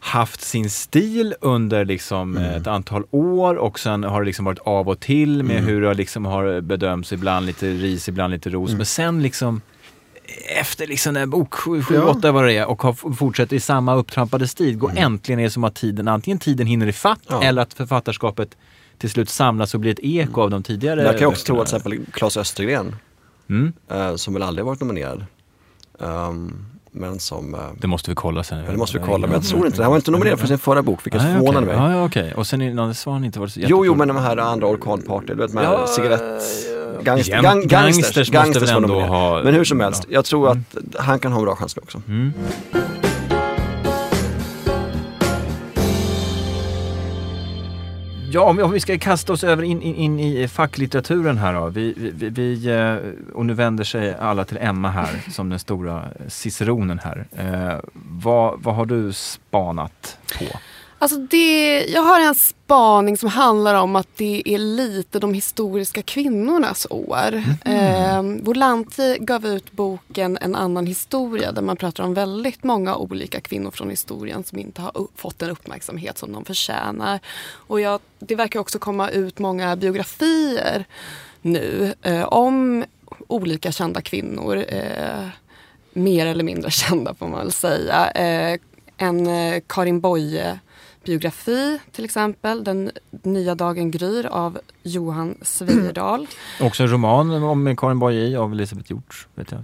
haft 0.07 0.41
sin 0.41 0.71
stil 0.71 1.35
under 1.41 1.85
liksom 1.85 2.37
Mm. 2.37 2.51
ett 2.51 2.67
antal 2.67 3.05
år 3.11 3.55
och 3.55 3.79
sen 3.81 4.05
har 4.05 4.21
det 4.21 4.27
liksom 4.27 4.45
varit 4.45 4.59
av 4.59 4.89
och 4.89 5.01
till 5.01 5.43
med 5.43 5.57
Mm. 5.57 5.69
hur 5.69 5.81
det 5.83 5.95
liksom 5.95 6.25
har 6.25 6.61
bedömts, 6.61 7.13
ibland 7.13 7.47
lite 7.47 7.67
ris, 7.71 8.09
ibland 8.09 8.31
lite 8.31 8.51
ros. 8.51 8.69
Mm. 8.71 8.77
Men 8.77 8.87
sen 8.87 9.23
liksom 9.23 9.61
efter 10.61 10.87
liksom 10.87 11.17
här 11.17 11.27
bok 11.27 11.55
7, 11.55 11.83
7 11.83 11.95
Ja. 11.95 12.03
8 12.03 12.33
vad 12.33 12.45
det 12.45 12.53
är 12.53 12.67
och 12.67 12.83
har 12.83 12.93
fortsätter 13.15 13.57
i 13.57 13.61
samma 13.61 13.95
upptrampade 13.95 14.49
stil, 14.49 14.77
går 14.77 14.93
äntligen 14.97 15.39
är 15.41 15.45
det 15.45 15.51
som 15.51 15.65
att 15.65 15.75
tiden, 15.75 16.09
antingen 16.09 16.39
tiden 16.39 16.67
hinner 16.67 16.87
ifatt 16.87 17.21
Mm. 17.31 17.43
Ja. 17.43 17.49
eller 17.49 17.63
att 17.63 17.75
författarskapet 17.75 18.57
till 18.99 19.11
slut 19.11 19.29
samlas 19.29 19.75
och 19.75 19.81
blir 19.81 19.93
ett 19.93 20.01
eko 20.03 20.41
av 20.43 20.51
de 20.51 20.63
tidigare 20.63 21.03
jag 21.03 21.19
kan 21.19 21.29
också 21.29 21.45
tro 21.47 21.61
att 21.61 21.67
till 21.69 21.77
exempel 21.77 22.07
Claes 22.13 22.37
Östergren 22.37 22.97
Mm, 23.51 23.73
eh, 23.91 24.15
som 24.17 24.35
väl 24.35 24.43
aldrig 24.43 24.65
varit 24.65 24.81
nominerad. 24.81 25.25
Um, 25.99 26.67
men 26.97 27.19
som, 27.19 27.55
eh, 27.55 27.61
det 27.79 27.87
måste 27.87 28.11
vi 28.11 28.15
kolla 28.15 28.43
sen. 28.43 28.59
ja, 28.59 28.71
det 28.71 28.77
måste 28.77 28.99
vi 28.99 29.05
kolla, 29.05 29.27
men 29.27 29.33
jag 29.35 29.45
tror 29.45 29.67
inte, 29.67 29.83
han 29.83 29.91
var 29.91 29.97
inte 29.99 30.11
nominerad 30.11 30.39
för 30.41 30.47
sin 30.47 30.59
förra 30.59 30.83
bok 30.83 31.07
vilket 31.07 31.23
Nej, 31.23 31.33
förvånade 31.35 31.67
okej. 31.67 31.79
mig. 31.81 31.91
Ja, 31.93 31.99
ja, 31.99 32.05
okej. 32.05 32.33
Och 32.37 32.47
sen 32.47 32.61
är 32.63 32.69
det 32.69 32.75
någon 32.75 32.95
svan 32.95 33.25
inte 33.25 33.41
varit 33.41 33.53
så 33.53 33.61
Jo, 33.63 33.87
jo, 33.87 33.95
men 33.95 34.09
de 34.09 34.17
här 34.17 34.37
andra 34.37 34.67
orkanparty, 34.67 35.27
du 35.27 35.35
vet 35.35 35.53
med 35.53 35.65
Ja, 35.65 35.87
cigarett... 35.87 36.21
ja. 36.21 37.03
Gangst, 37.03 37.29
Jäm- 37.31 37.43
gang, 37.43 37.67
gangsters 37.67 37.71
gangsters, 37.71 38.17
måste 38.17 38.33
gangsters 38.33 38.63
väl 38.63 38.75
var 38.75 38.83
ändå 38.83 39.01
ha- 39.01 39.43
Men 39.43 39.55
hur 39.55 39.65
som 39.65 39.81
helst, 39.81 40.07
jag 40.09 40.25
tror 40.25 40.51
att 40.51 40.59
han 40.99 41.19
kan 41.19 41.33
ha 41.33 41.39
en 41.39 41.45
bra 41.45 41.57
chans 41.57 41.77
också. 41.77 42.03
Mm. 42.09 42.33
Ja, 48.37 48.43
om 48.43 48.57
vi, 48.57 48.63
om 48.63 48.71
vi 48.71 48.81
ska 48.81 48.99
kasta 48.99 49.33
oss 49.33 49.45
över 49.45 49.63
in, 49.63 49.83
in, 49.83 49.95
in 49.95 50.21
i 50.21 50.49
facklitteraturen 50.49 51.39
här 51.39 51.53
då. 51.55 51.69
Vi, 51.69 51.95
vi- 51.97 52.11
vi, 52.11 52.29
vi, 52.29 52.67
eh, 52.69 52.97
och 53.35 53.47
nu 53.47 53.55
vänder 53.55 53.85
sig 53.85 54.15
alla 54.21 54.45
till 54.45 54.59
Emma 54.61 54.91
här 54.91 55.25
som 55.31 55.49
den 55.49 55.59
stora 55.59 56.05
ciceronen 56.29 56.99
här. 57.05 57.27
Eh, 57.37 57.79
vad, 58.23 58.63
vad 58.63 58.75
har 58.75 58.87
du 58.87 59.13
spanat 59.13 60.19
på? 60.39 60.45
Alltså 60.99 61.19
det, 61.19 61.85
jag 61.85 62.03
har 62.03 62.21
en 62.21 62.35
spaning 62.35 63.17
som 63.17 63.29
handlar 63.29 63.75
om 63.75 63.97
att 63.97 64.09
det 64.17 64.43
är 64.45 64.59
lite 64.59 65.19
de 65.19 65.35
historiska 65.35 66.03
kvinnornas 66.03 66.87
år. 66.91 67.43
Eh, 67.65 68.23
Volanti 68.23 69.17
gav 69.21 69.47
ut 69.47 69.73
boken 69.73 70.39
En 70.41 70.55
annan 70.55 70.87
historia 70.87 71.53
där 71.53 71.63
man 71.63 71.77
pratar 71.77 72.05
om 72.05 72.15
väldigt 72.15 72.65
många 72.65 72.97
olika 72.97 73.41
kvinnor 73.41 73.71
från 73.71 73.91
historien 73.91 74.45
som 74.45 74.59
inte 74.59 74.83
har 74.83 74.93
fått 75.17 75.39
den 75.39 75.51
uppmärksamhet 75.51 76.19
som 76.19 76.33
de 76.33 76.45
förtjänar. 76.45 77.21
Och 77.53 77.81
jag, 77.81 78.01
det 78.19 78.35
verkar 78.35 78.61
också 78.61 78.79
komma 78.79 79.11
ut 79.11 79.39
många 79.39 79.77
biografier 79.77 80.85
nu 81.43 81.95
eh, 82.03 82.25
om 82.25 82.85
olika 83.27 83.73
kända 83.73 84.03
kvinnor. 84.03 84.65
Eh, 84.69 85.29
mer 85.93 86.27
eller 86.27 86.45
mindre 86.45 86.71
kända 86.71 87.15
får 87.15 87.29
man 87.29 87.41
väl 87.41 87.53
säga. 87.53 88.11
Eh, 88.11 88.59
en 88.97 89.27
eh, 89.27 89.63
Karin 89.67 90.01
Boye 90.01 90.59
biografi 91.07 91.79
till 91.93 92.05
exempel, 92.05 92.65
Den 92.65 92.91
nya 93.23 93.55
dagen 93.55 93.91
gryr 93.91 94.27
av 94.27 94.59
Johan 94.83 95.35
Sveirdal. 95.43 96.27
Också 96.61 96.83
en 96.83 96.91
roman 96.91 97.43
om 97.43 97.77
Karin 97.77 97.99
Boye 97.99 98.39
av 98.39 98.53
Elisabeth 98.53 98.91
Hjort. 98.91 99.27
Vet 99.35 99.51
jag. 99.51 99.63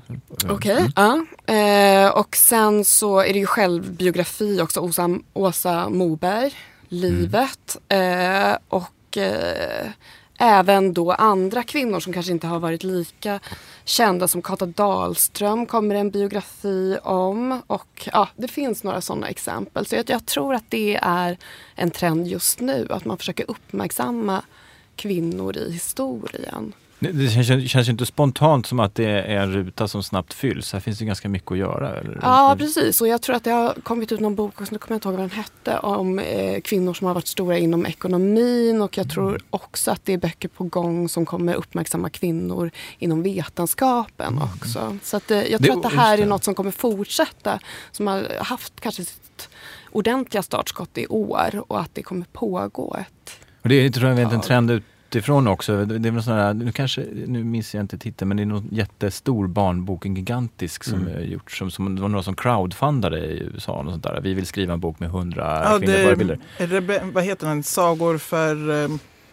Okej. 0.50 0.92
Ja. 0.96 1.24
Eh, 1.55 2.11
och 2.11 2.37
sen 2.37 2.85
så 2.85 3.20
är 3.20 3.33
det 3.33 3.38
ju 3.38 3.46
självbiografi 3.46 4.61
också, 4.61 4.81
Åsa, 4.81 5.18
Åsa 5.33 5.88
Moberg, 5.88 6.52
Livet. 6.88 7.76
Eh, 7.88 8.57
och 8.68 9.16
eh, 9.16 9.87
även 10.42 10.92
då 10.92 11.12
andra 11.12 11.62
kvinnor 11.62 12.00
som 12.00 12.12
kanske 12.12 12.33
inte 12.33 12.46
har 12.46 12.59
varit 12.59 12.83
lika 12.83 13.40
kända 13.85 14.28
som 14.28 14.42
Kata 14.42 14.66
Dahlström 14.66 15.66
kommer 15.66 15.94
en 15.94 16.11
biografi 16.11 16.98
om. 17.02 17.62
Och 17.66 18.09
ja, 18.12 18.28
det 18.37 18.48
finns 18.48 18.85
några 18.85 19.00
sådana 19.00 19.28
exempel. 19.28 19.87
Så 19.87 19.94
jag, 19.94 20.11
jag 20.11 20.26
tror 20.26 20.55
att 20.55 20.64
det 20.68 20.98
är 21.02 21.38
en 21.74 21.90
trend 21.90 22.26
just 22.26 22.61
nu, 22.61 22.87
att 22.90 23.05
man 23.05 23.18
försöker 23.18 23.50
uppmärksamma 23.50 24.42
kvinnor 24.96 25.57
i 25.57 25.72
historien. 25.72 26.72
Det, 27.02 27.12
det 27.12 27.28
känns, 27.28 27.70
känns 27.70 27.88
ju 27.88 27.92
inte 27.92 28.06
spontant 28.06 28.66
som 28.66 28.80
att 28.80 28.94
det 28.94 29.04
är 29.04 29.36
en 29.42 29.52
ruta 29.52 29.88
som 29.88 30.02
snabbt 30.02 30.34
fylls. 30.34 30.72
Här 30.72 30.80
finns 30.80 30.98
det 30.98 31.04
ganska 31.04 31.28
mycket 31.28 31.52
att 31.52 31.58
göra. 31.58 31.96
Eller? 31.96 32.18
Ja, 32.22 32.56
precis. 32.58 33.00
Och 33.00 33.08
jag 33.08 33.22
tror 33.22 33.36
att 33.36 33.44
det 33.44 33.50
har 33.50 33.74
kommit 33.82 34.12
ut 34.12 34.20
någon 34.20 34.34
bok, 34.34 34.54
nu 34.60 34.66
kommer 34.66 34.80
jag 34.88 34.96
inte 34.96 35.08
ihåg 35.08 35.14
vad 35.18 35.22
den 35.22 35.30
hette, 35.30 35.78
om 35.78 36.18
eh, 36.18 36.60
kvinnor 36.60 36.94
som 36.94 37.06
har 37.06 37.14
varit 37.14 37.26
stora 37.26 37.58
inom 37.58 37.86
ekonomin. 37.86 38.82
Och 38.82 38.98
jag 38.98 39.10
tror 39.10 39.40
också 39.50 39.90
att 39.90 40.04
det 40.04 40.12
är 40.12 40.18
böcker 40.18 40.48
på 40.48 40.64
gång 40.64 41.08
som 41.08 41.26
kommer 41.26 41.54
uppmärksamma 41.54 42.10
kvinnor 42.10 42.70
inom 42.98 43.22
vetenskapen 43.22 44.38
också. 44.42 44.98
Så 45.02 45.16
att, 45.16 45.30
eh, 45.30 45.42
jag 45.42 45.60
Det- 45.60 45.66
tror 45.66 45.76
att 45.76 45.82
det 45.92 46.00
här 46.00 46.16
det. 46.16 46.22
är 46.22 46.26
något 46.26 46.44
som 46.44 46.54
kommer 46.54 46.70
fortsätta. 46.70 47.58
Som 47.92 48.06
har 48.06 48.26
haft 48.44 48.80
kanske 48.80 49.04
sitt 49.04 49.48
ordentliga 49.92 50.42
startskott 50.42 50.98
i 50.98 51.06
år 51.06 51.62
och 51.68 51.80
att 51.80 51.94
det 51.94 52.02
kommer 52.02 52.26
pågå 52.32 52.96
ett 53.00 53.32
Och 53.62 53.68
det 53.68 53.74
är 53.74 53.90
tror 53.90 54.08
jag 54.10 54.32
en 54.32 54.40
trend 54.40 54.82
utifrån 55.16 55.46
också. 55.48 55.85
Det 55.85 56.09
är 56.09 56.12
väl 56.12 56.22
sån 56.22 56.35
här, 56.35 56.55
nu 56.55 56.72
kanske, 56.72 57.05
nu 57.27 57.44
minns 57.44 57.75
jag 57.75 57.81
inte 57.85 57.98
titeln, 57.98 58.29
men 58.29 58.37
det 58.37 58.42
är 58.42 58.46
någon 58.46 58.68
jättestor 58.70 59.46
barnbok, 59.46 60.07
en 60.07 60.14
gigantisk 60.14 60.85
som 60.85 60.98
Mm. 61.01 61.14
är 61.16 61.20
gjort, 61.20 61.51
som, 61.53 61.70
som 61.70 61.96
det 61.96 62.03
var 62.03 62.09
några 62.09 62.22
som 62.22 62.35
crowdfundade 62.37 63.18
i 63.18 63.42
USA. 63.55 63.72
Och 63.72 63.90
sånt 63.90 64.03
där. 64.03 64.20
Vi 64.22 64.35
vill 64.35 64.46
skriva 64.46 64.72
en 64.75 64.81
bok 64.81 65.01
med 65.01 65.11
hundra 65.11 65.62
Ja, 65.64 65.79
kvinnliga 65.79 66.05
förebilder. 66.05 66.38
vad 67.12 67.25
heter 67.25 67.46
den? 67.46 67.62
Sagor 67.62 68.18
för 68.18 68.85
eh, 68.85 68.88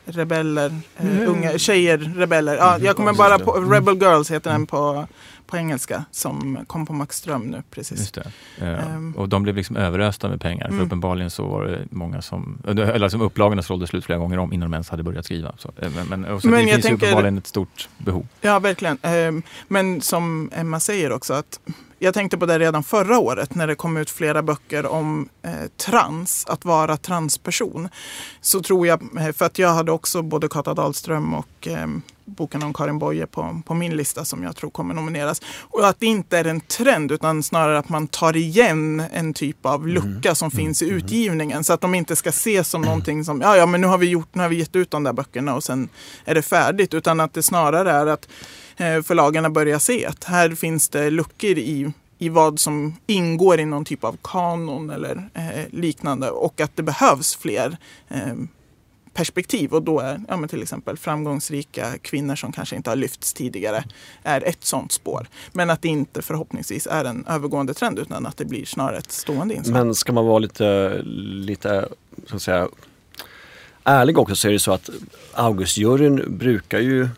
rebeller, 0.06 0.66
eh, 0.98 1.06
Mm. 1.18 1.28
unga 1.30 1.58
tjejer, 1.58 1.98
rebeller. 1.98 2.56
Ja, 2.56 2.78
jag 2.80 2.96
kommer 2.96 3.14
bara 3.14 3.40
på, 3.40 3.52
Rebel 3.52 3.96
Girls 3.98 4.32
heter 4.32 4.52
den 4.52 4.66
på, 4.66 5.08
på 5.50 5.58
engelska 5.58 6.06
som 6.12 6.58
kom 6.68 6.86
på 6.86 6.94
Max 6.94 7.18
Ström 7.18 7.42
nu 7.42 7.64
precis. 7.72 8.12
Eh, 8.18 8.24
Ehm. 8.86 9.14
och 9.18 9.30
de 9.30 9.44
blev 9.44 9.56
liksom 9.56 9.76
överösta 9.78 10.30
med 10.30 10.42
pengar. 10.42 10.66
För 10.66 10.74
Mm. 10.74 10.86
uppenbarligen 10.86 11.30
så 11.30 11.48
var 11.48 11.66
det 11.66 11.86
många 11.92 12.22
som, 12.22 12.62
eller 12.68 13.10
som 13.10 13.22
upplagorna 13.22 13.62
sålde 13.62 13.88
slut 13.88 14.06
flera 14.06 14.20
gånger 14.20 14.38
om 14.40 14.54
innan 14.54 14.72
de 14.72 14.76
ens 14.76 14.90
hade 14.90 15.04
börjat 15.04 15.26
skriva. 15.26 15.54
Så, 15.58 15.72
eh, 15.82 15.90
men, 15.96 16.08
men, 16.22 16.42
så 16.42 16.48
Men 16.48 16.66
det 16.66 16.72
finns 16.74 16.86
tänker- 16.86 17.06
uppenbarligen 17.06 17.38
ett 17.38 17.48
stort 17.48 17.90
behov. 17.98 18.28
Ja, 18.42 18.60
verkligen. 18.60 18.98
Ehm, 19.02 19.42
Men 19.68 20.02
som 20.02 20.50
Emma 20.54 20.80
säger 20.80 21.12
också 21.12 21.34
att 21.34 21.60
jag 22.02 22.14
tänkte 22.14 22.38
på 22.38 22.46
det 22.46 22.60
redan 22.60 22.84
förra 22.84 23.20
året 23.20 23.56
när 23.56 23.68
det 23.68 23.76
kom 23.76 23.98
ut 23.98 24.10
flera 24.10 24.42
böcker 24.44 24.86
om 24.86 25.30
eh, 25.42 25.52
trans, 25.78 26.46
att 26.50 26.66
vara 26.66 26.98
transperson. 26.98 27.90
Så 28.42 28.62
tror 28.62 28.88
jag, 28.88 29.02
eh, 29.20 29.32
för 29.32 29.46
att 29.46 29.60
jag 29.60 29.70
hade 29.74 29.92
också 29.92 30.22
både 30.22 30.48
Kata 30.48 30.74
Dahlström 30.74 31.34
och 31.34 31.68
eh, 31.68 31.88
boken 32.30 32.64
om 32.64 32.74
Karin 32.74 33.00
Boye 33.00 33.28
på, 33.28 33.62
på 33.66 33.74
min 33.74 33.98
lista 33.98 34.26
som 34.26 34.44
jag 34.44 34.56
tror 34.56 34.70
kommer 34.70 34.94
nomineras. 34.94 35.42
Och 35.62 35.88
att 35.88 36.00
det 36.00 36.06
inte 36.06 36.38
är 36.38 36.46
en 36.46 36.62
trend 36.62 37.12
utan 37.12 37.44
snarare 37.44 37.80
att 37.80 37.90
man 37.90 38.08
tar 38.08 38.36
igen 38.36 39.04
en 39.14 39.34
typ 39.34 39.66
av 39.66 39.88
lucka 39.88 40.36
som 40.36 40.52
finns 40.52 40.82
i 40.82 40.90
utgivningen. 40.90 41.64
Så 41.64 41.74
att 41.74 41.82
de 41.82 41.96
inte 41.96 42.16
ska 42.16 42.30
ses 42.30 42.70
som 42.70 42.82
någonting 42.82 43.26
som, 43.26 43.42
ja 43.42 43.58
ja 43.58 43.66
men 43.66 43.82
nu 43.82 43.88
har 43.88 43.98
vi 43.98 44.10
gjort, 44.10 44.36
nu 44.36 44.42
har 44.42 44.50
vi 44.50 44.56
gett 44.56 44.76
ut 44.76 44.92
de 44.92 45.04
där 45.04 45.14
böckerna 45.14 45.56
och 45.56 45.64
sen 45.64 45.90
är 46.26 46.36
det 46.36 46.42
färdigt. 46.42 46.94
Utan 46.94 47.20
att 47.20 47.34
det 47.34 47.44
snarare 47.44 47.92
är 47.92 48.06
att 48.06 48.28
eh, 48.78 49.02
förlagarna 49.02 49.50
börjar 49.50 49.80
se 49.80 50.06
att 50.06 50.24
här 50.24 50.50
finns 50.50 50.90
det 50.90 51.10
luckor 51.10 51.58
i, 51.58 51.92
i 52.18 52.30
vad 52.30 52.60
som 52.60 52.96
ingår 53.08 53.60
i 53.60 53.66
någon 53.66 53.86
typ 53.86 54.04
av 54.04 54.18
kanon 54.24 54.90
eller 54.90 55.30
eh, 55.34 55.66
liknande 55.70 56.30
och 56.30 56.62
att 56.62 56.76
det 56.76 56.84
behövs 56.84 57.36
fler 57.36 57.78
eh, 58.08 58.34
perspektiv 59.20 59.74
och 59.74 59.84
då 59.84 60.00
är 60.00 60.22
ja, 60.28 60.38
men 60.38 60.50
till 60.50 60.62
exempel 60.62 60.98
framgångsrika 60.98 61.98
kvinnor 62.02 62.36
som 62.36 62.52
kanske 62.52 62.76
inte 62.76 62.90
har 62.90 62.96
lyfts 62.96 63.34
tidigare 63.34 63.84
är 64.24 64.44
ett 64.48 64.64
sånt 64.64 64.92
spår. 64.92 65.28
Men 65.52 65.70
att 65.70 65.82
det 65.82 65.88
inte 65.88 66.22
förhoppningsvis 66.22 66.88
är 66.88 67.06
en 67.06 67.26
övergående 67.26 67.74
trend 67.74 68.00
utan 68.00 68.26
att 68.26 68.38
det 68.38 68.46
blir 68.46 68.66
snarare 68.66 68.98
ett 68.98 69.12
stående 69.12 69.54
inslag. 69.54 69.74
Men 69.74 69.96
ska 69.96 70.12
man 70.12 70.26
vara 70.26 70.40
lite, 70.40 71.02
lite 71.04 71.88
så 72.28 72.36
att 72.36 72.42
säga, 72.42 72.68
ärlig 73.84 74.18
också 74.18 74.36
så 74.36 74.48
är 74.48 74.52
det 74.52 74.60
så 74.60 74.72
att 74.72 74.90
Augustjuryn 75.34 76.38
brukar 76.38 76.80
ju 76.80 77.10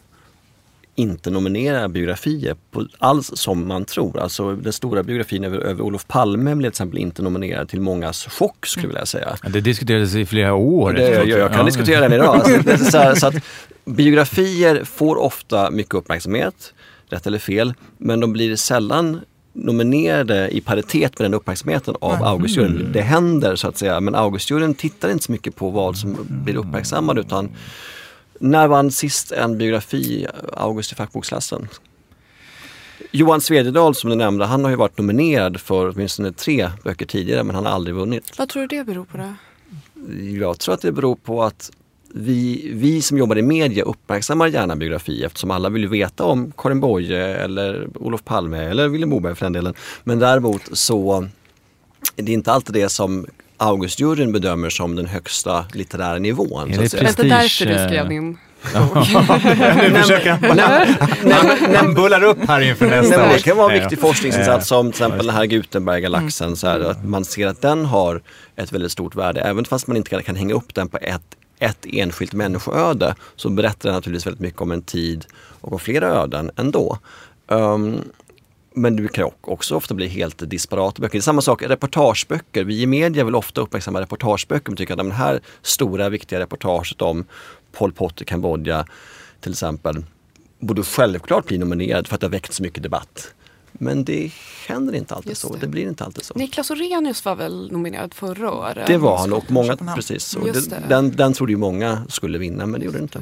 inte 0.96 1.30
nominera 1.30 1.90
biografier 1.90 2.56
på 2.72 2.86
alls 3.00 3.32
som 3.36 3.68
man 3.68 3.86
tror. 3.86 4.20
Alltså 4.20 4.56
den 4.56 4.74
stora 4.74 5.04
biografin 5.04 5.44
över, 5.44 5.58
över 5.58 5.82
Olof 5.84 6.08
Palme 6.08 6.56
blev 6.56 6.70
till 6.70 6.74
exempel 6.74 7.00
inte 7.00 7.22
nominerad 7.22 7.70
till 7.70 7.82
mångas 7.82 8.26
chock 8.26 8.66
skulle 8.66 8.84
jag 8.86 8.90
vilja 8.90 9.06
säga. 9.06 9.36
Ja, 9.44 9.50
Det 9.50 9.62
diskuterades 9.62 10.16
i 10.16 10.26
flera 10.26 10.54
år. 10.54 10.94
Det, 10.94 11.10
jag, 11.10 11.28
jag 11.28 11.50
kan 11.50 11.60
Ja. 11.60 11.66
diskutera 11.66 12.00
den 12.02 12.14
idag. 12.14 12.36
Alltså, 12.70 12.92
så, 12.92 12.98
här, 12.98 13.16
så 13.16 13.28
att 13.28 13.36
biografier 13.86 14.84
får 14.84 15.16
ofta 15.16 15.72
mycket 15.72 15.94
uppmärksamhet, 15.94 16.74
rätt 17.10 17.28
eller 17.28 17.40
fel, 17.40 17.74
men 17.98 18.20
de 18.20 18.34
blir 18.34 18.56
sällan 18.56 19.22
nominerade 19.54 20.50
i 20.50 20.62
paritet 20.62 21.20
med 21.20 21.26
den 21.26 21.34
uppmärksamheten 21.34 21.96
av 22.02 22.14
Nej. 22.20 22.28
Augustjuryn. 22.28 22.90
Det 22.94 23.02
händer 23.02 23.56
så 23.56 23.68
att 23.68 23.78
säga, 23.78 24.00
men 24.00 24.16
Augustjuryn 24.16 24.74
tittar 24.74 25.10
inte 25.12 25.24
så 25.24 25.32
mycket 25.32 25.56
på 25.56 25.70
vad 25.70 25.98
som 25.98 26.18
blir 26.30 26.56
uppmärksammad 26.56 27.20
utan 27.20 27.50
när 28.42 28.68
vann 28.68 28.92
sist 28.92 29.32
en 29.32 29.58
biografi 29.58 30.28
August 30.54 30.92
i 30.92 30.96
fackboksklassen? 30.96 31.68
Johan 33.12 33.42
Svedjedal 33.42 33.96
som 33.96 34.10
du 34.10 34.16
nämnde, 34.16 34.46
han 34.46 34.64
har 34.64 34.72
ju 34.72 34.78
varit 34.78 34.98
nominerad 34.98 35.62
för 35.62 35.90
åtminstone 35.90 36.32
tre 36.32 36.70
böcker 36.84 37.06
tidigare 37.06 37.44
men 37.44 37.56
han 37.56 37.66
har 37.66 37.74
aldrig 37.74 37.96
vunnit. 37.96 38.34
Vad 38.38 38.50
tror 38.50 38.68
du 38.68 38.78
det 38.78 38.84
beror 38.84 39.06
på 39.06 39.18
då? 39.18 39.34
Jag 40.40 40.60
tror 40.60 40.74
att 40.74 40.82
det 40.82 40.92
beror 40.92 41.16
på 41.16 41.44
att 41.44 41.72
vi, 42.14 42.72
vi 42.74 43.02
som 43.02 43.18
jobbar 43.18 43.38
i 43.38 43.42
media 43.42 43.84
uppmärksammar 43.84 44.48
gärna 44.48 44.76
biografi 44.76 45.24
eftersom 45.24 45.52
alla 45.52 45.70
vill 45.70 45.88
veta 45.88 46.24
om 46.24 46.52
Karin 46.58 46.80
Boye 46.80 47.36
eller 47.36 47.88
Olof 47.96 48.24
Palme 48.24 48.58
eller 48.58 48.88
Vilhelm 48.88 49.10
Moberg 49.10 49.36
för 49.36 49.46
den 49.46 49.54
delen. 49.54 49.74
Men 50.04 50.20
däremot 50.20 50.62
så 50.78 51.28
är 52.16 52.24
det 52.24 52.32
inte 52.32 52.52
alltid 52.52 52.74
det 52.74 52.90
som 52.90 53.26
Augustjuryn 53.62 54.32
bedömer 54.32 54.70
som 54.70 54.96
den 54.96 55.06
högsta 55.06 55.66
litterära 55.74 56.20
nivån. 56.20 56.70
Är 56.70 56.74
så 56.74 56.82
det. 56.82 56.94
Är 56.94 57.14
det 57.14 57.24
därför 57.24 57.24
du 57.24 57.30
Prestige, 57.30 57.88
skrev 57.88 58.04
eh, 58.04 58.08
din 58.10 58.38
Nu 59.76 60.02
försöker 60.02 60.30
han, 61.76 61.94
bullar 61.94 62.24
upp 62.24 62.38
här 62.48 62.62
inför 62.62 62.86
nästa 62.88 63.24
år. 63.24 63.34
det 63.34 63.44
kan 63.44 63.58
vara 63.58 63.74
en 63.74 63.80
viktig 63.80 64.00
forskningsinsats 64.00 64.68
som 64.68 64.92
till 64.92 65.02
exempel 65.02 65.26
den 65.26 65.36
här 65.36 65.42
Mm. 65.44 65.50
Gutenberg-galaxen. 65.50 66.56
Så 66.56 66.68
här, 66.68 66.80
att 66.80 67.06
man 67.06 67.26
ser 67.26 67.48
att 67.48 67.62
den 67.62 67.86
har 67.86 68.22
ett 68.56 68.72
väldigt 68.72 68.92
stort 68.92 69.16
värde. 69.16 69.42
Även 69.42 69.66
fast 69.66 69.88
man 69.88 69.98
inte 69.98 70.10
kan, 70.10 70.24
kan 70.24 70.36
hänga 70.36 70.54
upp 70.54 70.76
den 70.76 70.88
på 70.88 70.98
ett, 71.02 71.22
ett 71.60 71.86
enskilt 71.94 72.34
människoöde 72.34 73.16
så 73.36 73.50
berättar 73.50 73.90
den 73.90 73.96
naturligtvis 73.96 74.28
väldigt 74.28 74.42
mycket 74.42 74.62
om 74.62 74.72
en 74.72 74.82
tid 74.82 75.26
och 75.62 75.74
om 75.74 75.80
flera 75.80 76.08
öden 76.08 76.52
ändå. 76.56 76.98
Um, 77.48 78.02
men 78.74 78.96
du 78.96 79.08
kan 79.08 79.32
också 79.42 79.76
ofta 79.76 79.94
bli 79.94 80.08
helt 80.08 80.50
disparata 80.50 81.02
böcker. 81.02 81.12
Det 81.12 81.20
är 81.20 81.22
samma 81.22 81.42
sak, 81.42 81.64
reportageböcker. 81.64 82.64
Vi 82.64 82.82
i 82.82 82.86
media 82.86 83.24
vill 83.24 83.36
ofta 83.36 83.62
uppmärksamma 83.62 84.02
reportageböcker. 84.02 84.72
Vi 84.72 84.78
tycker 84.78 84.94
att 84.94 85.08
det 85.08 85.14
här 85.14 85.42
stora 85.62 86.10
viktiga 86.10 86.40
reportaget 86.40 87.02
om 87.02 87.26
Pol 87.72 87.92
Pot 87.92 88.22
i 88.22 88.26
Kambodja 88.26 88.86
till 89.42 89.52
exempel 89.52 90.06
borde 90.60 90.84
självklart 90.84 91.46
bli 91.46 91.58
nominerad 91.58 92.08
för 92.08 92.16
att 92.16 92.22
det 92.22 92.28
har 92.28 92.32
väckt 92.32 92.54
så 92.54 92.64
mycket 92.64 92.84
debatt. 92.84 93.34
Men 93.72 94.04
det 94.04 94.32
händer 94.68 94.96
inte 94.96 95.16
alltid 95.16 95.30
Just 95.30 95.42
så. 95.42 95.54
det. 95.54 95.60
Det 95.60 95.68
blir 95.68 95.88
inte 95.88 96.06
alltid 96.06 96.24
så. 96.24 96.34
Niklas 96.34 96.72
Orenius 96.72 97.26
var 97.26 97.36
väl 97.36 97.72
nominerad 97.72 98.14
förra 98.14 98.52
året? 98.52 98.88
Det 98.88 98.98
var 98.98 99.18
han 99.18 99.34
och 99.34 99.52
många, 99.52 99.78
precis. 99.96 100.36
Och 100.36 100.48
det. 100.48 100.84
den, 100.90 101.12
den 101.12 101.34
trodde 101.34 101.52
ju 101.52 101.58
många 101.58 102.06
skulle 102.10 102.38
vinna 102.38 102.66
men 102.66 102.80
det 102.80 102.86
gjorde 102.86 102.98
det 102.98 103.04
inte. 103.04 103.22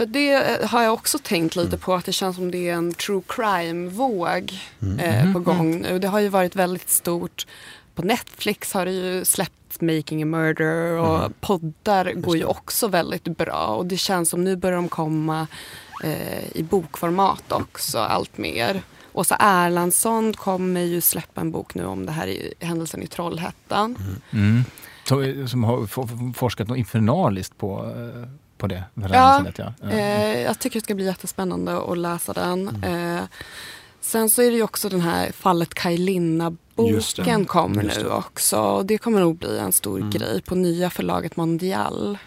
För 0.00 0.06
det 0.06 0.32
eh, 0.32 0.68
har 0.68 0.82
jag 0.82 0.94
också 0.94 1.18
tänkt 1.18 1.56
lite 1.56 1.78
på 1.78 1.94
att 1.94 2.04
det 2.04 2.12
känns 2.12 2.36
som 2.36 2.50
det 2.50 2.68
är 2.68 2.74
en 2.74 2.94
true 2.94 3.22
crime-våg 3.28 4.52
eh, 4.98 5.32
på 5.32 5.38
gång 5.38 5.80
nu. 5.80 5.98
Det 5.98 6.08
har 6.08 6.20
ju 6.20 6.28
varit 6.28 6.56
väldigt 6.56 6.90
stort. 6.90 7.46
På 7.94 8.02
Netflix 8.02 8.72
har 8.72 8.84
det 8.84 8.92
ju 8.92 9.24
släppt 9.24 9.80
Making 9.80 10.22
a 10.22 10.26
Murder 10.26 10.92
och 10.92 11.40
poddar 11.40 12.12
går 12.12 12.36
ju 12.36 12.44
också 12.44 12.88
väldigt 12.88 13.24
bra. 13.24 13.66
Och 13.66 13.86
det 13.86 13.96
känns 13.96 14.28
som 14.28 14.44
nu 14.44 14.56
börjar 14.56 14.76
de 14.76 14.88
komma 14.88 15.46
eh, 16.04 16.56
i 16.56 16.62
bokformat 16.62 17.52
också 17.52 17.98
allt 17.98 18.38
mer. 18.38 18.82
Åsa 19.12 19.36
Erlandsson 19.40 20.32
kommer 20.34 20.80
ju 20.80 21.00
släppa 21.00 21.40
en 21.40 21.50
bok 21.50 21.74
nu 21.74 21.84
om 21.84 22.06
det 22.06 22.12
här 22.12 22.26
i 22.26 22.54
händelsen 22.60 23.02
i 23.02 23.06
Trollhättan. 23.06 23.96
Mm. 24.30 24.64
Som, 25.04 25.48
som 25.48 25.64
har 25.64 25.86
for- 25.86 26.32
forskat 26.34 26.68
något 26.68 26.78
infernaliskt 26.78 27.58
på, 27.58 27.78
eh, 27.96 28.28
på 28.60 28.66
det. 28.66 28.84
Ja, 28.94 29.44
Ja. 29.56 29.90
Eh, 29.90 30.40
jag 30.42 30.58
tycker 30.58 30.80
det 30.80 30.84
ska 30.84 30.94
bli 30.94 31.04
jättespännande 31.04 31.78
att 31.78 31.98
läsa 31.98 32.32
den. 32.32 32.68
Eh, 32.84 33.22
sen 34.00 34.30
så 34.30 34.42
är 34.42 34.50
det 34.50 34.56
ju 34.56 34.62
också 34.62 34.88
den 34.88 35.00
här 35.00 35.32
fallet 35.32 35.74
Kajlinna-boken 35.74 37.44
kommer 37.44 37.82
nu 37.82 38.08
också. 38.10 38.56
Och 38.60 38.86
det 38.86 38.98
kommer 38.98 39.20
nog 39.20 39.36
bli 39.36 39.58
en 39.58 39.72
stor 39.72 40.10
grej 40.10 40.42
på 40.42 40.54
nya 40.54 40.90
förlaget 40.90 41.36
Mondial. 41.36 42.18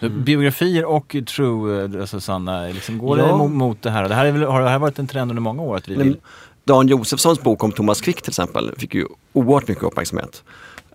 Så 0.00 0.08
Biografier 0.08 0.84
och 0.84 1.16
true, 1.28 1.84
eh, 1.94 2.00
alltså 2.00 2.20
sanna, 2.20 2.66
liksom 2.66 2.98
går 2.98 3.18
Ja. 3.18 3.26
det 3.26 3.36
mot, 3.36 3.50
mot 3.50 3.82
det 3.82 3.90
här? 3.90 4.08
Det 4.08 4.14
här 4.14 4.24
är 4.26 4.32
väl, 4.32 4.42
har 4.42 4.60
det 4.62 4.68
här 4.68 4.78
varit 4.78 4.98
en 4.98 5.06
trend 5.06 5.30
under 5.30 5.40
många 5.42 5.62
år? 5.62 5.76
Att 5.76 5.88
vi 5.88 5.94
vill, 5.94 6.16
Dan 6.64 6.88
Josefssons 6.88 7.40
bok 7.42 7.64
om 7.64 7.72
Thomas 7.72 8.00
Quick 8.00 8.22
till 8.22 8.30
exempel 8.30 8.74
fick 8.78 8.94
ju 8.94 9.06
oerhört 9.32 9.68
mycket 9.68 9.84
uppmärksamhet. 9.84 10.42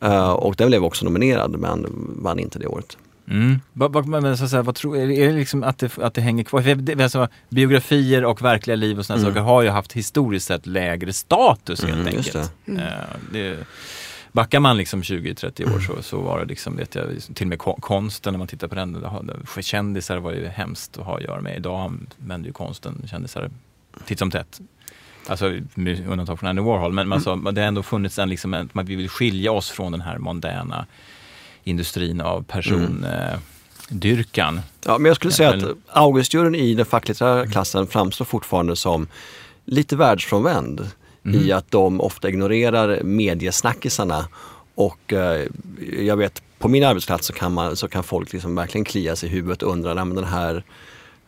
Eh, 0.01 0.29
och 0.31 0.55
den 0.55 0.67
blev 0.67 0.83
också 0.83 1.05
nominerad 1.05 1.51
men 1.59 1.85
vann 2.23 2.39
inte 2.39 2.59
det 2.59 2.67
året. 2.67 2.97
Mm. 3.29 3.59
Men 4.05 4.37
så 4.37 4.43
att 4.43 4.49
säga, 4.49 4.61
vad 4.61 4.75
tror, 4.75 4.97
är, 4.97 5.07
det- 5.07 5.13
det 5.27 5.37
liksom 5.37 5.63
att 5.63 5.77
det, 5.77 5.97
att 5.97 6.13
det 6.13 6.21
hänger 6.21 6.43
kvar? 6.43 6.61
Det, 6.75 7.03
alltså, 7.03 7.27
biografier 7.49 8.25
och 8.25 8.41
verkliga 8.41 8.75
liv 8.75 8.99
och 8.99 9.05
sådana 9.05 9.21
Mm. 9.21 9.33
saker 9.33 9.41
har 9.45 9.61
ju 9.61 9.69
haft 9.69 9.91
historiskt 9.93 10.45
sett 10.47 10.65
lägre 10.67 11.13
status 11.13 11.81
helt 11.83 11.93
Mm, 11.93 12.07
enkelt. 12.07 12.51
Mm. 12.65 12.79
Eh, 12.79 12.93
det, 13.31 13.57
backar 14.31 14.59
man 14.59 14.77
liksom 14.77 15.01
20-30 15.01 15.75
år 15.75 15.79
så, 15.79 16.01
så 16.03 16.21
var 16.21 16.39
det 16.39 16.45
liksom, 16.45 16.75
vet 16.77 16.95
jag, 16.95 17.05
till 17.33 17.45
och 17.45 17.49
med 17.49 17.59
ko- 17.59 17.77
konsten 17.81 18.33
när 18.33 18.37
man 18.37 18.47
tittar 18.47 18.67
på 18.67 18.75
den, 18.75 18.93
det 18.93 18.99
det- 19.55 19.61
kändisar 19.61 20.17
var 20.17 20.31
ju 20.31 20.47
hemskt 20.47 20.97
att 20.97 21.05
ha 21.05 21.17
att 21.17 21.23
göra 21.23 21.41
med. 21.41 21.57
Idag 21.57 21.79
använder 22.19 22.47
ju 22.47 22.53
konsten 22.53 23.03
kändisar 23.11 23.49
titt 24.05 24.19
som 24.19 24.31
tätt. 24.31 24.59
Alltså 25.27 25.53
med 25.75 26.07
undantag 26.07 26.39
från 26.39 26.49
Andy 26.49 26.61
Warhol, 26.61 26.93
men 26.93 27.13
alltså, 27.13 27.35
det 27.35 27.61
har 27.61 27.67
ändå 27.67 27.83
funnits 27.83 28.19
en, 28.19 28.29
liksom, 28.29 28.53
en, 28.53 28.69
att 28.73 28.87
vi 28.89 28.95
vill 28.95 29.09
skilja 29.09 29.51
oss 29.51 29.69
från 29.69 29.91
den 29.91 30.01
här 30.01 30.17
mondäna 30.17 30.85
industrin 31.69 32.21
av 32.21 32.43
persondyrkan. 32.43 34.61
Ja, 34.85 34.97
men 34.97 35.05
jag 35.05 35.15
skulle 35.15 35.33
säga 35.33 35.49
att 35.49 35.63
Augustjuryn 35.87 36.55
i 36.55 36.73
den 36.73 36.85
facklitterära 36.85 37.47
klassen 37.47 37.87
framstår 37.87 38.25
fortfarande 38.25 38.75
som 38.75 39.07
lite 39.65 39.95
världsfrånvänd 39.95 40.87
Mhm. 41.23 41.35
i 41.41 41.51
att 41.51 41.71
de 41.71 42.01
ofta 42.01 42.29
ignorerar 42.29 43.03
mediesnackisarna 43.03 44.27
och 44.75 45.13
eh, 45.13 45.47
jag 45.99 46.17
vet 46.17 46.41
på 46.59 46.67
min 46.67 46.83
arbetsplats 46.83 47.27
så 47.27 47.33
kan, 47.33 47.53
man, 47.53 47.75
så 47.75 47.87
kan 47.87 48.03
folk 48.03 48.33
liksom 48.33 48.55
verkligen 48.55 48.85
klia 48.85 49.15
sig 49.15 49.29
i 49.29 49.31
huvudet 49.31 49.63
och 49.63 49.71
undra, 49.71 50.05
men 50.05 50.15
den 50.15 50.25
här 50.25 50.63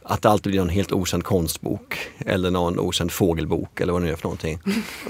att 0.03 0.21
det 0.21 0.29
alltid 0.29 0.51
blir 0.51 0.59
någon 0.59 0.69
helt 0.69 0.91
okänd 0.91 1.23
konstbok 1.23 1.97
eller 2.25 2.51
någon 2.51 2.79
okänd 2.79 3.11
fågelbok 3.11 3.79
eller 3.81 3.93
vad 3.93 4.01
det 4.01 4.05
nu 4.05 4.11
är 4.11 4.15
för 4.15 4.23
någonting. 4.23 4.59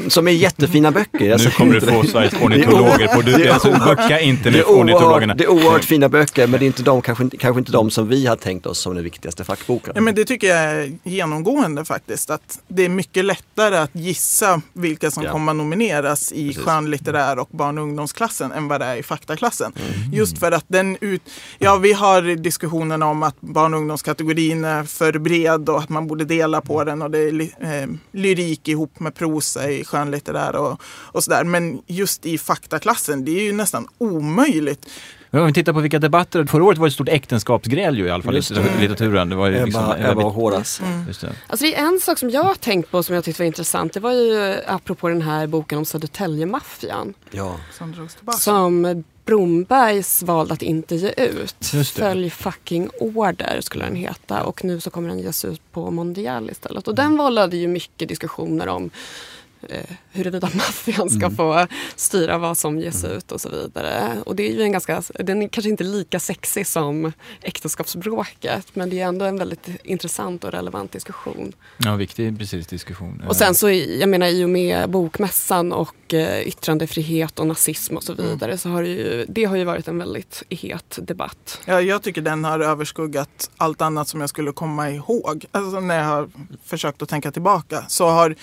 Som 0.07 0.27
är 0.27 0.31
jättefina 0.31 0.91
böcker. 0.91 1.25
Jag 1.25 1.37
Nu 1.37 1.37
säger 1.37 1.51
kommer 1.51 1.73
du 1.73 1.81
få. 1.81 2.03
Sveriges 2.03 2.33
ornitologer 2.33 3.07
på 3.07 3.21
du. 3.21 3.49
Alltså, 3.49 3.71
böcka 3.71 4.19
inte 4.19 4.43
Det 4.43 4.51
nu 4.51 4.57
är, 4.59 4.63
för 4.63 4.71
ornitologerna. 4.73 5.15
oerhört, 5.33 5.37
det 5.37 5.43
är 5.43 5.49
oerhört 5.49 5.83
fina 5.85 6.09
böcker 6.09 6.47
men 6.47 6.59
det 6.59 6.65
är 6.65 6.67
inte 6.67 6.83
de, 6.83 7.01
kanske, 7.01 7.23
inte- 7.23 7.37
kanske 7.37 7.59
inte 7.59 7.71
de 7.71 7.91
som 7.91 8.07
vi 8.07 8.25
har 8.27 8.35
tänkt 8.35 8.65
oss 8.65 8.79
som 8.79 8.95
den 8.95 9.03
viktigaste 9.03 9.43
fackboken. 9.43 9.91
Ja, 9.95 10.01
men 10.01 10.15
det 10.15 10.25
tycker 10.25 10.47
jag 10.47 10.57
är 10.59 10.91
genomgående 11.03 11.85
faktiskt. 11.85 12.29
Att 12.29 12.59
det 12.67 12.85
är 12.85 12.89
mycket 12.89 13.25
lättare 13.25 13.77
att 13.77 13.89
gissa 13.93 14.61
vilka 14.73 15.11
som 15.11 15.23
Ja. 15.23 15.31
kommer 15.31 15.51
att 15.51 15.55
nomineras 15.55 16.31
i 16.31 16.47
Precis. 16.47 16.63
skönlitterär 16.63 17.39
och 17.39 17.49
barn 17.51 17.77
och 17.77 17.83
ungdomsklassen 17.83 18.51
än 18.51 18.67
vad 18.67 18.81
det 18.81 18.85
är 18.85 18.95
i 18.95 19.03
faktaklassen. 19.03 19.73
Mm. 19.75 20.13
Just 20.13 20.37
för 20.37 20.51
att 20.51 20.65
den 20.67 20.97
ut... 21.01 21.21
Ja, 21.59 21.75
vi 21.75 21.93
har 21.93 22.35
diskussionen 22.35 23.03
om 23.03 23.23
att 23.23 23.35
barn 23.41 23.73
och 23.73 23.79
ungdomskategorin 23.79 24.65
är 24.81 24.87
för 24.87 25.19
bred 25.19 25.69
och 25.69 25.79
att 25.79 25.89
man 25.89 26.07
borde 26.07 26.25
dela 26.25 26.61
på 26.61 26.83
den 26.83 27.01
och 27.01 27.11
det 27.11 27.19
är 27.19 27.31
ly- 27.31 27.51
eh, 27.59 27.89
lyrik 28.11 28.67
ihop 28.67 28.99
med 28.99 29.15
prosa 29.15 29.69
i 29.71 29.85
skönlitterär 29.85 30.55
och, 30.55 30.81
och 30.85 31.23
sådär. 31.23 31.43
Men 31.43 31.81
just 31.87 32.25
i 32.25 32.37
faktaklassen, 32.37 33.25
det 33.25 33.31
är 33.31 33.43
ju 33.43 33.51
nästan 33.51 33.87
omöjligt. 33.97 34.87
Men 35.33 35.41
om 35.41 35.47
vi 35.47 35.53
tittar 35.53 35.73
på 35.73 35.79
vilka 35.79 35.99
debatter, 35.99 36.45
förra 36.45 36.63
året 36.63 36.77
var 36.77 36.85
det 36.85 36.89
ett 36.89 36.93
stort 36.93 37.09
äktenskapsgräl 37.09 37.97
ju 37.97 38.05
i 38.05 38.09
alla 38.11 38.23
fall 38.23 38.37
i 38.37 38.41
litteraturen. 38.79 39.29
Det 39.29 39.35
var 39.35 39.47
ju 39.47 39.65
liksom, 39.65 39.83
Ebba, 39.83 40.11
Ebba 40.11 40.23
och 40.23 40.33
Horace. 40.33 40.83
Just 41.07 41.21
det. 41.21 41.35
Alltså 41.47 41.65
det 41.65 41.75
är 41.75 41.85
en 41.85 41.99
sak 41.99 42.17
som 42.17 42.29
jag 42.29 42.43
har 42.43 42.55
tänkt 42.55 42.91
på 42.91 43.03
som 43.03 43.15
jag 43.15 43.23
tyckte 43.23 43.41
var 43.41 43.47
intressant. 43.47 43.93
Det 43.93 43.99
var 43.99 44.11
ju 44.11 44.55
apropå 44.67 45.07
den 45.09 45.21
här 45.21 45.47
boken 45.47 45.77
om 45.77 45.85
Södertälje-maffian. 45.85 47.13
Ja. 47.31 47.55
Som 47.77 47.91
drogs 47.91 48.15
tillbaka. 48.15 48.37
Som 48.37 49.03
Brombergs 49.25 50.23
valde 50.23 50.53
att 50.53 50.61
inte 50.61 50.95
ge 50.95 51.09
ut. 51.09 51.65
Följ 51.93 52.29
fucking 52.29 52.89
order 52.99 53.61
skulle 53.61 53.85
den 53.85 53.95
heta. 53.95 54.43
Och 54.43 54.63
nu 54.63 54.79
så 54.79 54.89
kommer 54.89 55.09
den 55.09 55.19
ges 55.19 55.45
ut 55.45 55.71
på 55.71 55.91
Mondial 55.91 56.49
istället. 56.49 56.87
Och 56.87 56.95
den 56.95 57.17
vållade 57.17 57.57
ju 57.57 57.67
mycket 57.67 58.09
diskussioner 58.09 58.67
om 58.67 58.89
eh, 59.69 59.95
huruvida 60.11 60.49
maffian 60.53 61.09
ska 61.09 61.29
få 61.29 61.67
styra 61.95 62.37
vad 62.37 62.57
som 62.57 62.79
ges 62.79 63.05
ut 63.05 63.31
och 63.31 63.41
så 63.41 63.49
vidare. 63.49 64.17
Och 64.25 64.35
det 64.35 64.49
är 64.49 64.53
ju 64.53 64.61
en 64.61 64.71
ganska, 64.71 65.03
den 65.19 65.41
är 65.41 65.47
kanske 65.47 65.69
inte 65.69 65.83
lika 65.83 66.19
sexig 66.19 66.67
som 66.67 67.11
äktenskapsbråket. 67.41 68.67
Men 68.73 68.89
det 68.89 68.99
är 68.99 69.07
ändå 69.07 69.25
en 69.25 69.37
väldigt 69.37 69.69
intressant 69.83 70.43
och 70.43 70.51
relevant 70.51 70.91
diskussion. 70.91 71.53
Ja, 71.77 71.95
viktig 71.95 72.37
precis 72.37 72.67
diskussion. 72.67 73.23
Och 73.27 73.35
sen 73.35 73.55
så, 73.55 73.69
jag 73.69 74.09
menar 74.09 74.27
i 74.27 74.45
och 74.45 74.49
med 74.49 74.89
bokmässan 74.89 75.71
och 75.71 76.13
eh, 76.13 76.47
yttrandefrihet 76.47 77.39
och 77.39 77.47
nazism 77.47 77.97
och 77.97 78.03
så 78.03 78.13
vidare 78.13 78.57
så 78.57 78.69
har 78.69 78.83
det 78.83 78.89
ju, 78.89 79.25
det 79.29 79.43
har 79.43 79.55
ju 79.55 79.63
varit 79.63 79.87
en 79.87 79.97
väldigt 79.97 80.43
het 80.49 80.99
debatt. 81.01 81.61
Ja, 81.65 81.81
jag 81.81 82.03
tycker 82.03 82.21
den 82.21 82.43
har 82.43 82.59
överskuggat 82.59 83.49
allt 83.57 83.81
annat 83.81 84.07
som 84.07 84.21
jag 84.21 84.29
skulle 84.29 84.51
komma 84.51 84.89
ihåg. 84.89 85.45
Alltså 85.51 85.79
när 85.79 85.97
jag 85.97 86.05
har 86.05 86.29
försökt 86.65 87.01
att 87.01 87.09
tänka 87.09 87.31
tillbaka 87.31 87.85
så 87.87 88.07
har, 88.09 88.35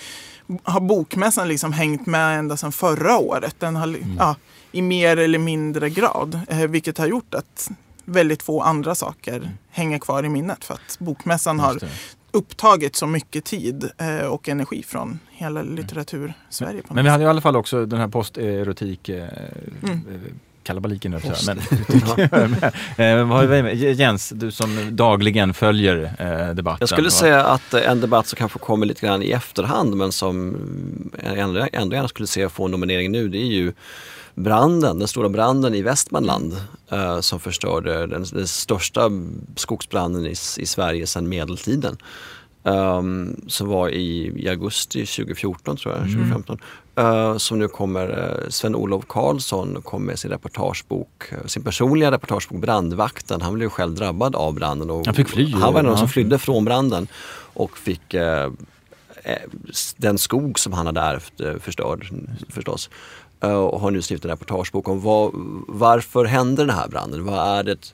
har 0.63 0.79
bokmässan 0.79 1.47
liksom 1.47 1.73
hängt 1.73 2.05
med 2.05 2.39
ända 2.39 2.57
sedan 2.57 2.71
förra 2.71 3.17
året. 3.17 3.55
Den 3.59 3.75
har 3.75 3.87
li- 3.87 4.05
ja, 4.17 4.35
i 4.71 4.81
mer 4.81 5.17
eller 5.17 5.39
mindre 5.39 5.89
grad. 5.89 6.39
Eh, 6.49 6.57
vilket 6.59 6.97
har 6.97 7.07
gjort 7.07 7.33
att 7.33 7.69
väldigt 8.05 8.43
få 8.43 8.61
andra 8.61 8.95
saker 8.95 9.51
hänger 9.69 9.99
kvar 9.99 10.23
i 10.25 10.29
minnet. 10.29 10.65
För 10.65 10.73
att 10.73 10.97
bokmässan 10.99 11.59
har 11.59 11.79
upptagit 12.31 12.95
så 12.95 13.07
mycket 13.07 13.45
tid 13.45 13.89
eh, 13.97 14.25
och 14.25 14.49
energi 14.49 14.83
från 14.83 15.19
hela 15.31 15.61
litteratur-Sverige. 15.61 16.81
på 16.81 16.93
Men 16.93 16.95
något 16.95 17.05
vi 17.05 17.11
hade 17.11 17.23
i 17.23 17.27
alla 17.27 17.41
fall 17.41 17.55
också 17.55 17.85
den 17.85 17.99
här 17.99 18.07
posterotik 18.07 19.09
eh, 19.09 19.27
Mm. 19.83 20.01
eh, 20.69 20.73
kalabaliken 20.73 21.11
nu. 21.11 21.19
Men, 22.97 23.29
eh, 23.31 23.47
vi 23.47 23.63
med? 23.63 23.75
Jens, 23.75 24.29
du 24.29 24.51
som 24.51 24.95
dagligen 24.95 25.53
följer 25.53 26.15
eh, 26.19 26.55
debatten. 26.55 26.77
Jag 26.79 26.89
skulle 26.89 27.11
säga 27.11 27.43
att 27.43 27.73
eh, 27.73 27.91
en 27.91 28.01
debatt 28.01 28.27
som 28.27 28.37
kanske 28.37 28.59
kommer 28.59 28.85
lite 28.85 29.05
grann 29.05 29.23
i 29.23 29.31
efterhand 29.31 29.95
men 29.95 30.11
som 30.11 30.57
jag 31.23 31.37
ändå, 31.37 31.67
ändå 31.73 31.95
gärna 31.95 32.07
skulle 32.07 32.27
se 32.27 32.49
få 32.49 32.65
en 32.65 32.71
nominering 32.71 33.11
nu 33.11 33.27
det 33.27 33.37
är 33.37 33.51
ju 33.51 33.73
branden, 34.35 34.99
den 34.99 35.07
stora 35.07 35.29
branden 35.29 35.75
i 35.75 35.81
Västmanland 35.81 36.57
eh, 36.91 37.19
som 37.19 37.39
förstörde 37.39 38.07
den, 38.07 38.25
den 38.33 38.47
största 38.47 39.11
skogsbranden 39.55 40.25
i, 40.25 40.35
i 40.57 40.65
Sverige 40.65 41.07
sedan 41.07 41.29
medeltiden. 41.29 41.97
Um, 42.63 43.41
som 43.47 43.67
var 43.67 43.89
i, 43.89 44.33
i 44.35 44.49
augusti 44.49 45.05
2014 45.05 45.77
tror 45.77 45.95
jag, 45.95 46.03
2015. 46.03 46.57
Eh, 46.95 47.37
som 47.37 47.59
nu 47.59 47.67
kommer, 47.67 48.09
uh, 48.09 48.49
Sven-Olof 48.49 49.05
Karlsson 49.07 49.81
kom 49.81 50.05
med 50.05 50.19
sin 50.19 50.31
reportagebok, 50.31 51.31
eh, 51.31 51.45
sin 51.45 51.63
personliga 51.63 52.11
reportagebok 52.11 52.61
Brandvakten. 52.61 53.41
Han 53.41 53.53
blev 53.53 53.65
ju 53.65 53.69
själv 53.69 53.95
drabbad 53.95 54.35
av 54.35 54.53
branden. 54.53 54.89
Och 54.89 55.05
Han 55.05 55.15
fick 55.15 55.29
fly, 55.29 55.51
Han 55.51 55.73
var 55.73 55.79
en 55.79 55.85
av 55.85 55.91
de 55.91 55.97
som 55.97 56.09
flydde 56.09 56.39
från 56.39 56.65
branden 56.65 57.07
och 57.53 57.77
fick 57.77 58.13
eh, 58.13 58.51
eh, 59.23 59.37
den 59.97 60.17
skog 60.17 60.59
som 60.59 60.73
han 60.73 60.85
hade 60.85 61.01
ärvt 61.01 61.41
eh, 61.41 61.55
förstörd 61.59 62.09
förstås. 62.49 62.89
Eh, 63.41 63.53
och 63.53 63.79
har 63.79 63.91
nu 63.91 64.01
skrivit 64.01 64.25
en 64.25 64.31
reportagebok 64.31 64.87
om 64.87 65.01
vad, 65.01 65.31
varför 65.67 66.25
hände 66.25 66.65
den 66.65 66.75
här 66.75 66.87
branden? 66.87 67.25
Vad 67.25 67.59
är 67.59 67.63
det 67.63 67.93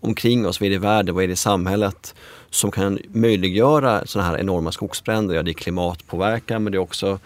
omkring 0.00 0.46
oss, 0.46 0.60
vad 0.60 0.66
är 0.66 0.70
det 0.70 0.76
i 0.76 0.78
världen, 0.78 1.14
vad 1.14 1.24
är 1.24 1.28
det 1.28 1.32
i 1.32 1.36
samhället 1.36 2.14
som 2.50 2.70
kan 2.70 2.98
möjliggöra 3.12 4.06
sådana 4.06 4.30
här 4.30 4.38
enorma 4.38 4.72
skogsbränder? 4.72 5.34
Ja, 5.34 5.42
det 5.42 5.50
är 5.50 5.52
klimatpåverkan 5.52 6.64
men 6.64 6.72
det 6.72 6.76
är 6.76 6.80
också 6.80 7.18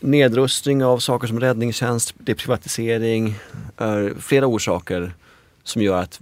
nedrustning 0.00 0.84
av 0.84 0.98
saker 0.98 1.26
som 1.26 1.40
räddningstjänst, 1.40 2.14
det 2.18 2.32
är 2.32 2.36
privatisering, 2.36 3.34
eh, 3.80 4.06
flera 4.20 4.46
orsaker 4.46 5.12
som 5.64 5.82
gör 5.82 6.02
att 6.02 6.20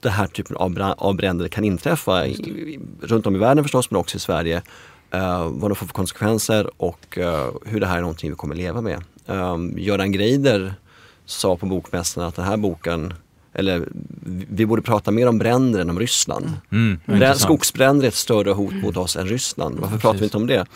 den 0.00 0.12
här 0.12 0.26
typen 0.26 0.56
av, 0.98 1.16
bränder 1.16 1.48
kan 1.48 1.64
inträffa 1.64 2.26
i, 2.26 2.78
runt 3.02 3.26
om 3.26 3.36
i 3.36 3.38
världen 3.38 3.64
förstås 3.64 3.90
men 3.90 4.00
också 4.00 4.16
i 4.16 4.20
Sverige. 4.20 4.62
Eh, 5.10 5.48
vad 5.50 5.70
de 5.70 5.74
får 5.74 5.86
för 5.86 5.94
konsekvenser 5.94 6.70
och 6.76 7.18
eh, 7.18 7.50
hur 7.64 7.80
det 7.80 7.86
här 7.86 7.96
är 7.96 8.00
någonting 8.00 8.30
vi 8.30 8.36
kommer 8.36 8.54
leva 8.54 8.80
med. 8.80 9.02
Um, 9.26 9.78
Göran 9.78 10.12
Greider 10.12 10.74
sa 11.26 11.56
på 11.56 11.66
Bokmässan 11.66 12.24
att 12.24 12.36
den 12.36 12.44
här 12.44 12.56
boken, 12.56 13.14
eller 13.54 13.88
vi 14.50 14.66
borde 14.66 14.82
prata 14.82 15.10
mer 15.10 15.28
om 15.28 15.38
bränder 15.38 15.80
än 15.80 15.90
om 15.90 15.98
Ryssland. 15.98 16.52
Mm, 16.72 16.98
Brä- 17.06 17.12
intressant. 17.14 17.40
Skogsbränder 17.40 18.04
är 18.04 18.08
ett 18.08 18.14
större 18.14 18.50
hot 18.50 18.74
mot 18.74 18.96
oss 18.96 19.16
än 19.16 19.26
Ryssland. 19.26 19.78
Varför 19.78 19.98
pratar 19.98 20.18
vi 20.18 20.24
inte 20.24 20.36
om 20.36 20.46
det? 20.46 20.66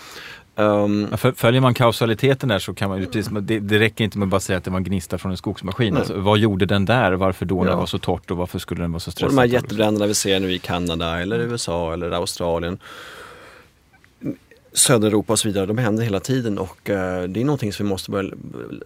Um, 0.57 1.09
Följer 1.37 1.61
man 1.61 1.75
kausaliteten 1.75 2.49
där 2.49 2.59
så 2.59 2.75
kan 2.75 2.89
man 2.91 2.99
ju 3.01 3.07
precis, 3.07 3.29
det, 3.41 3.59
det 3.61 3.79
räcker 3.79 4.05
inte 4.05 4.19
med 4.19 4.27
att 4.27 4.31
bara 4.31 4.41
säga 4.41 4.59
att 4.59 4.65
det 4.65 4.71
var 4.71 4.77
en 4.79 4.85
gnista 4.85 5.19
från 5.19 5.31
en 5.31 5.37
skogsmaskin. 5.39 5.97
Alltså, 5.97 6.21
vad 6.21 6.39
gjorde 6.39 6.67
den 6.67 6.85
där? 6.85 7.13
Varför 7.13 7.45
då 7.47 7.57
när 7.59 7.65
Ja. 7.65 7.71
det 7.71 7.77
var 7.77 7.87
så 7.87 7.99
torrt 7.99 8.31
och 8.31 8.37
varför 8.37 8.59
skulle 8.59 8.81
den 8.81 8.93
vara 8.93 9.01
så 9.01 9.09
Och 9.09 9.13
stressad? 9.13 9.37
de 9.37 9.39
här 9.39 9.47
jättebränderna 9.47 10.07
vi 10.07 10.15
ser 10.15 10.41
nu 10.41 10.53
i 10.53 10.59
Kanada 10.59 11.21
eller 11.21 11.39
USA 11.39 11.93
eller 11.93 12.11
Australien. 12.11 12.79
Södra 14.79 15.09
Europa 15.09 15.33
och 15.33 15.39
så 15.39 15.49
vidare, 15.49 15.67
de 15.67 15.79
händer 15.79 16.05
hela 16.05 16.21
tiden 16.21 16.59
och 16.59 16.91
eh, 16.91 17.23
det 17.23 17.41
är 17.41 17.45
någonting 17.45 17.73
som 17.73 17.87
vi 17.87 17.91
måste 17.91 18.11
börja 18.11 18.31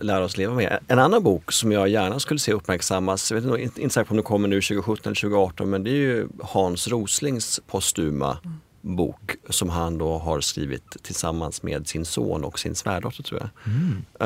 lära 0.00 0.24
oss 0.24 0.36
leva 0.36 0.54
med. 0.54 0.78
En 0.88 0.98
annan 0.98 1.22
bok 1.22 1.52
som 1.52 1.72
jag 1.72 1.88
gärna 1.88 2.20
skulle 2.20 2.40
se 2.40 2.52
uppmärksammas, 2.52 3.30
jag 3.30 3.40
vet 3.40 3.44
inte, 3.44 3.62
inte 3.62 3.82
inte 3.82 3.94
säker 3.94 4.08
på 4.08 4.12
om 4.12 4.16
det 4.16 4.22
kommer 4.22 4.48
nu 4.48 4.60
2017 4.60 5.06
eller 5.06 5.20
2018, 5.20 5.70
men 5.70 5.84
det 5.84 5.90
är 5.90 5.94
ju 5.94 6.28
Hans 6.40 6.88
Roslings 6.88 7.60
postuma 7.66 8.38
bok 8.80 9.36
som 9.48 9.68
han 9.68 9.98
då 9.98 10.18
har 10.18 10.40
skrivit 10.40 10.96
tillsammans 11.02 11.62
med 11.62 11.88
sin 11.88 12.04
son 12.04 12.44
och 12.44 12.58
sin 12.58 12.74
svärdotter 12.74 13.22
tror 13.22 13.40
jag. 13.40 13.50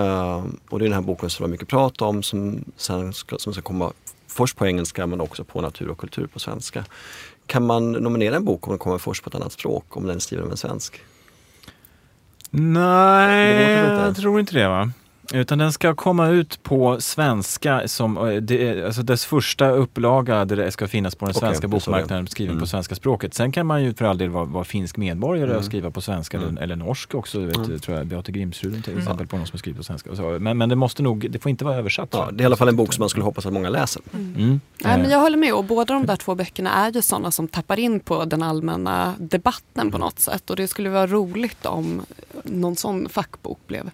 Eh, 0.03 0.45
och 0.71 0.79
det 0.79 0.85
är 0.85 0.89
den 0.89 0.99
här 0.99 1.07
boken 1.07 1.31
som 1.31 1.43
det 1.43 1.49
var 1.49 1.53
mycket 1.53 1.69
prat 1.69 2.03
om 2.03 2.23
som, 2.23 2.65
sen 2.77 3.13
ska, 3.13 3.39
som 3.39 3.53
ska 3.53 3.63
komma 3.63 3.93
först 4.27 4.57
på 4.57 4.67
engelska 4.67 5.07
men 5.07 5.21
också 5.21 5.45
på 5.45 5.61
natur 5.61 5.89
och 5.89 5.99
kultur 5.99 6.27
på 6.27 6.39
svenska. 6.39 6.85
Kan 7.47 7.67
man 7.67 7.93
nominera 7.93 8.37
en 8.37 8.45
bok 8.45 8.67
om 8.67 8.71
den 8.71 8.79
kommer 8.79 8.99
först 8.99 9.23
på 9.23 9.29
ett 9.29 9.35
annat 9.35 9.53
språk, 9.53 9.97
om 9.97 10.07
den 10.07 10.17
är 10.17 10.21
skriven 10.21 10.45
av 10.45 10.51
en 10.51 10.57
svensk? 10.57 11.01
Nej, 12.51 13.73
jag 14.07 14.17
tror 14.17 14.41
inte 14.41 14.55
det 14.55 14.69
va? 14.69 14.91
Utan 15.35 15.59
den 15.59 15.73
ska 15.73 15.95
komma 15.95 16.29
ut 16.29 16.63
på 16.63 17.01
svenska 17.01 17.83
som, 17.89 18.29
eh, 18.29 18.35
det, 18.37 18.85
alltså 18.87 19.03
dess 19.03 19.25
första 19.25 19.71
upplaga 19.71 20.45
där 20.45 20.57
det 20.57 20.71
ska 20.71 20.89
finnas 20.89 21.15
på 21.15 21.25
den 21.25 21.35
svenska 21.35 21.69
bokmarknaden 21.69 22.27
skriven 22.27 22.51
Mm. 22.51 22.61
på 22.61 22.67
svenska 22.67 22.95
språket. 22.95 23.35
Sen 23.35 23.53
kan 23.53 23.67
man 23.67 23.85
ju 23.85 23.95
för 23.95 24.05
all 24.05 24.19
del 24.19 24.29
vara, 24.31 24.45
vara 24.45 24.65
finsk 24.65 24.97
medborgare 24.97 25.47
Mm. 25.47 25.59
och 25.59 25.65
skriva 25.65 25.91
på 25.91 26.01
svenska 26.01 26.37
Mm. 26.37 26.49
eller, 26.51 26.63
eller 26.63 26.77
norsk 26.77 27.15
också. 27.15 27.39
Vet, 27.41 27.57
Mm. 27.57 27.79
tror 27.79 27.97
jag, 27.99 28.07
Beate 28.07 28.33
Grimsrud 28.33 28.85
till 28.85 28.93
Mm. 28.93 29.03
exempel 29.03 29.27
på 29.27 29.37
någon 29.37 29.47
som 29.47 29.59
skriver 29.59 29.79
på 29.79 29.85
svenska. 29.85 30.11
Men, 30.39 30.59
men 30.59 30.69
det 30.69 30.77
måste 30.77 31.03
nog, 31.03 31.31
det 31.31 31.39
får 31.39 31.51
inte 31.51 31.65
vara 31.65 31.77
översatt. 31.77 32.09
Ja, 32.13 32.29
det 32.33 32.41
är 32.41 32.43
i 32.43 32.47
alla 32.47 32.57
fall 32.57 32.69
en 32.69 32.77
bok 32.77 32.93
som 32.93 33.03
man 33.03 33.09
skulle 33.09 33.25
hoppas 33.25 33.47
att 33.47 33.53
många 33.53 33.69
läser. 33.69 34.03
Mm. 34.15 34.35
Nej, 34.39 34.61
men 34.97 35.05
Eh, 35.07 35.11
jag 35.13 35.19
håller 35.21 35.37
med 35.39 35.55
och 35.55 35.65
båda 35.65 35.95
de 35.95 36.07
där 36.07 36.17
två 36.17 36.35
böckerna 36.35 36.71
är 36.73 36.93
ju 36.93 37.03
sådana 37.03 37.31
som 37.31 37.49
tappar 37.49 37.79
in 37.79 38.01
på 38.01 38.25
den 38.25 38.43
allmänna 38.43 39.15
debatten 39.19 39.91
på 39.93 39.99
något 39.99 40.19
sätt. 40.19 40.51
Och 40.51 40.57
det 40.57 40.69
skulle 40.69 40.91
vara 40.91 41.07
roligt 41.07 41.67
om 41.67 42.03
någon 42.47 42.77
sån 42.77 43.09
fackbok 43.09 43.59
blev 43.67 43.91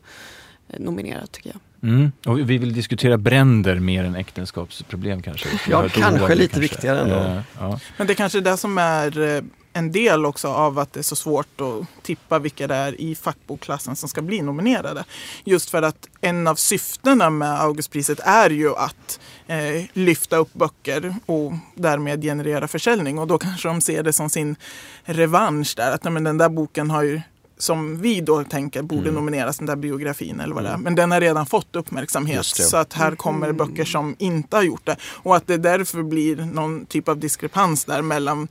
eh, 0.68 0.80
nominerad 0.80 1.32
tycker 1.32 1.50
jag. 1.50 1.60
Mm. 1.90 2.12
Och 2.26 2.38
vi 2.38 2.58
vill 2.58 2.74
diskutera 2.74 3.18
bränder 3.18 3.78
mer 3.78 4.04
än 4.04 4.14
äktenskapsproblem 4.14 5.22
kanske. 5.22 5.48
Ja, 5.68 5.88
kanske 5.88 6.24
ord 6.24 6.38
lite 6.38 6.60
viktigare 6.60 7.00
ändå. 7.00 7.14
Eh, 7.14 7.40
ja. 7.58 7.80
Men 7.96 8.06
det 8.06 8.12
är 8.12 8.14
kanske 8.14 8.38
är 8.38 8.42
det 8.42 8.56
som 8.56 8.78
är 8.78 9.36
eh, 9.36 9.42
en 9.72 9.92
del 9.92 10.26
också 10.26 10.48
av 10.48 10.78
att 10.78 10.92
det 10.92 11.00
är 11.00 11.04
så 11.04 11.16
svårt 11.16 11.60
att 11.60 12.04
tippa 12.04 12.38
vilka 12.38 12.66
det 12.66 12.74
är 12.74 13.00
i 13.00 13.14
fackbokklassen 13.14 13.96
som 13.96 14.08
ska 14.08 14.22
bli 14.22 14.42
nominerade. 14.42 15.04
Just 15.44 15.70
för 15.70 15.82
att 15.82 16.08
en 16.20 16.46
av 16.46 16.54
syftena 16.54 17.30
med 17.30 17.60
Augustpriset 17.60 18.20
är 18.20 18.50
ju 18.50 18.76
att 18.76 19.20
eh, 19.46 19.84
lyfta 19.92 20.36
upp 20.36 20.54
böcker 20.54 21.14
och 21.26 21.52
därmed 21.74 22.22
generera 22.22 22.68
försäljning. 22.68 23.18
Och 23.18 23.26
då 23.26 23.38
kanske 23.38 23.68
de 23.68 23.80
ser 23.80 24.02
det 24.02 24.12
som 24.12 24.30
sin 24.30 24.56
revansch 25.04 25.74
där. 25.76 25.92
Att 25.92 26.04
nej, 26.04 26.12
men 26.12 26.24
den 26.24 26.38
där 26.38 26.48
boken 26.48 26.90
har 26.90 27.02
ju 27.02 27.20
som 27.62 28.00
vi 28.00 28.20
då 28.20 28.44
tänker 28.44 28.82
borde 28.82 29.02
Mm. 29.02 29.14
nomineras, 29.14 29.58
den 29.58 29.66
där 29.66 29.76
biografin 29.76 30.40
eller 30.40 30.54
vad 30.54 30.64
det 30.64 30.70
är. 30.70 30.76
Men 30.76 30.94
den 30.94 31.10
har 31.10 31.20
redan 31.20 31.46
fått 31.46 31.76
uppmärksamhet. 31.76 32.38
Så 32.46 32.76
att 32.76 32.92
här 32.92 33.14
kommer 33.14 33.52
böcker 33.52 33.84
som 33.84 34.16
inte 34.18 34.56
har 34.56 34.62
gjort 34.62 34.86
det. 34.86 34.96
Och 35.22 35.36
att 35.36 35.46
det 35.46 35.56
därför 35.56 36.02
blir 36.02 36.36
någon 36.36 36.86
typ 36.86 37.08
av 37.08 37.18
diskrepans 37.18 37.84
där 37.84 38.02
mellan 38.02 38.48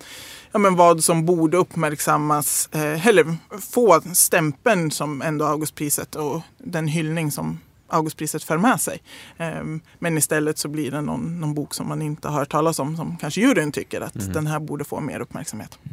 ja, 0.51 0.59
men 0.59 0.75
vad 0.75 1.03
som 1.03 1.25
borde 1.25 1.57
uppmärksammas, 1.57 2.69
eh, 2.71 3.07
eller 3.07 3.35
få 3.71 4.01
stämpeln 4.13 4.91
som 4.91 5.21
ändå 5.21 5.45
Augustpriset 5.45 6.15
och 6.15 6.41
den 6.57 6.87
hyllning 6.87 7.31
som 7.31 7.59
Augustpriset 7.87 8.43
för 8.43 8.57
med 8.57 8.81
sig. 8.81 9.01
Ehm, 9.37 9.79
men 9.99 10.17
istället 10.17 10.57
så 10.57 10.67
blir 10.67 10.91
det 10.91 11.01
någon, 11.01 11.39
någon 11.39 11.53
bok 11.53 11.73
som 11.73 11.87
man 11.87 12.01
inte 12.01 12.27
har 12.27 12.39
hört 12.39 12.51
talas 12.51 12.79
om 12.79 12.97
som 12.97 13.17
kanske 13.17 13.41
juryn 13.41 13.71
tycker 13.71 14.01
att 14.01 14.15
Mhm. 14.15 14.33
den 14.33 14.47
här 14.47 14.59
borde 14.59 14.83
få 14.83 14.99
mer 14.99 15.19
uppmärksamhet. 15.19 15.79
Eh, 15.83 15.91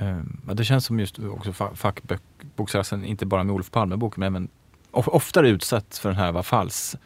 Ehm, 0.00 0.40
ja, 0.48 0.54
det 0.54 0.64
känns 0.64 0.84
som 0.84 1.00
just 1.00 1.18
också 1.18 1.50
fa- 1.50 1.74
inte 3.04 3.26
bara 3.26 3.44
med 3.44 3.54
Olof 3.54 3.70
Palme-boken, 3.70 4.20
men 4.20 4.26
även 4.26 4.48
oftare 4.92 5.48
utsatt 5.48 5.98
för 5.98 6.08
den 6.08 6.18
här 6.18 6.32
vad 6.32 6.46
falls 6.46 6.96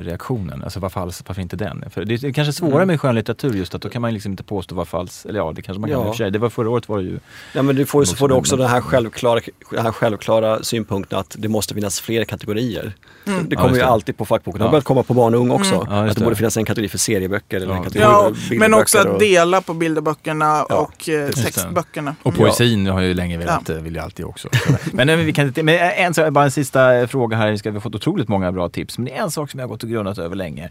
reaktionen. 0.00 0.62
Alltså 0.64 0.80
vad 0.80 0.92
falskt, 0.92 1.28
varför 1.28 1.42
inte 1.42 1.56
den? 1.56 1.84
För 1.90 2.04
det 2.04 2.14
är 2.24 2.32
kanske 2.32 2.52
svårare 2.52 2.74
Mm. 2.76 2.86
med 2.88 3.00
skönlitteratur 3.00 3.54
just 3.54 3.74
att 3.74 3.82
då 3.82 3.88
kan 3.88 4.02
man 4.02 4.14
liksom 4.14 4.32
inte 4.32 4.42
påstå 4.42 4.74
vad 4.74 4.88
falskt, 4.88 5.26
eller 5.26 5.38
ja 5.38 5.52
det 5.56 5.62
kanske 5.62 5.80
man 5.80 5.90
kan 5.90 5.98
Ja. 6.00 6.06
i 6.06 6.10
och 6.10 6.14
för 6.16 6.24
sig. 6.24 6.30
Det 6.30 6.38
var 6.38 6.48
förra 6.50 6.70
året 6.70 6.88
var 6.88 6.98
det 6.98 7.04
ju 7.04 7.18
Ja, 7.54 7.62
men 7.62 7.76
du 7.76 7.86
får, 7.86 8.04
så 8.04 8.16
får 8.16 8.28
du 8.28 8.34
också 8.34 8.56
den 8.56 8.68
här 8.68 8.80
självklara, 8.80 9.40
den 9.70 9.84
här 9.84 9.92
självklara 9.92 10.62
synpunkten 10.62 11.18
att 11.18 11.36
det 11.38 11.48
måste 11.48 11.74
finnas 11.74 12.00
fler 12.00 12.24
kategorier. 12.24 12.92
Mm. 13.26 13.48
Det 13.48 13.54
Ja, 13.54 13.60
kommer 13.60 13.68
just 13.70 13.78
ju 13.80 13.84
det. 13.84 13.90
alltid 13.92 14.16
på 14.16 14.24
fackboken. 14.24 14.58
Det 14.58 14.64
har 14.64 14.68
Ja. 14.68 14.70
börjat 14.70 14.84
komma 14.84 15.02
på 15.02 15.14
barn 15.14 15.34
och 15.34 15.40
ung 15.40 15.50
också. 15.50 15.74
Mm. 15.74 15.86
Ja, 15.90 15.96
att 16.02 16.08
det 16.08 16.14
det. 16.20 16.24
borde 16.24 16.36
finnas 16.36 16.56
en 16.56 16.64
kategori 16.64 16.88
för 16.88 16.98
serieböcker 16.98 17.56
eller 17.56 17.66
Ja. 17.68 17.76
en 17.76 17.82
kategori 17.84 18.04
Ja, 18.04 18.32
för 18.48 18.54
men 18.54 18.74
också 18.74 18.98
att 18.98 19.06
och- 19.06 19.18
dela 19.20 19.60
på 19.60 19.74
bilderböckerna 19.74 20.64
Ja, 20.68 20.76
och 20.76 21.08
eh, 21.08 21.28
textböckerna. 21.30 22.16
Och 22.22 22.34
poesin 22.34 22.86
har 22.86 23.00
jag 23.00 23.08
ju 23.08 23.14
länge 23.14 23.38
velat, 23.38 23.68
ja. 23.68 23.74
vill 23.74 23.94
jag 23.94 24.04
alltid 24.04 24.24
också. 24.26 24.48
men, 24.92 25.08
eh, 25.08 25.16
vi 25.16 25.32
kan 25.32 25.52
men 25.62 25.68
en, 25.68 26.32
bara 26.32 26.44
en 26.44 26.50
sista 26.50 26.94
eh, 26.94 27.06
fråga 27.06 27.36
här, 27.36 27.50
vi 27.50 27.58
ska- 27.58 27.70
vi 27.70 27.76
har 27.76 27.80
fått 27.80 27.94
otroligt 27.94 28.28
många 28.28 28.52
bra 28.52 28.68
tips. 28.68 28.98
Men 28.98 29.04
det 29.04 29.12
är 29.12 29.22
en 29.22 29.30
sak 29.30 29.50
som 29.50 29.60
jag 29.60 29.66
har 29.66 29.68
gått 29.74 29.77
och 29.82 29.90
grunnat 29.90 30.18
över 30.18 30.36
länge. 30.36 30.70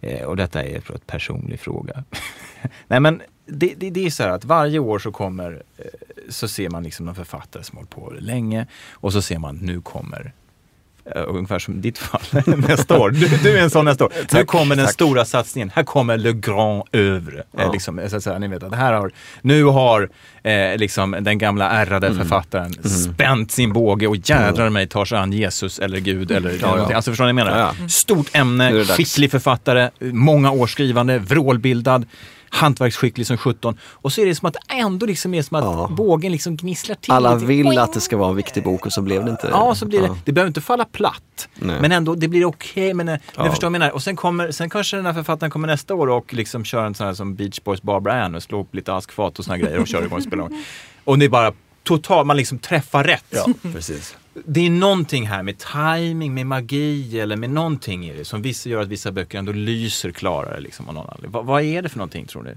Eh, 0.00 0.22
och 0.22 0.36
detta 0.36 0.62
är 0.62 0.76
en 0.76 0.98
personlig 1.06 1.60
fråga. 1.60 2.04
Nej 2.86 3.00
men 3.00 3.22
det, 3.46 3.74
det, 3.76 3.90
det 3.90 4.06
är 4.06 4.10
så 4.10 4.22
här 4.22 4.30
att 4.30 4.44
varje 4.44 4.78
år 4.78 4.98
så 4.98 5.12
kommer, 5.12 5.62
eh, 5.76 5.84
så 6.28 6.48
ser 6.48 6.70
man 6.70 6.82
liksom 6.82 7.08
en 7.08 7.14
författare 7.14 7.62
som 7.62 7.76
hållit 7.76 7.90
på 7.90 8.14
länge 8.18 8.66
och 8.90 9.12
så 9.12 9.22
ser 9.22 9.38
man 9.38 9.56
nu 9.56 9.80
kommer 9.80 10.32
Ungefär 11.26 11.58
som 11.58 11.80
ditt 11.80 11.98
fall 11.98 12.20
nästa 12.46 12.98
år. 12.98 13.10
Du, 13.10 13.28
du 13.42 13.58
är 13.58 13.62
en 13.62 13.70
sån 13.70 13.84
nästa 13.84 14.04
år. 14.04 14.12
nu 14.32 14.44
kommer 14.44 14.76
den 14.76 14.84
tack. 14.84 14.94
stora 14.94 15.24
satsningen. 15.24 15.70
Här 15.74 15.82
kommer 15.82 16.16
Le 16.16 16.32
Grand 16.32 16.82
Övre. 16.92 17.42
Ja. 17.56 17.62
Eh, 17.62 17.72
liksom, 17.72 18.00
så 18.08 18.16
att 18.16 18.22
säga, 18.22 18.38
ni 18.38 18.48
vet 18.48 18.62
att 18.62 18.74
här 18.74 18.92
har, 18.92 19.10
nu 19.42 19.64
har 19.64 20.08
eh, 20.42 20.76
liksom 20.76 21.16
den 21.20 21.38
gamla 21.38 21.70
ärrade 21.70 22.06
Mm. 22.06 22.18
författaren 22.18 22.72
spänt 22.88 23.52
sin 23.52 23.72
båge 23.72 24.06
och 24.06 24.16
jädrar 24.16 24.70
mig 24.70 24.86
tar 24.86 25.04
sig 25.04 25.18
an 25.18 25.32
Jesus 25.32 25.78
eller 25.78 25.98
Gud 25.98 26.30
eller 26.30 26.50
Ja, 26.50 26.56
ja. 26.60 26.68
någonting. 26.70 26.96
Alltså 26.96 27.10
förstår 27.10 27.26
ni 27.26 27.32
vad 27.32 27.40
jag 27.40 27.46
menar? 27.46 27.60
Ja, 27.60 27.72
ja. 27.82 27.88
Stort 27.88 28.26
ämne, 28.32 28.84
skicklig 28.84 29.30
författare, 29.30 29.90
många 30.00 30.50
års 30.50 30.72
skrivande, 30.72 31.18
vrålbildad. 31.18 32.06
Hantverksskicklig 32.50 33.26
som 33.26 33.36
17. 33.36 33.78
Och 33.82 34.12
så 34.12 34.20
är 34.20 34.26
det 34.26 34.34
som 34.34 34.48
att 34.48 34.56
ändå 34.72 35.06
liksom 35.06 35.34
är 35.34 35.42
som 35.42 35.56
att 35.56 35.64
Ja. 35.64 35.88
bågen 35.96 36.32
liksom 36.32 36.56
gnisslar 36.56 36.94
till 36.94 37.12
Alla 37.12 37.34
vill 37.36 37.78
att 37.78 37.92
det 37.92 38.00
ska 38.00 38.16
vara 38.16 38.30
en 38.30 38.36
viktig 38.36 38.64
bok 38.64 38.86
och 38.86 38.92
så 38.92 39.02
blev 39.02 39.24
det 39.24 39.30
inte. 39.30 39.48
Ja, 39.52 39.74
så 39.74 39.86
blir 39.86 40.00
det. 40.00 40.06
Ja. 40.06 40.16
Det 40.24 40.32
behöver 40.32 40.48
inte 40.48 40.60
falla 40.60 40.84
platt. 40.84 41.48
Nej. 41.54 41.80
Men 41.80 41.92
ändå, 41.92 42.14
det 42.14 42.28
blir 42.28 42.44
okej. 42.44 42.94
men 42.94 43.08
eh, 43.08 43.18
Ja. 43.36 43.42
du 43.44 43.50
förstår 43.50 43.66
vad 43.66 43.74
jag 43.74 43.80
menar. 43.80 43.92
Och 43.94 44.02
sen, 44.02 44.16
kommer, 44.16 44.50
sen 44.50 44.70
kanske 44.70 44.96
den 44.96 45.06
här 45.06 45.12
författaren 45.12 45.50
kommer 45.50 45.68
nästa 45.68 45.94
år 45.94 46.06
och 46.08 46.34
liksom 46.34 46.64
kör 46.64 46.84
en 46.86 46.94
sån 46.94 47.06
här 47.06 47.14
som 47.14 47.34
Beach 47.34 47.60
Boys 47.64 47.82
Barbara 47.82 48.24
Ann 48.24 48.34
och 48.34 48.42
slår 48.42 48.60
upp 48.60 48.74
lite 48.74 48.94
askfat 48.94 49.38
och 49.38 49.44
såna 49.44 49.58
grejer 49.58 49.78
och 49.78 49.86
kör 49.88 50.02
igång 50.04 50.16
och 50.18 50.22
spelar. 50.22 50.48
Och 51.04 51.18
det 51.18 51.24
är 51.24 51.28
bara 51.28 51.52
totalt, 51.88 52.26
man 52.26 52.36
liksom 52.36 52.58
träffar 52.58 53.04
rätt. 53.04 53.24
Ja, 53.30 53.46
precis. 53.72 54.16
Det 54.44 54.66
är 54.66 54.70
någonting 54.70 55.26
här 55.26 55.42
med 55.42 55.58
timing, 55.58 56.34
med 56.34 56.46
magi 56.46 57.20
eller 57.20 57.36
med 57.36 57.50
någonting 57.50 58.06
i 58.06 58.16
det 58.16 58.24
som 58.24 58.42
vissa 58.42 58.68
gör 58.68 58.82
att 58.82 58.88
vissa 58.88 59.12
böcker 59.12 59.38
ändå 59.38 59.52
lyser 59.52 60.10
klarare. 60.10 60.60
Liksom, 60.60 60.88
av 60.88 60.94
någon 60.94 61.06
anledning. 61.08 61.30
vad, 61.30 61.46
vad 61.46 61.62
är 61.62 61.82
det 61.82 61.88
för 61.88 61.98
någonting 61.98 62.26
tror 62.26 62.42
ni? 62.42 62.54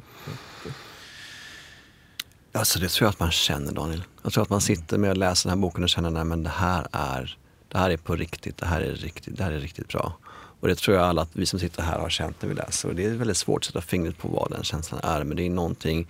Alltså 2.53 2.79
det 2.79 2.89
tror 2.89 3.05
jag 3.05 3.09
att 3.09 3.19
man 3.19 3.31
känner 3.31 3.71
Daniel. 3.71 4.03
Jag 4.23 4.33
tror 4.33 4.43
att 4.43 4.49
man 4.49 4.61
sitter 4.61 4.97
med 4.97 5.09
och 5.09 5.17
läser 5.17 5.49
den 5.49 5.57
här 5.57 5.61
boken 5.61 5.83
och 5.83 5.89
känner 5.89 6.09
nej 6.09 6.23
men 6.23 6.43
det 6.43 6.49
här 6.49 6.87
är, 6.91 7.37
det 7.67 7.77
här 7.77 7.89
är 7.89 7.97
på 7.97 8.15
riktigt, 8.15 8.57
det 8.57 8.65
här 8.65 8.81
är 8.81 8.95
riktigt, 8.95 9.37
det 9.37 9.43
här 9.43 9.51
är 9.51 9.59
riktigt 9.59 9.87
bra. 9.87 10.17
Och 10.59 10.67
det 10.67 10.75
tror 10.75 10.97
jag 10.97 11.05
alla 11.05 11.21
att 11.21 11.29
vi 11.33 11.45
som 11.45 11.59
sitter 11.59 11.83
här 11.83 11.99
har 11.99 12.09
känt 12.09 12.41
när 12.41 12.49
vi 12.49 12.55
läser. 12.55 12.89
Och 12.89 12.95
det 12.95 13.05
är 13.05 13.09
väldigt 13.09 13.37
svårt 13.37 13.61
att 13.61 13.65
sätta 13.65 13.81
fingret 13.81 14.17
på 14.17 14.27
vad 14.27 14.51
den 14.51 14.63
känslan 14.63 15.01
är. 15.03 15.23
Men 15.23 15.37
det 15.37 15.43
är 15.43 15.49
någonting 15.49 16.07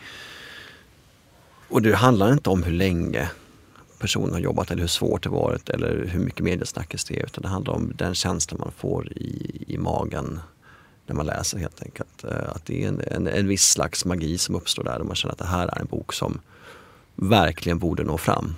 och 1.71 1.81
det 1.81 1.95
handlar 1.95 2.33
inte 2.33 2.49
om 2.49 2.63
hur 2.63 2.71
länge 2.73 3.29
personen 3.99 4.33
har 4.33 4.39
jobbat 4.39 4.71
eller 4.71 4.81
hur 4.81 4.87
svårt 4.87 5.23
det 5.23 5.29
varit 5.29 5.69
eller 5.69 6.05
hur 6.07 6.19
mycket 6.19 6.43
mediesnackis 6.43 7.05
det 7.05 7.19
är. 7.19 7.25
Utan 7.25 7.41
det 7.41 7.47
handlar 7.47 7.73
om 7.73 7.93
den 7.95 8.15
känslan 8.15 8.59
man 8.59 8.71
får 8.77 9.11
i, 9.13 9.63
i 9.67 9.77
magen 9.77 10.39
när 11.07 11.15
man 11.15 11.25
läser 11.25 11.57
helt 11.57 11.83
enkelt. 11.83 12.23
Eh, 12.23 12.49
Att 12.55 12.65
det 12.65 12.83
är 12.83 12.87
en, 12.87 13.01
en, 13.07 13.27
en 13.27 13.47
viss 13.47 13.63
slags 13.63 14.05
magi 14.05 14.37
som 14.37 14.55
uppstår 14.55 14.83
där 14.83 14.99
och 14.99 15.05
man 15.05 15.15
känner 15.15 15.31
att 15.33 15.39
det 15.39 15.45
här 15.45 15.67
är 15.67 15.79
en 15.79 15.85
bok 15.85 16.13
som 16.13 16.39
verkligen 17.15 17.79
borde 17.79 18.03
nå 18.03 18.17
fram. 18.17 18.55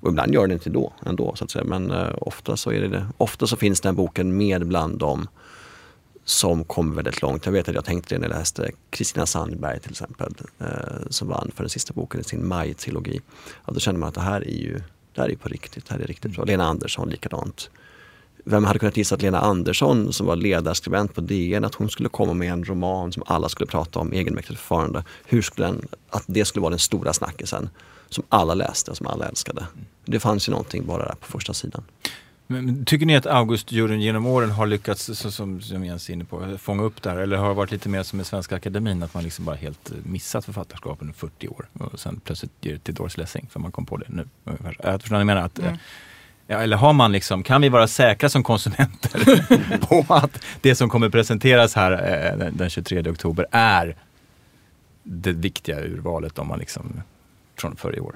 Och 0.00 0.08
ibland 0.08 0.34
gör 0.34 0.42
den 0.42 0.52
inte 0.52 0.70
då 0.70 0.92
ändå 1.06 1.34
så 1.36 1.44
att 1.44 1.50
säga. 1.50 1.64
Men 1.64 1.90
eh, 1.90 2.14
ofta, 2.20 2.56
så 2.56 2.72
är 2.72 2.80
det 2.80 2.88
det. 2.88 3.06
ofta 3.16 3.46
så 3.46 3.56
finns 3.56 3.80
den 3.80 3.94
boken 3.94 4.36
med 4.36 4.66
bland 4.66 4.98
dem 4.98 5.28
som 6.26 6.64
kom 6.64 6.94
väldigt 6.94 7.22
långt. 7.22 7.46
Jag 7.46 7.52
vet 7.52 7.68
att 7.68 7.74
jag 7.74 7.84
tänkte 7.84 8.14
det 8.14 8.18
när 8.18 8.28
jag 8.28 8.38
läste 8.38 8.70
Kristina 8.90 9.26
Sandberg 9.26 9.80
till 9.80 9.90
exempel 9.90 10.34
eh, 10.58 10.66
som 11.10 11.28
vann 11.28 11.50
för 11.54 11.62
den 11.62 11.70
sista 11.70 11.94
boken 11.94 12.20
i 12.20 12.24
sin 12.24 12.48
Maj-trilogi. 12.48 13.20
Ja, 13.66 13.72
då 13.72 13.80
känner 13.80 13.98
man 13.98 14.08
att 14.08 14.14
det 14.14 14.20
här 14.20 14.40
är 14.40 14.56
ju 14.56 14.80
det 15.14 15.22
här 15.22 15.30
är 15.30 15.36
på 15.36 15.48
riktigt, 15.48 15.86
det 15.86 15.94
här 15.94 16.00
är 16.00 16.06
riktigt 16.06 16.32
bra. 16.32 16.44
Lena 16.44 16.64
Andersson 16.64 17.08
likadant. 17.08 17.70
Vem 18.44 18.64
hade 18.64 18.78
kunnat 18.78 18.96
gissa 18.96 19.14
att 19.14 19.22
Lena 19.22 19.40
Andersson 19.40 20.12
som 20.12 20.26
var 20.26 20.36
ledarskribent 20.36 21.14
på 21.14 21.20
DN 21.20 21.64
att 21.64 21.74
hon 21.74 21.90
skulle 21.90 22.08
komma 22.08 22.34
med 22.34 22.52
en 22.52 22.64
roman 22.64 23.12
som 23.12 23.22
alla 23.26 23.48
skulle 23.48 23.66
prata 23.66 23.98
om, 23.98 24.12
egenmäktigt 24.12 24.58
förfarande. 24.58 25.04
Hur 25.24 25.42
skulle 25.42 25.66
den, 25.66 25.88
att 26.10 26.24
det 26.26 26.44
skulle 26.44 26.60
vara 26.60 26.70
den 26.70 26.78
stora 26.78 27.12
snackisen 27.12 27.68
som 28.08 28.24
alla 28.28 28.54
läste 28.54 28.90
och 28.90 28.96
som 28.96 29.06
alla 29.06 29.28
älskade. 29.28 29.66
Det 30.04 30.20
fanns 30.20 30.48
ju 30.48 30.50
någonting 30.50 30.86
bara 30.86 31.04
där 31.04 31.14
på 31.20 31.26
första 31.26 31.54
sidan. 31.54 31.84
Men, 32.46 32.64
men 32.66 32.84
tycker 32.84 33.06
ni 33.06 33.16
att 33.16 33.26
Augustjuryn 33.26 34.00
genom 34.00 34.26
åren 34.26 34.50
har 34.50 34.66
lyckats, 34.66 35.04
så, 35.14 35.30
som, 35.30 35.60
som 35.60 35.84
Jens 35.84 36.08
är 36.08 36.12
inne 36.12 36.24
på, 36.24 36.58
fånga 36.58 36.82
upp 36.82 37.02
det 37.02 37.10
här? 37.10 37.16
Eller 37.16 37.36
har 37.36 37.48
det 37.48 37.54
varit 37.54 37.70
lite 37.70 37.88
mer 37.88 38.02
som 38.02 38.16
med 38.16 38.26
Svenska 38.26 38.56
Akademin, 38.56 39.02
att 39.02 39.14
man 39.14 39.22
liksom 39.24 39.44
bara 39.44 39.56
helt 39.56 39.90
eh, 39.90 39.96
missat 40.02 40.44
författarskap 40.44 40.98
under 41.00 41.14
40 41.14 41.48
år 41.48 41.66
och 41.78 42.00
sen 42.00 42.20
plötsligt 42.24 42.52
ger 42.60 42.72
det 42.72 42.78
till 42.78 42.94
Doris 42.94 43.16
Lessing 43.16 43.46
för 43.50 43.60
man 43.60 43.72
kom 43.72 43.86
på 43.86 43.96
det 43.96 44.04
nu? 44.08 44.28
ungefär. 44.44 44.76
Jag 44.82 45.00
förstår 45.00 45.16
vad 45.16 45.20
ni 45.20 45.24
menar? 45.24 45.42
Att, 45.42 45.58
eh, 45.58 45.72
ja, 46.46 46.58
eller 46.58 46.76
har 46.76 46.92
man 46.92 47.12
liksom, 47.12 47.42
kan 47.42 47.62
vi 47.62 47.68
vara 47.68 47.88
säkra 47.88 48.28
som 48.28 48.42
konsumenter 48.42 49.78
på 49.86 50.14
att 50.14 50.44
det 50.60 50.74
som 50.74 50.88
kommer 50.88 51.08
presenteras 51.08 51.74
här 51.74 51.92
eh, 51.92 52.38
den- 52.38 52.56
den 52.56 52.70
23 52.70 53.10
oktober 53.10 53.46
är 53.50 53.96
det 55.02 55.32
viktiga 55.32 55.80
urvalet 55.80 56.38
om 56.38 56.48
man 56.48 56.58
liksom, 56.58 57.00
från 57.58 57.76
förra 57.76 58.02
år? 58.02 58.14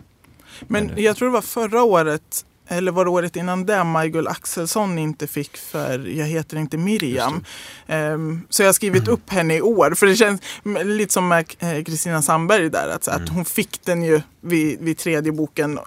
Men 0.60 0.90
jag 0.96 1.16
tror 1.16 1.28
det 1.28 1.32
var 1.32 1.42
förra 1.42 1.82
året, 1.82 2.44
eller 2.70 2.92
var 2.92 3.04
det 3.04 3.10
året 3.10 3.36
innan 3.36 3.66
det, 3.66 3.84
Majgull 3.84 4.28
Axelsson 4.28 4.98
inte 4.98 5.26
fick 5.26 5.56
för 5.56 5.98
Jag 6.08 6.26
heter 6.26 6.56
inte 6.56 6.76
Miriam. 6.76 7.44
Ehm, 7.86 8.40
så 8.48 8.62
jag 8.62 8.68
har 8.68 8.72
skrivit 8.72 9.08
upp 9.08 9.30
henne 9.30 9.56
i 9.56 9.62
år. 9.62 9.94
För 9.94 10.06
det 10.06 10.16
känns 10.16 10.40
lite 10.84 11.12
som 11.12 11.28
med 11.28 11.54
eh, 11.58 11.84
Kristina 11.84 12.22
Sandberg 12.22 12.70
där, 12.70 12.88
att, 12.88 13.04
så 13.04 13.10
att 13.10 13.28
hon 13.28 13.44
fick 13.44 13.84
den 13.84 14.02
ju 14.02 14.20
vid, 14.40 14.80
vid 14.80 14.98
tredje 14.98 15.32
boken. 15.32 15.78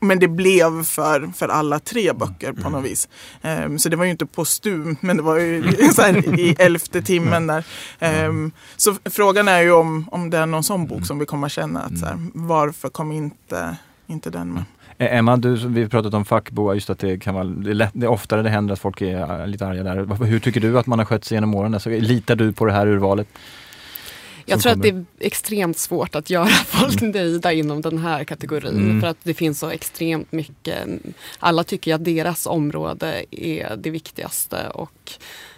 Men 0.00 0.18
det 0.18 0.28
blev 0.28 0.84
för, 0.84 1.32
för 1.36 1.48
alla 1.48 1.78
tre 1.78 2.12
böcker 2.12 2.52
på 2.52 2.70
något 2.70 2.84
vis. 2.84 3.08
Ehm, 3.42 3.78
så 3.78 3.88
det 3.88 3.96
var 3.96 4.04
ju 4.04 4.10
inte 4.10 4.26
postum, 4.26 4.96
men 5.00 5.16
det 5.16 5.22
var 5.22 5.38
ju 5.38 5.62
här, 5.98 6.40
i 6.40 6.56
elfte 6.58 7.02
timmen 7.02 7.46
där. 7.46 7.64
Ehm, 7.98 8.52
så 8.76 8.94
frågan 9.04 9.48
är 9.48 9.60
ju 9.60 9.72
om, 9.72 10.08
om 10.10 10.30
det 10.30 10.38
är 10.38 10.46
någon 10.46 10.64
sån 10.64 10.86
bok 10.86 11.06
som 11.06 11.18
vi 11.18 11.26
kommer 11.26 11.48
känna 11.48 11.80
att 11.80 11.98
så 11.98 12.06
här, 12.06 12.18
varför 12.34 12.88
kom 12.88 13.12
inte, 13.12 13.76
inte 14.06 14.30
den 14.30 14.48
med? 14.48 14.64
Eh, 14.98 15.16
Emma, 15.16 15.36
du, 15.36 15.54
vi 15.54 15.82
har 15.82 15.88
pratat 15.88 16.14
om 16.14 16.24
fackboa, 16.24 16.74
just 16.74 16.90
att 16.90 16.98
det 16.98 17.18
kan 17.18 17.34
vara, 17.34 17.44
det 17.44 17.70
är, 17.70 17.74
lätt, 17.74 17.90
det 17.92 18.06
är 18.06 18.10
oftare 18.10 18.42
det 18.42 18.50
händer 18.50 18.72
att 18.72 18.80
folk 18.80 19.00
är 19.00 19.40
eh, 19.40 19.46
lite 19.46 19.66
arga 19.66 19.82
där. 19.82 20.24
Hur 20.24 20.40
tycker 20.40 20.60
du 20.60 20.78
att 20.78 20.86
man 20.86 20.98
har 20.98 21.06
skött 21.06 21.24
sig 21.24 21.36
genom 21.36 21.54
åren? 21.54 21.74
Alltså, 21.74 21.90
litar 21.90 22.36
du 22.36 22.52
på 22.52 22.64
det 22.64 22.72
här 22.72 22.86
urvalet? 22.86 23.28
Jag 24.46 24.60
tror 24.60 24.72
att 24.72 24.82
kommer. 24.82 24.92
det 24.92 25.24
är 25.24 25.26
extremt 25.26 25.78
svårt 25.78 26.14
att 26.14 26.30
göra 26.30 26.46
folk 26.66 27.00
nöjda 27.00 27.52
inom 27.52 27.80
den 27.80 27.98
här 27.98 28.24
kategorin. 28.24 28.76
Mm. 28.76 29.00
För 29.00 29.08
att 29.08 29.16
det 29.22 29.34
finns 29.34 29.58
så 29.58 29.70
extremt 29.70 30.32
mycket. 30.32 30.78
Alla 31.38 31.64
tycker 31.64 31.94
att 31.94 32.04
deras 32.04 32.46
område 32.46 33.24
är 33.30 33.76
det 33.76 33.90
viktigaste. 33.90 34.68
Och, 34.74 35.12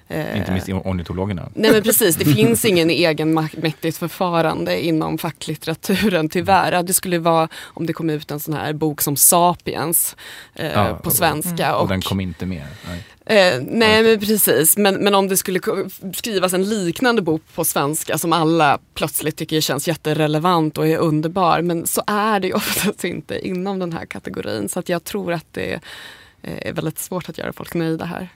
Inte 0.09 0.52
minst 0.52 0.68
ornitologerna. 0.68 1.48
Nej 1.55 1.72
men 1.72 1.82
precis, 1.82 2.16
det 2.16 2.24
finns 2.24 2.64
ingen 2.64 2.90
egenmäktigt 2.90 3.96
förfarande 3.96 4.84
inom 4.84 5.18
facklitteraturen 5.18 6.28
tyvärr. 6.28 6.82
Det 6.82 6.92
skulle 6.92 7.18
vara 7.18 7.48
om 7.64 7.86
det 7.86 7.92
kom 7.92 8.11
ut 8.11 8.30
en 8.30 8.40
sån 8.40 8.55
här 8.55 8.72
bok 8.72 9.00
som 9.00 9.16
Sapiens 9.16 10.16
eh, 10.55 10.72
Ja, 10.72 11.00
på 11.02 11.11
svenska. 11.11 11.76
Och, 11.76 11.82
Och, 11.82 11.88
den 11.88 12.02
kom 12.02 12.20
inte 12.20 12.46
med. 12.46 12.66
Nej. 12.88 13.05
Eh, 13.26 13.62
nej 13.66 14.02
men 14.02 14.20
precis, 14.20 14.76
men, 14.76 14.94
men 14.94 15.14
om 15.14 15.28
det 15.28 15.36
skulle 15.36 15.61
skrivas 16.14 16.52
en 16.52 16.68
liknande 16.68 17.22
bok 17.22 17.42
på 17.55 17.64
svenska 17.64 18.18
som 18.18 18.32
alla 18.32 18.78
plötsligt 18.94 19.36
tycker 19.36 19.61
känns 19.61 19.88
jätterelevant 19.88 20.78
och 20.78 20.86
är 20.88 20.98
underbar. 20.98 21.62
Men 21.62 21.86
så 21.86 22.02
är 22.07 22.40
det 22.40 22.46
ju 22.46 22.52
oftast 22.55 23.05
inte 23.05 23.48
inom 23.48 23.78
den 23.78 23.92
här 23.92 24.07
kategorin. 24.07 24.68
Så 24.68 24.78
att 24.78 24.88
jag 24.88 25.05
tror 25.05 25.32
att 25.32 25.46
det 25.52 25.80
eh, 26.42 26.68
är 26.68 26.72
väldigt 26.72 26.98
svårt 26.98 27.28
att 27.28 27.38
göra 27.38 27.52
folk 27.52 27.74
nöjda 27.74 28.05
här. 28.05 28.28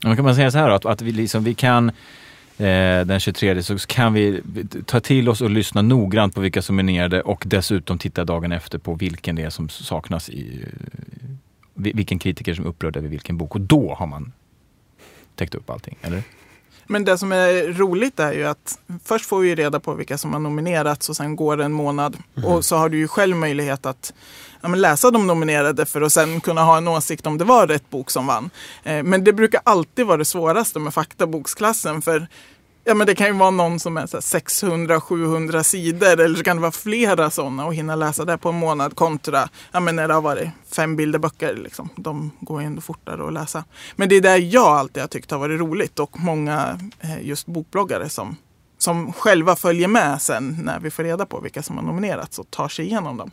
Men 0.00 0.16
kan 0.16 0.24
man 0.24 0.34
säga 0.34 0.50
så 0.50 0.58
här 0.58 0.68
då, 0.68 0.74
att, 0.74 0.86
att 0.86 1.02
vi, 1.02 1.12
liksom, 1.12 1.44
vi 1.44 1.54
kan 1.54 1.88
eh, 2.58 3.00
den 3.06 3.20
23 3.20 3.62
så 3.62 3.78
kan 3.78 4.12
vi 4.12 4.42
ta 4.86 5.00
till 5.00 5.28
oss 5.28 5.40
och 5.40 5.50
lyssna 5.50 5.82
noggrant 5.82 6.34
på 6.34 6.40
vilka 6.40 6.62
som 6.62 6.78
är 6.78 6.82
nominerade 6.82 7.22
och 7.22 7.42
dessutom 7.46 7.98
titta 7.98 8.24
dagen 8.24 8.52
efter 8.52 8.78
på 8.78 8.94
vilken 8.94 9.36
det 9.36 9.42
är 9.42 9.50
som 9.50 9.68
saknas 9.68 10.30
i 10.30 10.64
vilken 11.74 12.18
kritiker 12.18 12.54
som 12.54 12.64
är 12.64 12.68
upprörd 12.68 12.96
över 12.96 13.08
vilken 13.08 13.38
bok 13.38 13.54
och 13.54 13.60
då 13.60 13.94
har 13.94 14.06
man 14.06 14.32
täckt 15.34 15.54
upp 15.54 15.70
allting, 15.70 15.96
eller? 16.02 16.22
Men 16.90 17.04
det 17.04 17.18
som 17.18 17.32
är 17.32 17.72
roligt 17.72 18.20
är 18.20 18.32
ju 18.32 18.44
att 18.44 18.78
först 19.04 19.26
får 19.26 19.38
vi 19.40 19.54
reda 19.54 19.80
på 19.80 19.94
vilka 19.94 20.18
som 20.18 20.32
har 20.32 20.40
nominerats 20.40 21.08
och 21.08 21.16
sen 21.16 21.36
går 21.36 21.56
det 21.56 21.64
en 21.64 21.72
månad. 21.72 22.16
Och 22.44 22.64
så 22.64 22.76
har 22.76 22.88
du 22.88 22.98
ju 22.98 23.08
själv 23.08 23.36
möjlighet 23.36 23.86
att 23.86 24.12
ja, 24.60 24.68
läsa 24.68 25.10
de 25.10 25.26
nominerade 25.26 25.86
för 25.86 26.02
att 26.02 26.12
sen 26.12 26.40
kunna 26.40 26.62
ha 26.62 26.76
en 26.76 26.88
åsikt 26.88 27.26
om 27.26 27.38
det 27.38 27.44
var 27.44 27.66
rätt 27.66 27.90
bok 27.90 28.10
som 28.10 28.26
vann. 28.26 28.50
Eh, 28.82 29.02
men 29.02 29.24
det 29.24 29.32
brukar 29.32 29.60
alltid 29.64 30.06
vara 30.06 30.16
det 30.16 30.24
svåraste 30.24 30.78
med 30.78 30.94
faktaboksklassen. 30.94 32.02
För 32.02 32.28
ja, 32.88 32.94
men 32.94 33.06
det 33.06 33.14
kan 33.14 33.26
ju 33.26 33.32
vara 33.32 33.50
någon 33.50 33.80
som 33.80 33.96
är 33.96 34.06
600-700 34.06 35.62
sidor 35.62 36.20
eller 36.20 36.36
så 36.36 36.44
kan 36.44 36.56
det 36.56 36.60
vara 36.60 36.72
flera 36.72 37.30
sådana 37.30 37.66
och 37.66 37.74
hinna 37.74 37.96
läsa 37.96 38.24
det 38.24 38.38
på 38.38 38.48
en 38.48 38.54
månad 38.54 38.96
kontra 38.96 39.48
ja, 39.72 39.80
men 39.80 39.96
när 39.96 40.08
det 40.08 40.14
har 40.14 40.20
varit 40.20 40.48
fem 40.72 40.96
bilderböcker. 40.96 41.54
Liksom. 41.54 41.88
De 41.96 42.30
går 42.40 42.60
ju 42.60 42.66
ändå 42.66 42.80
fortare 42.80 43.26
att 43.26 43.32
läsa. 43.32 43.64
Men 43.96 44.08
det 44.08 44.16
är 44.16 44.20
det 44.20 44.36
jag 44.36 44.66
alltid 44.66 45.02
har 45.02 45.08
tyckt 45.08 45.30
har 45.30 45.38
varit 45.38 45.60
roligt 45.60 45.98
och 45.98 46.20
många 46.20 46.78
eh, 47.00 47.26
just 47.26 47.46
bokbloggare 47.46 48.08
som, 48.08 48.36
som 48.78 49.12
själva 49.12 49.56
följer 49.56 49.88
med 49.88 50.22
sen 50.22 50.58
när 50.62 50.80
vi 50.80 50.90
får 50.90 51.02
reda 51.02 51.26
på 51.26 51.40
vilka 51.40 51.62
som 51.62 51.76
har 51.76 51.84
nominerats 51.84 52.38
och 52.38 52.50
tar 52.50 52.68
sig 52.68 52.86
igenom 52.86 53.16
dem. 53.16 53.30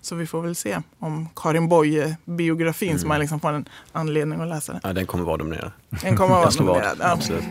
Så 0.00 0.14
vi 0.14 0.26
får 0.26 0.42
väl 0.42 0.54
se 0.54 0.78
om 0.98 1.28
Karin 1.36 1.68
Boye-biografin 1.68 2.98
som 2.98 3.08
man 3.08 3.20
liksom 3.20 3.40
får 3.40 3.52
en 3.52 3.68
anledning 3.92 4.40
att 4.40 4.48
läsa 4.48 4.72
den. 4.72 4.80
Ja, 4.84 4.92
den 4.92 5.06
kommer 5.06 5.24
vara 5.24 5.36
dominerad. 5.36 5.72
Den 6.02 6.16
kommer 6.16 6.34
vara 6.34 6.50
nominerad. 6.58 6.96
Ja. 7.00 7.12
Absolut. 7.12 7.44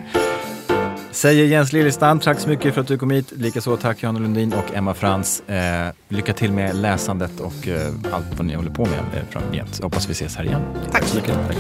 Säger 1.12 1.46
Jens 1.46 1.74
Liljestam, 1.74 2.20
tack 2.20 2.40
så 2.40 2.50
mycket 2.50 2.74
för 2.74 2.82
att 2.82 2.88
du 2.88 2.98
kom 2.98 3.12
hit. 3.12 3.32
Likaså 3.32 3.78
tack 3.78 4.04
Johanna 4.04 4.20
Lundin 4.20 4.54
och 4.54 4.76
Emma 4.76 4.94
Frans. 4.94 5.42
Eh, 5.42 5.88
lycka 6.10 6.34
till 6.34 6.52
med 6.52 6.76
läsandet 6.76 7.40
och 7.40 7.68
eh, 7.68 7.94
allt 8.12 8.26
vad 8.38 8.46
ni 8.46 8.56
håller 8.56 8.72
på 8.72 8.86
med 8.86 9.00
eh, 9.00 9.24
framgent. 9.30 9.84
Hoppas 9.84 10.10
vi 10.10 10.12
ses 10.12 10.36
här 10.36 10.44
igen. 10.44 10.62
Tack 10.92 11.04
Så 11.04 11.16
mycket. 11.16 11.36
Tack. 11.48 11.58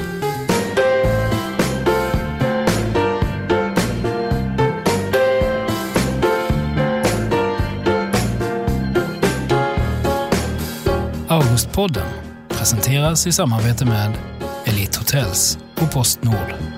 Augustpodden 11.28 12.08
presenteras 12.50 13.28
i 13.28 13.32
samarbete 13.32 13.86
med 13.86 14.14
Elite 14.66 15.00
Hotels 15.00 15.58
och 15.76 15.92
Postnord. 15.92 16.77